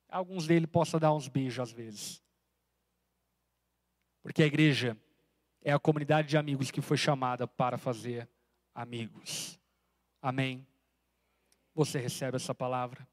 alguns 0.09 0.47
deles 0.47 0.67
possam 0.71 0.99
dar 0.99 1.13
uns 1.13 1.27
beijos 1.27 1.59
às 1.59 1.71
vezes. 1.71 2.19
Porque 4.23 4.41
a 4.41 4.47
igreja 4.47 4.97
é 5.61 5.71
a 5.71 5.77
comunidade 5.77 6.29
de 6.29 6.35
amigos 6.35 6.71
que 6.71 6.81
foi 6.81 6.97
chamada 6.97 7.47
para 7.47 7.77
fazer 7.77 8.27
amigos. 8.75 9.57
Amém? 10.21 10.67
Você 11.73 11.97
recebe 11.97 12.35
essa 12.35 12.53
palavra? 12.53 13.07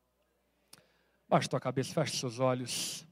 Baixe 1.28 1.48
tua 1.48 1.60
cabeça, 1.60 1.94
feche 1.94 2.16
seus 2.16 2.40
olhos. 2.40 3.06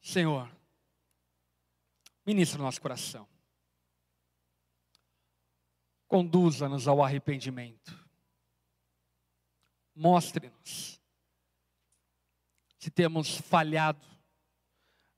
Senhor, 0.00 0.48
ministra 2.24 2.60
o 2.60 2.62
nosso 2.62 2.80
coração. 2.80 3.26
Conduza-nos 6.06 6.86
ao 6.86 7.02
arrependimento. 7.02 8.08
Mostre-nos 9.96 10.93
se 12.84 12.90
temos 12.90 13.38
falhado 13.38 14.06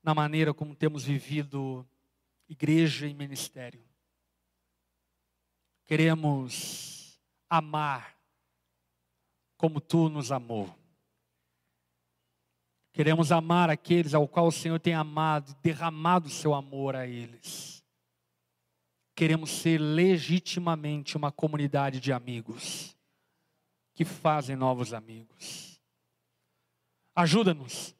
na 0.01 0.15
maneira 0.15 0.53
como 0.53 0.73
temos 0.73 1.03
vivido 1.03 1.85
igreja 2.47 3.05
e 3.07 3.13
ministério. 3.13 3.83
Queremos 5.85 7.19
amar 7.49 8.17
como 9.57 9.81
tu 9.81 10.07
nos 10.07 10.31
amou. 10.31 10.73
Queremos 12.93 13.33
amar 13.33 13.69
aqueles 13.69 14.13
ao 14.13 14.29
qual 14.29 14.47
o 14.47 14.51
Senhor 14.51 14.79
tem 14.79 14.93
amado, 14.93 15.53
derramado 15.61 16.27
o 16.27 16.31
seu 16.31 16.53
amor 16.53 16.95
a 16.95 17.05
eles. 17.05 17.83
Queremos 19.13 19.49
ser 19.49 19.77
legitimamente 19.77 21.17
uma 21.17 21.33
comunidade 21.33 21.99
de 21.99 22.13
amigos 22.13 22.95
que 23.93 24.05
fazem 24.05 24.55
novos 24.55 24.93
amigos. 24.93 25.66
Ajuda-nos 27.17 27.95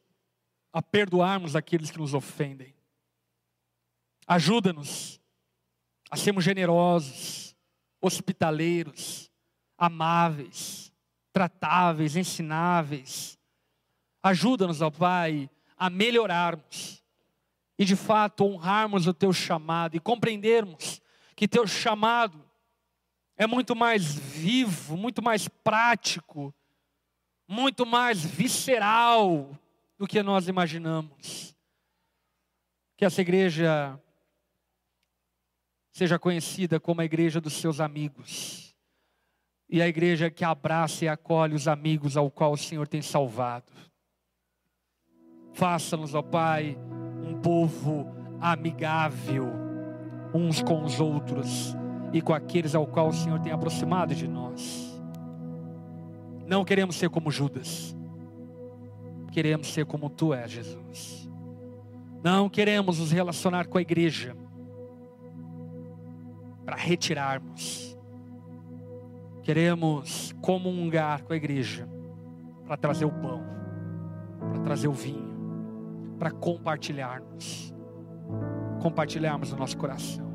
a 0.72 0.80
perdoarmos 0.80 1.56
aqueles 1.56 1.90
que 1.90 1.98
nos 1.98 2.14
ofendem. 2.14 2.72
Ajuda-nos 4.28 5.20
a 6.08 6.16
sermos 6.16 6.44
generosos, 6.44 7.56
hospitaleiros, 8.00 9.28
amáveis, 9.76 10.92
tratáveis, 11.32 12.14
ensináveis. 12.14 13.36
Ajuda-nos, 14.22 14.80
ó 14.82 14.88
Pai, 14.88 15.50
a 15.76 15.90
melhorarmos 15.90 17.02
e 17.76 17.84
de 17.84 17.96
fato 17.96 18.44
honrarmos 18.44 19.08
o 19.08 19.12
teu 19.12 19.32
chamado 19.32 19.96
e 19.96 20.00
compreendermos 20.00 21.02
que 21.34 21.48
teu 21.48 21.66
chamado 21.66 22.48
é 23.36 23.48
muito 23.48 23.74
mais 23.74 24.14
vivo, 24.14 24.96
muito 24.96 25.20
mais 25.20 25.48
prático 25.48 26.54
muito 27.48 27.86
mais 27.86 28.22
visceral 28.22 29.58
do 29.96 30.06
que 30.06 30.22
nós 30.22 30.46
imaginamos. 30.46 31.56
Que 32.96 33.06
essa 33.06 33.22
igreja 33.22 33.98
seja 35.92 36.18
conhecida 36.18 36.78
como 36.78 37.00
a 37.00 37.04
igreja 37.04 37.40
dos 37.40 37.54
seus 37.54 37.80
amigos. 37.80 38.76
E 39.68 39.80
a 39.82 39.88
igreja 39.88 40.30
que 40.30 40.44
abraça 40.44 41.04
e 41.04 41.08
acolhe 41.08 41.54
os 41.54 41.66
amigos 41.66 42.16
ao 42.16 42.30
qual 42.30 42.52
o 42.52 42.58
Senhor 42.58 42.86
tem 42.86 43.02
salvado. 43.02 43.72
Faça-nos, 45.54 46.14
ó 46.14 46.22
Pai, 46.22 46.76
um 47.24 47.40
povo 47.40 48.06
amigável 48.40 49.68
uns 50.34 50.62
com 50.62 50.84
os 50.84 51.00
outros 51.00 51.74
e 52.12 52.20
com 52.20 52.32
aqueles 52.32 52.74
ao 52.74 52.86
qual 52.86 53.08
o 53.08 53.12
Senhor 53.12 53.40
tem 53.40 53.52
aproximado 53.52 54.14
de 54.14 54.28
nós. 54.28 54.87
Não 56.48 56.64
queremos 56.64 56.96
ser 56.96 57.10
como 57.10 57.30
Judas. 57.30 57.94
Queremos 59.30 59.70
ser 59.70 59.84
como 59.84 60.08
tu 60.08 60.32
és, 60.32 60.50
Jesus. 60.50 61.28
Não 62.24 62.48
queremos 62.48 62.98
nos 62.98 63.12
relacionar 63.12 63.66
com 63.66 63.76
a 63.76 63.82
igreja 63.82 64.34
para 66.64 66.74
retirarmos. 66.74 67.94
Queremos 69.42 70.34
comungar 70.40 71.22
com 71.22 71.34
a 71.34 71.36
igreja 71.36 71.86
para 72.66 72.78
trazer 72.78 73.04
o 73.04 73.12
pão, 73.12 73.44
para 74.50 74.60
trazer 74.60 74.88
o 74.88 74.92
vinho, 74.92 76.16
para 76.18 76.30
compartilharmos. 76.30 77.74
Compartilharmos 78.80 79.52
o 79.52 79.56
nosso 79.56 79.76
coração. 79.76 80.27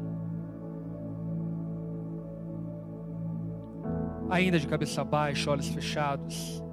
Ainda 4.34 4.58
de 4.58 4.68
cabeça 4.68 5.04
baixa, 5.04 5.52
olhos 5.52 5.68
fechados. 5.68 6.64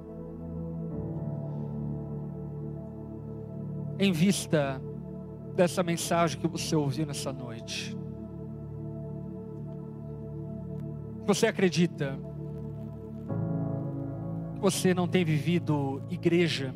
Em 3.99 4.11
vista 4.11 4.81
dessa 5.55 5.83
mensagem 5.83 6.39
que 6.39 6.47
você 6.47 6.75
ouviu 6.75 7.05
nessa 7.05 7.31
noite, 7.31 7.95
você 11.23 11.45
acredita 11.45 12.17
que 14.55 14.59
você 14.59 14.91
não 14.91 15.07
tem 15.07 15.23
vivido 15.23 16.01
igreja 16.09 16.73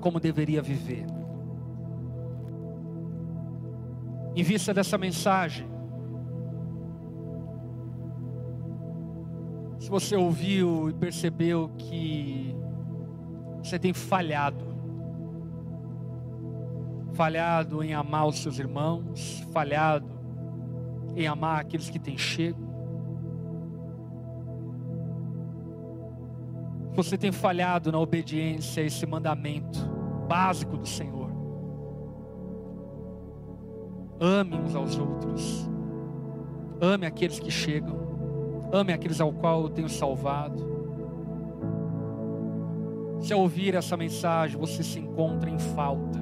como 0.00 0.18
deveria 0.18 0.60
viver? 0.60 1.06
Em 4.34 4.42
vista 4.42 4.74
dessa 4.74 4.98
mensagem, 4.98 5.68
se 9.90 9.92
você 9.92 10.16
ouviu 10.16 10.88
e 10.88 10.92
percebeu 10.92 11.68
que 11.76 12.54
você 13.60 13.76
tem 13.76 13.92
falhado, 13.92 14.64
falhado 17.14 17.82
em 17.82 17.92
amar 17.92 18.28
os 18.28 18.38
seus 18.38 18.60
irmãos, 18.60 19.40
falhado 19.52 20.06
em 21.16 21.26
amar 21.26 21.60
aqueles 21.60 21.90
que 21.90 21.98
têm 21.98 22.16
chego, 22.16 22.70
você 26.94 27.18
tem 27.18 27.32
falhado 27.32 27.90
na 27.90 27.98
obediência 27.98 28.84
a 28.84 28.86
esse 28.86 29.04
mandamento 29.04 29.80
básico 30.28 30.76
do 30.76 30.86
Senhor. 30.86 31.30
Ame 34.20 34.54
uns 34.54 34.74
aos 34.76 34.96
outros. 34.96 35.68
Ame 36.80 37.06
aqueles 37.06 37.40
que 37.40 37.50
chegam. 37.50 38.09
Ame 38.72 38.92
aqueles 38.92 39.20
ao 39.20 39.32
qual 39.32 39.62
eu 39.62 39.68
tenho 39.68 39.88
salvado. 39.88 40.80
Se 43.20 43.32
ao 43.32 43.40
ouvir 43.40 43.74
essa 43.74 43.96
mensagem 43.96 44.58
você 44.58 44.82
se 44.82 44.98
encontra 44.98 45.50
em 45.50 45.58
falta, 45.58 46.18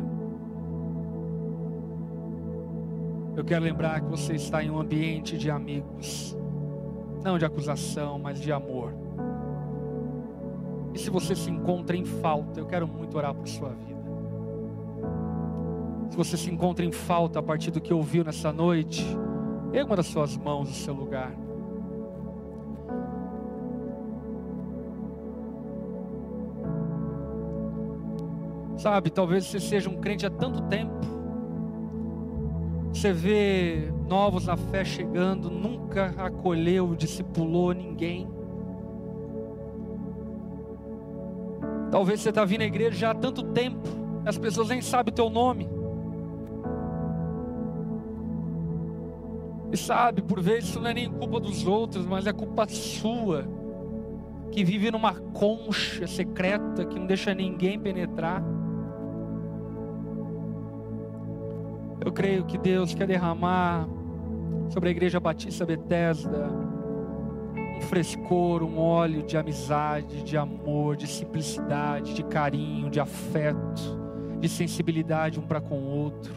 eu 3.37 3.45
quero 3.45 3.65
lembrar 3.65 4.01
que 4.01 4.09
você 4.09 4.35
está 4.35 4.65
em 4.65 4.71
um 4.71 4.81
ambiente 4.81 5.39
de 5.39 5.51
amigos, 5.51 6.37
não 7.23 7.39
de 7.39 7.45
acusação, 7.45 8.19
mas 8.19 8.41
de 8.41 8.51
amor. 8.51 8.93
E 10.95 10.99
se 10.99 11.11
você 11.11 11.37
se 11.37 11.51
encontra 11.51 11.97
em 11.97 12.05
falta, 12.05 12.59
eu 12.59 12.67
quero 12.67 12.89
muito 12.89 13.17
orar 13.17 13.35
por 13.35 13.47
sua 13.47 13.69
vida. 13.69 13.99
Se 16.11 16.17
você 16.17 16.37
se 16.37 16.51
encontra 16.51 16.85
em 16.85 16.91
falta 16.91 17.39
a 17.39 17.43
partir 17.43 17.71
do 17.71 17.81
que 17.81 17.93
ouviu 17.93 18.25
nessa 18.25 18.51
noite, 18.51 19.05
erga 19.73 19.87
uma 19.87 19.97
das 19.97 20.07
suas 20.07 20.37
mãos 20.37 20.69
no 20.69 20.75
seu 20.75 20.95
lugar. 20.95 21.48
Sabe, 28.79 29.11
talvez 29.11 29.45
você 29.45 29.59
seja 29.59 29.91
um 29.91 29.97
crente 29.97 30.25
há 30.25 30.31
tanto 30.31 30.63
tempo. 30.63 30.95
Você 32.93 33.13
vê 33.13 33.93
novos 34.09 34.47
na 34.47 34.57
fé 34.57 34.85
chegando, 34.85 35.51
nunca 35.51 36.15
acolheu, 36.17 36.95
discipulou 36.95 37.73
ninguém. 37.73 38.29
Talvez 41.91 42.21
você 42.21 42.29
está 42.29 42.45
vindo 42.45 42.63
à 42.63 42.67
igreja 42.67 42.97
já 42.97 43.11
há 43.11 43.15
tanto 43.15 43.43
tempo, 43.43 43.89
as 44.25 44.39
pessoas 44.39 44.69
nem 44.69 44.81
sabem 44.81 45.13
o 45.13 45.15
teu 45.15 45.29
nome. 45.29 45.69
E 49.73 49.77
sabe, 49.77 50.23
por 50.23 50.41
vezes 50.41 50.71
isso 50.71 50.81
não 50.81 50.89
é 50.91 50.95
nem 50.95 51.11
culpa 51.11 51.41
dos 51.41 51.67
outros, 51.67 52.07
mas 52.07 52.27
é 52.27 52.33
culpa 52.33 52.67
sua, 52.69 53.45
que 54.53 54.63
vive 54.63 54.91
numa 54.91 55.15
concha 55.15 56.07
secreta 56.07 56.85
que 56.85 56.99
não 56.99 57.07
deixa 57.07 57.35
ninguém 57.35 57.79
penetrar. 57.79 58.58
Eu 62.09 62.13
creio 62.13 62.43
que 62.47 62.57
Deus 62.57 62.95
quer 62.95 63.07
derramar 63.07 63.87
sobre 64.71 64.89
a 64.89 64.93
Igreja 64.93 65.21
Batista 65.21 65.67
Bethesda 65.67 66.49
um 67.77 67.83
frescor, 67.83 68.63
um 68.63 68.79
óleo 68.79 69.23
de 69.25 69.37
amizade, 69.37 70.23
de 70.23 70.35
amor, 70.35 70.97
de 70.97 71.07
simplicidade, 71.07 72.15
de 72.15 72.23
carinho, 72.23 72.89
de 72.89 72.99
afeto, 72.99 74.01
de 74.41 74.49
sensibilidade 74.49 75.39
um 75.39 75.43
para 75.43 75.61
com 75.61 75.75
o 75.75 75.85
outro. 75.85 76.33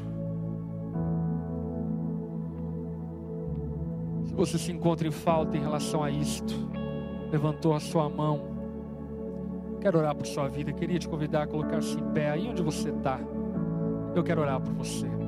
Se 4.25 4.33
você 4.33 4.57
se 4.57 4.73
encontra 4.73 5.07
em 5.07 5.11
falta 5.11 5.55
em 5.55 5.61
relação 5.61 6.03
a 6.03 6.11
isto, 6.11 6.53
levantou 7.31 7.73
a 7.73 7.79
sua 7.79 8.09
mão, 8.09 8.41
quero 9.79 9.99
orar 9.99 10.15
por 10.15 10.27
sua 10.27 10.49
vida, 10.49 10.73
queria 10.73 10.99
te 10.99 11.07
convidar 11.07 11.43
a 11.43 11.47
colocar-se 11.47 11.97
em 11.97 12.11
pé 12.11 12.29
aí 12.29 12.49
onde 12.49 12.61
você 12.61 12.89
está. 12.89 13.21
Eu 14.13 14.21
quero 14.21 14.41
orar 14.41 14.59
por 14.59 14.73
você. 14.73 15.20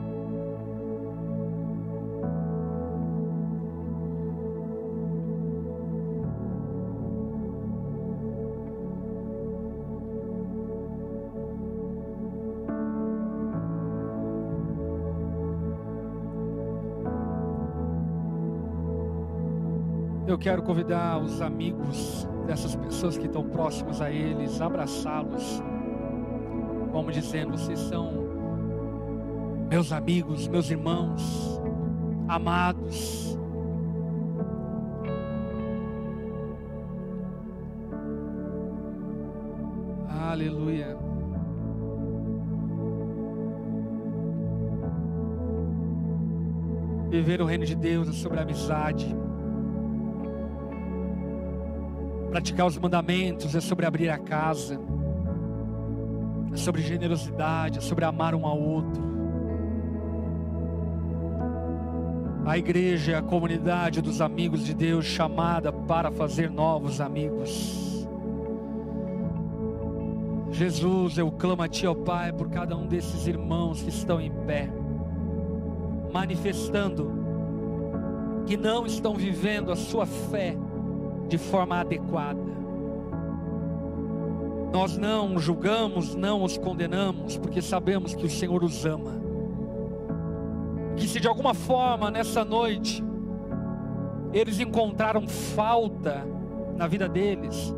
Eu 20.34 20.38
quero 20.40 20.64
convidar 20.64 21.20
os 21.20 21.44
amigos 21.44 22.28
dessas 22.48 22.76
pessoas 22.76 23.16
que 23.16 23.28
estão 23.28 23.48
próximos 23.48 24.02
a 24.02 24.10
eles, 24.10 24.60
abraçá-los, 24.60 25.62
como 26.92 27.12
dizendo: 27.12 27.52
vocês 27.52 27.78
são 27.78 28.12
meus 29.70 29.92
amigos, 29.92 30.48
meus 30.48 30.72
irmãos, 30.72 31.62
amados. 32.28 33.38
Aleluia. 40.10 40.98
Viver 47.12 47.40
o 47.40 47.46
reino 47.46 47.66
de 47.68 47.76
Deus 47.76 48.10
é 48.10 48.14
sobre 48.14 48.40
a 48.40 48.42
amizade. 48.42 49.16
Praticar 52.34 52.66
os 52.66 52.80
mandamentos 52.80 53.54
é 53.54 53.62
sobre 53.62 53.86
abrir 53.86 54.10
a 54.10 54.18
casa, 54.18 54.80
é 56.52 56.58
sobre 56.58 56.82
generosidade, 56.82 57.78
é 57.78 57.82
sobre 57.82 58.06
amar 58.06 58.34
um 58.34 58.48
ao 58.48 58.60
outro. 58.60 59.04
A 62.44 62.58
igreja 62.58 63.12
é 63.12 63.16
a 63.16 63.22
comunidade 63.22 64.02
dos 64.02 64.20
amigos 64.20 64.66
de 64.66 64.74
Deus 64.74 65.06
chamada 65.06 65.72
para 65.72 66.10
fazer 66.10 66.50
novos 66.50 67.00
amigos. 67.00 68.08
Jesus, 70.50 71.20
eu 71.20 71.32
clamo 71.32 71.62
a 71.62 71.68
Ti, 71.68 71.86
ó 71.86 71.94
Pai, 71.94 72.34
por 72.34 72.50
cada 72.50 72.76
um 72.76 72.88
desses 72.88 73.28
irmãos 73.28 73.84
que 73.84 73.90
estão 73.90 74.20
em 74.20 74.32
pé, 74.48 74.72
manifestando 76.12 77.12
que 78.48 78.58
não 78.58 78.88
estão 78.88 79.14
vivendo 79.14 79.72
a 79.72 79.76
sua 79.76 80.08
fé 80.08 80.58
de 81.28 81.38
forma 81.38 81.80
adequada. 81.80 82.54
Nós 84.74 84.98
não 84.98 85.38
julgamos, 85.38 86.16
não 86.16 86.44
os 86.44 86.58
condenamos, 86.58 87.38
porque 87.38 87.62
sabemos 87.62 88.16
que 88.16 88.26
o 88.26 88.30
Senhor 88.30 88.64
os 88.64 88.86
ama. 88.86 89.12
Que 90.96 91.08
se 91.08 91.20
de 91.20 91.28
alguma 91.28 91.54
forma 91.54 92.10
nessa 92.10 92.44
noite 92.44 93.04
eles 94.34 94.60
encontraram 94.60 95.28
falta 95.28 96.26
na 96.76 96.88
vida 96.88 97.08
deles, 97.08 97.72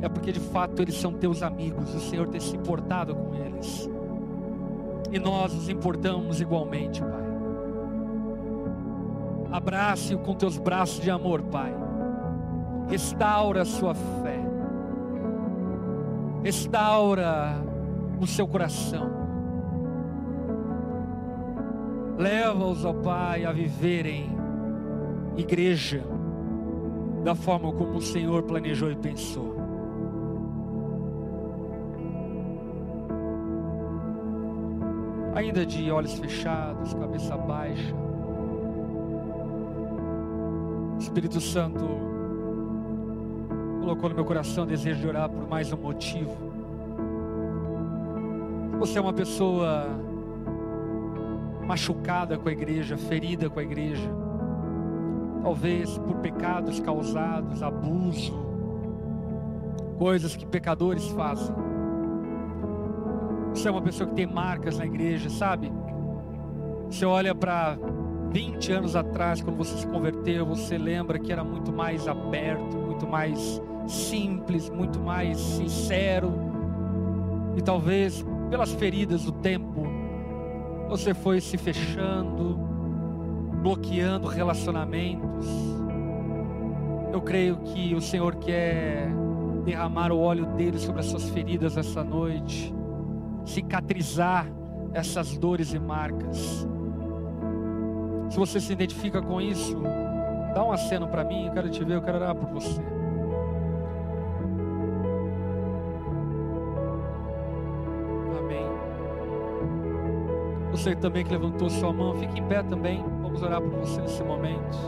é 0.00 0.08
porque 0.08 0.30
de 0.30 0.38
fato 0.38 0.80
eles 0.80 0.94
são 0.94 1.12
teus 1.12 1.42
amigos, 1.42 1.92
o 1.92 2.00
Senhor 2.00 2.28
tem 2.28 2.40
se 2.40 2.54
importado 2.54 3.12
com 3.16 3.34
eles. 3.34 3.90
E 5.10 5.18
nós 5.18 5.52
nos 5.52 5.68
importamos 5.68 6.40
igualmente, 6.40 7.00
Pai. 7.00 7.28
Abrace-o 9.50 10.18
com 10.20 10.34
teus 10.34 10.56
braços 10.56 11.00
de 11.00 11.10
amor, 11.10 11.42
Pai 11.42 11.87
restaura 12.88 13.62
a 13.62 13.64
sua 13.64 13.94
fé, 13.94 14.40
restaura 16.42 17.62
o 18.20 18.26
seu 18.26 18.48
coração, 18.48 19.10
leva-os, 22.16 22.84
ó 22.84 22.92
Pai, 22.92 23.44
a 23.44 23.52
viverem 23.52 24.36
igreja 25.36 26.02
da 27.22 27.34
forma 27.34 27.72
como 27.72 27.96
o 27.96 28.02
Senhor 28.02 28.42
planejou 28.42 28.90
e 28.90 28.96
pensou. 28.96 29.56
Ainda 35.34 35.64
de 35.64 35.88
olhos 35.90 36.18
fechados, 36.18 36.94
cabeça 36.94 37.36
baixa, 37.36 37.94
Espírito 40.98 41.40
Santo, 41.40 41.86
colocou 43.80 44.08
no 44.08 44.14
meu 44.14 44.24
coração 44.24 44.64
o 44.64 44.66
desejo 44.66 45.00
de 45.00 45.06
orar 45.06 45.28
por 45.28 45.48
mais 45.48 45.72
um 45.72 45.76
motivo. 45.76 46.36
Você 48.78 48.98
é 48.98 49.00
uma 49.00 49.12
pessoa 49.12 49.86
machucada 51.66 52.38
com 52.38 52.48
a 52.48 52.52
igreja, 52.52 52.96
ferida 52.96 53.50
com 53.50 53.60
a 53.60 53.62
igreja, 53.62 54.08
talvez 55.42 55.98
por 55.98 56.16
pecados 56.16 56.80
causados, 56.80 57.62
abuso, 57.62 58.32
coisas 59.98 60.36
que 60.36 60.46
pecadores 60.46 61.06
fazem. 61.08 61.54
Você 63.52 63.68
é 63.68 63.70
uma 63.70 63.82
pessoa 63.82 64.08
que 64.08 64.14
tem 64.14 64.26
marcas 64.26 64.78
na 64.78 64.86
igreja, 64.86 65.28
sabe? 65.28 65.72
Você 66.88 67.04
olha 67.04 67.34
para 67.34 67.76
20 68.30 68.72
anos 68.72 68.96
atrás, 68.96 69.42
quando 69.42 69.56
você 69.56 69.76
se 69.76 69.86
converteu, 69.86 70.46
você 70.46 70.78
lembra 70.78 71.18
que 71.18 71.32
era 71.32 71.42
muito 71.42 71.72
mais 71.72 72.06
aberto, 72.06 72.77
muito 72.98 73.06
mais 73.06 73.62
simples, 73.86 74.68
muito 74.68 74.98
mais 74.98 75.38
sincero. 75.38 76.32
E 77.56 77.62
talvez 77.62 78.24
pelas 78.50 78.72
feridas 78.72 79.24
do 79.24 79.30
tempo, 79.30 79.86
você 80.88 81.14
foi 81.14 81.40
se 81.40 81.56
fechando, 81.56 82.58
bloqueando 83.62 84.26
relacionamentos. 84.26 85.46
Eu 87.12 87.22
creio 87.22 87.58
que 87.58 87.94
o 87.94 88.00
Senhor 88.00 88.34
quer 88.36 89.08
derramar 89.64 90.10
o 90.10 90.18
óleo 90.18 90.46
dele 90.46 90.78
sobre 90.78 91.00
as 91.00 91.06
suas 91.06 91.30
feridas 91.30 91.76
essa 91.76 92.02
noite, 92.02 92.74
cicatrizar 93.44 94.50
essas 94.92 95.38
dores 95.38 95.72
e 95.72 95.78
marcas. 95.78 96.66
Se 98.28 98.36
você 98.36 98.60
se 98.60 98.72
identifica 98.72 99.22
com 99.22 99.40
isso, 99.40 99.76
dá 100.54 100.64
um 100.64 100.72
aceno 100.72 101.08
para 101.08 101.24
mim, 101.24 101.46
eu 101.46 101.52
quero 101.52 101.68
te 101.68 101.84
ver, 101.84 101.94
eu 101.94 102.02
quero 102.02 102.18
orar 102.18 102.34
por 102.34 102.48
você. 102.48 102.80
Você 110.78 110.94
também 110.94 111.24
que 111.24 111.32
levantou 111.32 111.68
sua 111.68 111.92
mão, 111.92 112.14
fique 112.14 112.38
em 112.38 112.46
pé 112.46 112.62
também. 112.62 113.02
Vamos 113.20 113.42
orar 113.42 113.60
por 113.60 113.80
você 113.80 114.00
nesse 114.00 114.22
momento. 114.22 114.78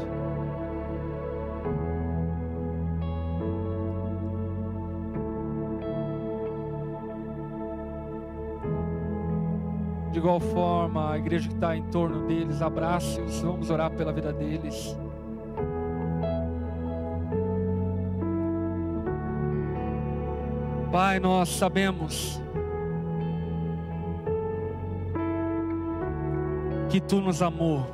De 10.12 10.18
igual 10.18 10.38
forma, 10.38 11.10
a 11.10 11.18
igreja 11.18 11.48
que 11.48 11.54
está 11.54 11.76
em 11.76 11.82
torno 11.84 12.24
deles, 12.28 12.62
abrace-os, 12.62 13.40
vamos 13.40 13.68
orar 13.68 13.90
pela 13.90 14.12
vida 14.12 14.32
deles. 14.32 14.96
Pai, 20.90 21.20
nós 21.20 21.48
sabemos 21.50 22.42
que 26.88 27.00
tu 27.00 27.20
nos 27.20 27.40
amou. 27.40 27.86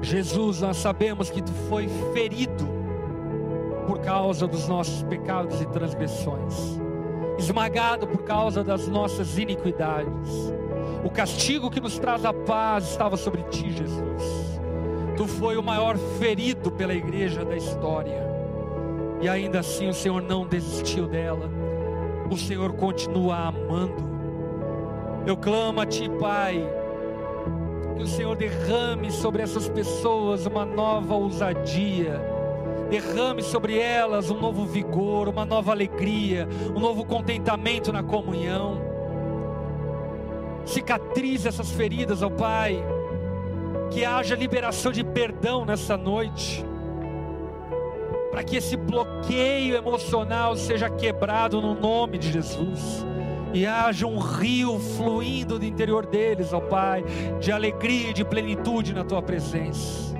Jesus, 0.00 0.60
nós 0.60 0.76
sabemos 0.76 1.28
que 1.28 1.42
tu 1.42 1.52
foi 1.68 1.88
ferido 2.12 2.68
por 3.88 3.98
causa 3.98 4.46
dos 4.46 4.68
nossos 4.68 5.02
pecados 5.02 5.60
e 5.60 5.66
transgressões, 5.66 6.80
esmagado 7.36 8.06
por 8.06 8.22
causa 8.22 8.62
das 8.62 8.86
nossas 8.86 9.36
iniquidades. 9.38 10.54
O 11.04 11.10
castigo 11.10 11.68
que 11.68 11.80
nos 11.80 11.98
traz 11.98 12.24
a 12.24 12.32
paz 12.32 12.90
estava 12.90 13.16
sobre 13.16 13.42
ti, 13.44 13.72
Jesus. 13.72 14.60
Tu 15.16 15.26
foi 15.26 15.56
o 15.56 15.62
maior 15.62 15.98
ferido 16.20 16.70
pela 16.70 16.94
igreja 16.94 17.44
da 17.44 17.56
história. 17.56 18.31
E 19.22 19.28
ainda 19.28 19.60
assim 19.60 19.88
o 19.88 19.94
Senhor 19.94 20.20
não 20.20 20.44
desistiu 20.44 21.06
dela. 21.06 21.48
O 22.28 22.36
Senhor 22.36 22.72
continua 22.72 23.36
amando. 23.36 24.10
Eu 25.24 25.36
clamo 25.36 25.80
a 25.80 25.86
ti, 25.86 26.10
Pai, 26.18 26.68
que 27.96 28.02
o 28.02 28.06
Senhor 28.06 28.34
derrame 28.34 29.12
sobre 29.12 29.40
essas 29.40 29.68
pessoas 29.68 30.44
uma 30.44 30.64
nova 30.64 31.14
ousadia, 31.14 32.20
derrame 32.90 33.42
sobre 33.42 33.78
elas 33.78 34.28
um 34.28 34.40
novo 34.40 34.66
vigor, 34.66 35.28
uma 35.28 35.44
nova 35.44 35.70
alegria, 35.70 36.48
um 36.74 36.80
novo 36.80 37.04
contentamento 37.04 37.92
na 37.92 38.02
comunhão. 38.02 38.82
Cicatrize 40.64 41.46
essas 41.46 41.70
feridas, 41.70 42.22
ó 42.22 42.28
Pai, 42.28 42.84
que 43.88 44.04
haja 44.04 44.34
liberação 44.34 44.90
de 44.90 45.04
perdão 45.04 45.64
nessa 45.64 45.96
noite, 45.96 46.64
para 48.32 48.42
que 48.42 48.56
esse 48.56 48.78
bloqueio 48.78 49.76
emocional 49.76 50.56
seja 50.56 50.88
quebrado 50.88 51.60
no 51.60 51.74
nome 51.74 52.16
de 52.16 52.32
Jesus 52.32 53.04
e 53.52 53.66
haja 53.66 54.06
um 54.06 54.18
rio 54.18 54.78
fluindo 54.78 55.58
do 55.58 55.66
interior 55.66 56.06
deles, 56.06 56.50
ó 56.54 56.60
Pai, 56.60 57.04
de 57.38 57.52
alegria 57.52 58.08
e 58.08 58.12
de 58.14 58.24
plenitude 58.24 58.94
na 58.94 59.04
tua 59.04 59.20
presença. 59.20 60.16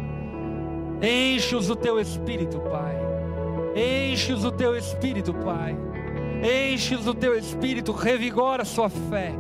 Enche-os 1.01 1.69
do 1.69 1.75
teu 1.75 1.99
espírito, 1.99 2.61
Pai. 2.61 2.95
Enche-os 3.75 4.43
do 4.43 4.53
teu 4.53 4.77
espírito, 4.77 5.33
Pai. 5.33 5.75
Enche-os 6.43 7.07
do 7.07 7.15
teu 7.15 7.35
espírito, 7.35 7.93
revigora 7.93 8.61
a 8.61 8.67
sua 8.67 8.91
fé. 8.91 9.33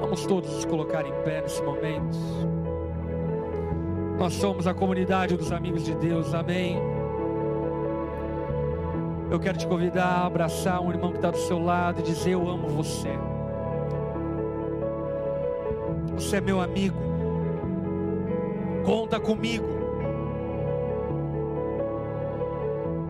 Vamos 0.00 0.24
todos 0.24 0.54
nos 0.54 0.64
colocar 0.64 1.04
em 1.04 1.12
pé 1.24 1.40
nesse 1.40 1.60
momento. 1.64 2.63
Nós 4.18 4.34
somos 4.34 4.66
a 4.66 4.74
comunidade 4.74 5.36
dos 5.36 5.50
amigos 5.50 5.84
de 5.84 5.94
Deus, 5.94 6.32
amém. 6.34 6.78
Eu 9.30 9.40
quero 9.40 9.58
te 9.58 9.66
convidar 9.66 10.04
a 10.04 10.26
abraçar 10.26 10.80
um 10.80 10.90
irmão 10.90 11.10
que 11.10 11.18
está 11.18 11.30
do 11.30 11.38
seu 11.38 11.58
lado 11.58 12.00
e 12.00 12.02
dizer: 12.04 12.30
Eu 12.30 12.48
amo 12.48 12.68
você. 12.68 13.10
Você 16.14 16.36
é 16.36 16.40
meu 16.40 16.60
amigo. 16.60 16.96
Conta 18.84 19.18
comigo. 19.18 19.66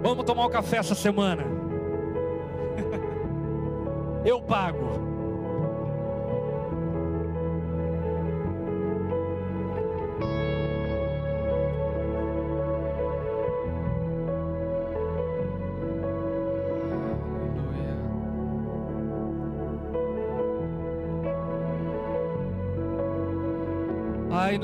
Vamos 0.00 0.24
tomar 0.24 0.46
um 0.46 0.50
café 0.50 0.78
essa 0.78 0.94
semana. 0.94 1.44
Eu 4.24 4.40
pago. 4.40 5.03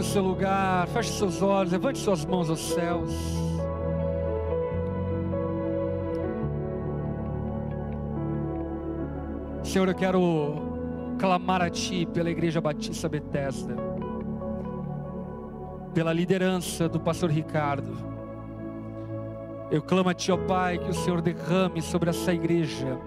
No 0.00 0.04
seu 0.04 0.22
lugar, 0.22 0.88
feche 0.88 1.12
seus 1.12 1.42
olhos, 1.42 1.72
levante 1.72 1.98
suas 1.98 2.24
mãos 2.24 2.48
aos 2.48 2.60
céus. 2.60 3.12
Senhor, 9.62 9.86
eu 9.88 9.94
quero 9.94 10.54
clamar 11.18 11.60
a 11.60 11.68
Ti 11.68 12.06
pela 12.06 12.30
Igreja 12.30 12.62
Batista 12.62 13.10
Bethesda, 13.10 13.76
pela 15.92 16.14
liderança 16.14 16.88
do 16.88 16.98
pastor 16.98 17.30
Ricardo. 17.30 17.92
Eu 19.70 19.82
clamo 19.82 20.08
a 20.08 20.14
Ti, 20.14 20.32
ó 20.32 20.38
Pai, 20.38 20.78
que 20.78 20.88
o 20.88 20.94
Senhor 20.94 21.20
derrame 21.20 21.82
sobre 21.82 22.08
essa 22.08 22.32
igreja 22.32 22.98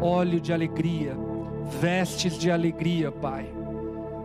óleo 0.00 0.40
de 0.40 0.54
alegria, 0.54 1.14
vestes 1.82 2.38
de 2.38 2.50
alegria, 2.50 3.12
Pai 3.12 3.63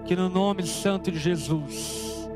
que 0.09 0.15
no 0.15 0.27
nome 0.27 0.63
santo 0.63 1.11
de 1.11 1.19
Jesus, 1.19 2.27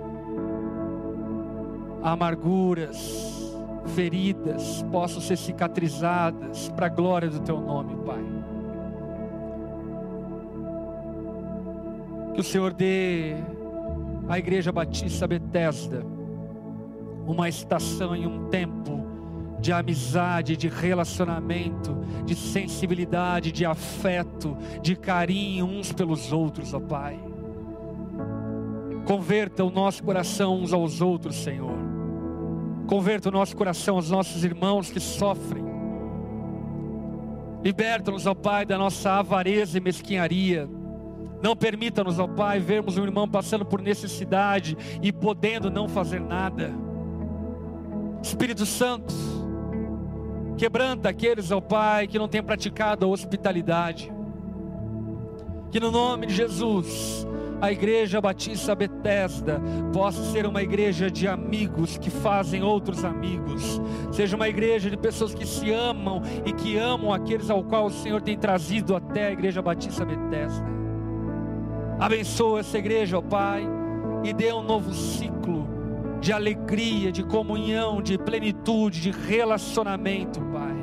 amarguras, 2.04 3.52
feridas 3.96 4.86
possam 4.92 5.20
ser 5.20 5.36
cicatrizadas 5.36 6.70
para 6.70 6.86
a 6.86 6.90
glória 6.90 7.32
do 7.32 7.40
Teu 7.40 7.60
nome, 7.60 7.96
Pai. 8.06 8.24
Que 12.36 12.42
o 12.42 12.44
Senhor 12.44 12.72
dê 12.74 13.38
à 14.30 14.38
Igreja 14.38 14.72
Batista 14.72 15.26
Betesda 15.26 16.06
uma 17.26 17.50
estação 17.50 18.16
e 18.16 18.28
um 18.28 18.50
tempo 18.50 19.04
de 19.60 19.74
amizade, 19.74 20.56
de 20.56 20.68
relacionamento, 20.68 21.98
de 22.24 22.36
sensibilidade, 22.36 23.52
de 23.52 23.66
afeto, 23.66 24.56
de 24.80 24.96
carinho 24.96 25.66
uns 25.66 25.92
pelos 25.92 26.32
outros, 26.32 26.72
ó 26.72 26.80
Pai. 26.80 27.33
Converta 29.06 29.64
o 29.64 29.70
nosso 29.70 30.04
coração 30.04 30.62
uns 30.62 30.72
aos 30.72 31.01
outros, 31.01 31.36
Senhor. 31.36 31.78
Converta 32.88 33.30
o 33.30 33.32
nosso 33.32 33.56
coração 33.56 33.95
aos 33.95 34.10
nossos 34.10 34.43
irmãos 34.43 34.89
que 34.89 34.99
sofrem. 34.99 35.64
Liberta-nos, 37.64 38.26
ó 38.26 38.34
Pai, 38.34 38.66
da 38.66 38.78
nossa 38.78 39.12
avareza 39.20 39.78
e 39.78 39.82
mesquinharia. 39.82 40.70
Não 41.41 41.56
permita-nos, 41.56 42.20
ó 42.20 42.28
Pai, 42.28 42.60
vermos 42.60 42.97
um 42.97 43.04
irmão 43.04 43.28
passando 43.28 43.66
por 43.66 43.82
necessidade 43.82 44.78
e 45.01 45.12
podendo 45.12 45.70
não 45.70 45.88
fazer 45.88 46.20
nada. 46.20 46.74
Espírito 48.22 48.66
Santo, 48.66 49.14
quebranta 50.58 51.10
aqueles, 51.10 51.51
ó 51.51 51.60
Pai, 51.60 52.08
que 52.08 52.20
não 52.20 52.28
têm 52.28 52.41
praticado 52.41 53.06
a 53.06 53.10
hospitalidade. 53.10 54.12
Que 55.72 55.80
no 55.80 55.91
nome 55.91 56.28
de 56.28 56.36
Jesus, 56.36 57.28
a 57.64 57.72
igreja 57.72 58.20
Batista 58.20 58.76
Betesda 58.76 59.61
possa 59.93 60.22
ser 60.34 60.45
uma 60.45 60.61
igreja 60.61 61.09
de 61.09 61.30
amigos 61.30 61.97
que 61.97 62.09
fazem 62.09 62.61
outros 62.61 63.05
amigos, 63.05 63.82
seja 64.11 64.36
uma 64.36 64.49
igreja 64.49 64.89
de 64.89 64.97
pessoas 64.97 65.34
que 65.34 65.45
se 65.45 65.72
amam 65.72 66.22
e 66.45 66.51
que 66.51 66.78
amam 66.78 67.14
aqueles 67.14 67.49
ao 67.49 67.64
qual 67.64 67.86
o 67.86 67.89
Senhor 67.89 68.22
tem 68.22 68.38
trazido 68.38 68.93
até 68.93 69.28
a 69.28 69.32
igreja 69.32 69.61
Batista 69.61 70.03
Betesda. 70.03 70.66
Abençoa 72.01 72.59
essa 72.59 72.78
igreja, 72.78 73.18
ó 73.18 73.22
Pai, 73.22 73.66
e 74.26 74.34
dê 74.34 74.51
um 74.51 74.61
novo 74.61 74.93
ciclo 74.93 75.66
de 76.20 76.34
alegria, 76.34 77.14
de 77.14 77.24
comunhão, 77.24 78.01
de 78.01 78.18
plenitude, 78.18 78.99
de 78.99 79.11
relacionamento, 79.11 80.41
Pai. 80.51 80.76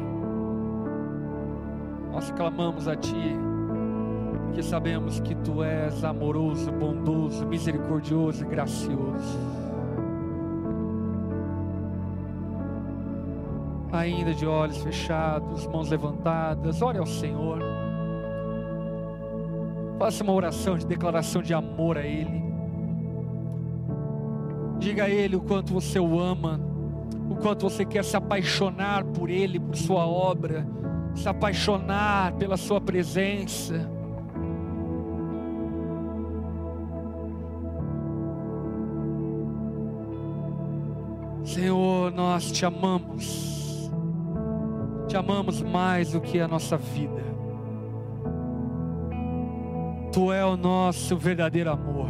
Nós 2.11 2.31
clamamos 2.31 2.89
a 2.89 2.97
Ti 2.97 3.50
porque 4.51 4.65
sabemos 4.65 5.21
que 5.21 5.33
tu 5.37 5.63
és 5.63 6.03
amoroso, 6.03 6.73
bondoso, 6.73 7.47
misericordioso 7.47 8.45
e 8.45 8.49
gracioso. 8.49 9.39
Ainda 13.93 14.35
de 14.35 14.45
olhos 14.45 14.79
fechados, 14.79 15.69
mãos 15.69 15.89
levantadas, 15.89 16.83
ore 16.83 16.99
ao 16.99 17.07
Senhor. 17.07 17.61
Faça 20.01 20.25
uma 20.25 20.33
oração 20.33 20.77
de 20.77 20.85
declaração 20.85 21.43
de 21.43 21.55
amor 21.55 21.97
a 21.97 22.05
Ele. 22.05 22.43
Diga 24.81 25.05
a 25.05 25.09
Ele 25.09 25.37
o 25.37 25.41
quanto 25.41 25.73
você 25.73 26.01
o 26.01 26.19
ama, 26.19 26.61
o 27.31 27.37
quanto 27.37 27.71
você 27.71 27.85
quer 27.85 28.05
se 28.05 28.17
apaixonar 28.17 29.05
por 29.05 29.31
Ele, 29.31 29.61
por 29.61 29.77
Sua 29.77 30.05
obra, 30.05 30.67
se 31.15 31.29
apaixonar 31.29 32.33
pela 32.33 32.57
Sua 32.57 32.81
presença. 32.81 34.00
Senhor, 41.53 42.13
nós 42.13 42.53
te 42.53 42.65
amamos, 42.65 43.91
te 45.09 45.17
amamos 45.17 45.61
mais 45.61 46.13
do 46.13 46.21
que 46.21 46.39
a 46.39 46.47
nossa 46.47 46.77
vida. 46.77 47.25
Tu 50.13 50.33
é 50.33 50.47
o 50.47 50.57
nosso 50.57 51.17
verdadeiro 51.17 51.73
amor. 51.73 52.09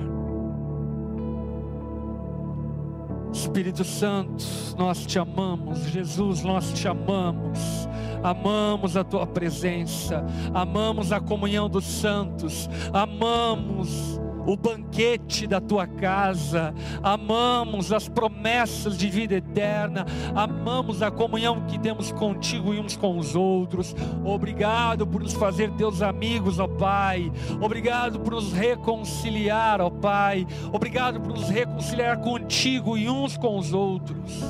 Espírito 3.32 3.82
Santo, 3.82 4.44
nós 4.76 5.06
te 5.06 5.18
amamos. 5.18 5.86
Jesus, 5.86 6.42
nós 6.42 6.74
te 6.74 6.86
amamos. 6.86 7.88
Amamos 8.22 8.94
a 8.94 9.02
tua 9.02 9.26
presença, 9.26 10.22
amamos 10.52 11.12
a 11.12 11.18
comunhão 11.18 11.70
dos 11.70 11.86
santos, 11.86 12.68
amamos 12.92 14.20
o 14.46 14.56
banquete 14.56 15.46
da 15.46 15.60
tua 15.60 15.86
casa, 15.86 16.74
amamos 17.02 17.92
as 17.92 18.08
promessas 18.08 18.96
de 18.96 19.08
vida 19.08 19.34
eterna, 19.34 20.06
amamos 20.34 21.02
a 21.02 21.10
comunhão 21.10 21.66
que 21.66 21.78
temos 21.78 22.12
contigo 22.12 22.74
e 22.74 22.80
uns 22.80 22.96
com 22.96 23.18
os 23.18 23.34
outros. 23.34 23.94
Obrigado 24.24 25.06
por 25.06 25.22
nos 25.22 25.34
fazer 25.34 25.70
teus 25.72 26.02
amigos, 26.02 26.58
ó 26.58 26.66
Pai. 26.66 27.30
Obrigado 27.60 28.20
por 28.20 28.34
nos 28.34 28.52
reconciliar, 28.52 29.80
ó 29.80 29.90
Pai. 29.90 30.46
Obrigado 30.72 31.20
por 31.20 31.32
nos 31.32 31.48
reconciliar 31.48 32.20
contigo 32.20 32.96
e 32.96 33.08
uns 33.08 33.36
com 33.36 33.58
os 33.58 33.72
outros. 33.72 34.40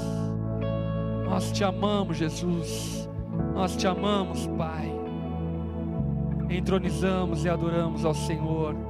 Nós 1.25 1.53
te 1.53 1.63
amamos, 1.63 2.17
Jesus. 2.17 3.09
Nós 3.55 3.77
te 3.77 3.87
amamos, 3.87 4.47
Pai. 4.59 4.91
Entronizamos 6.49 7.45
e 7.45 7.49
adoramos 7.49 8.05
ao 8.05 8.15
Senhor 8.15 8.90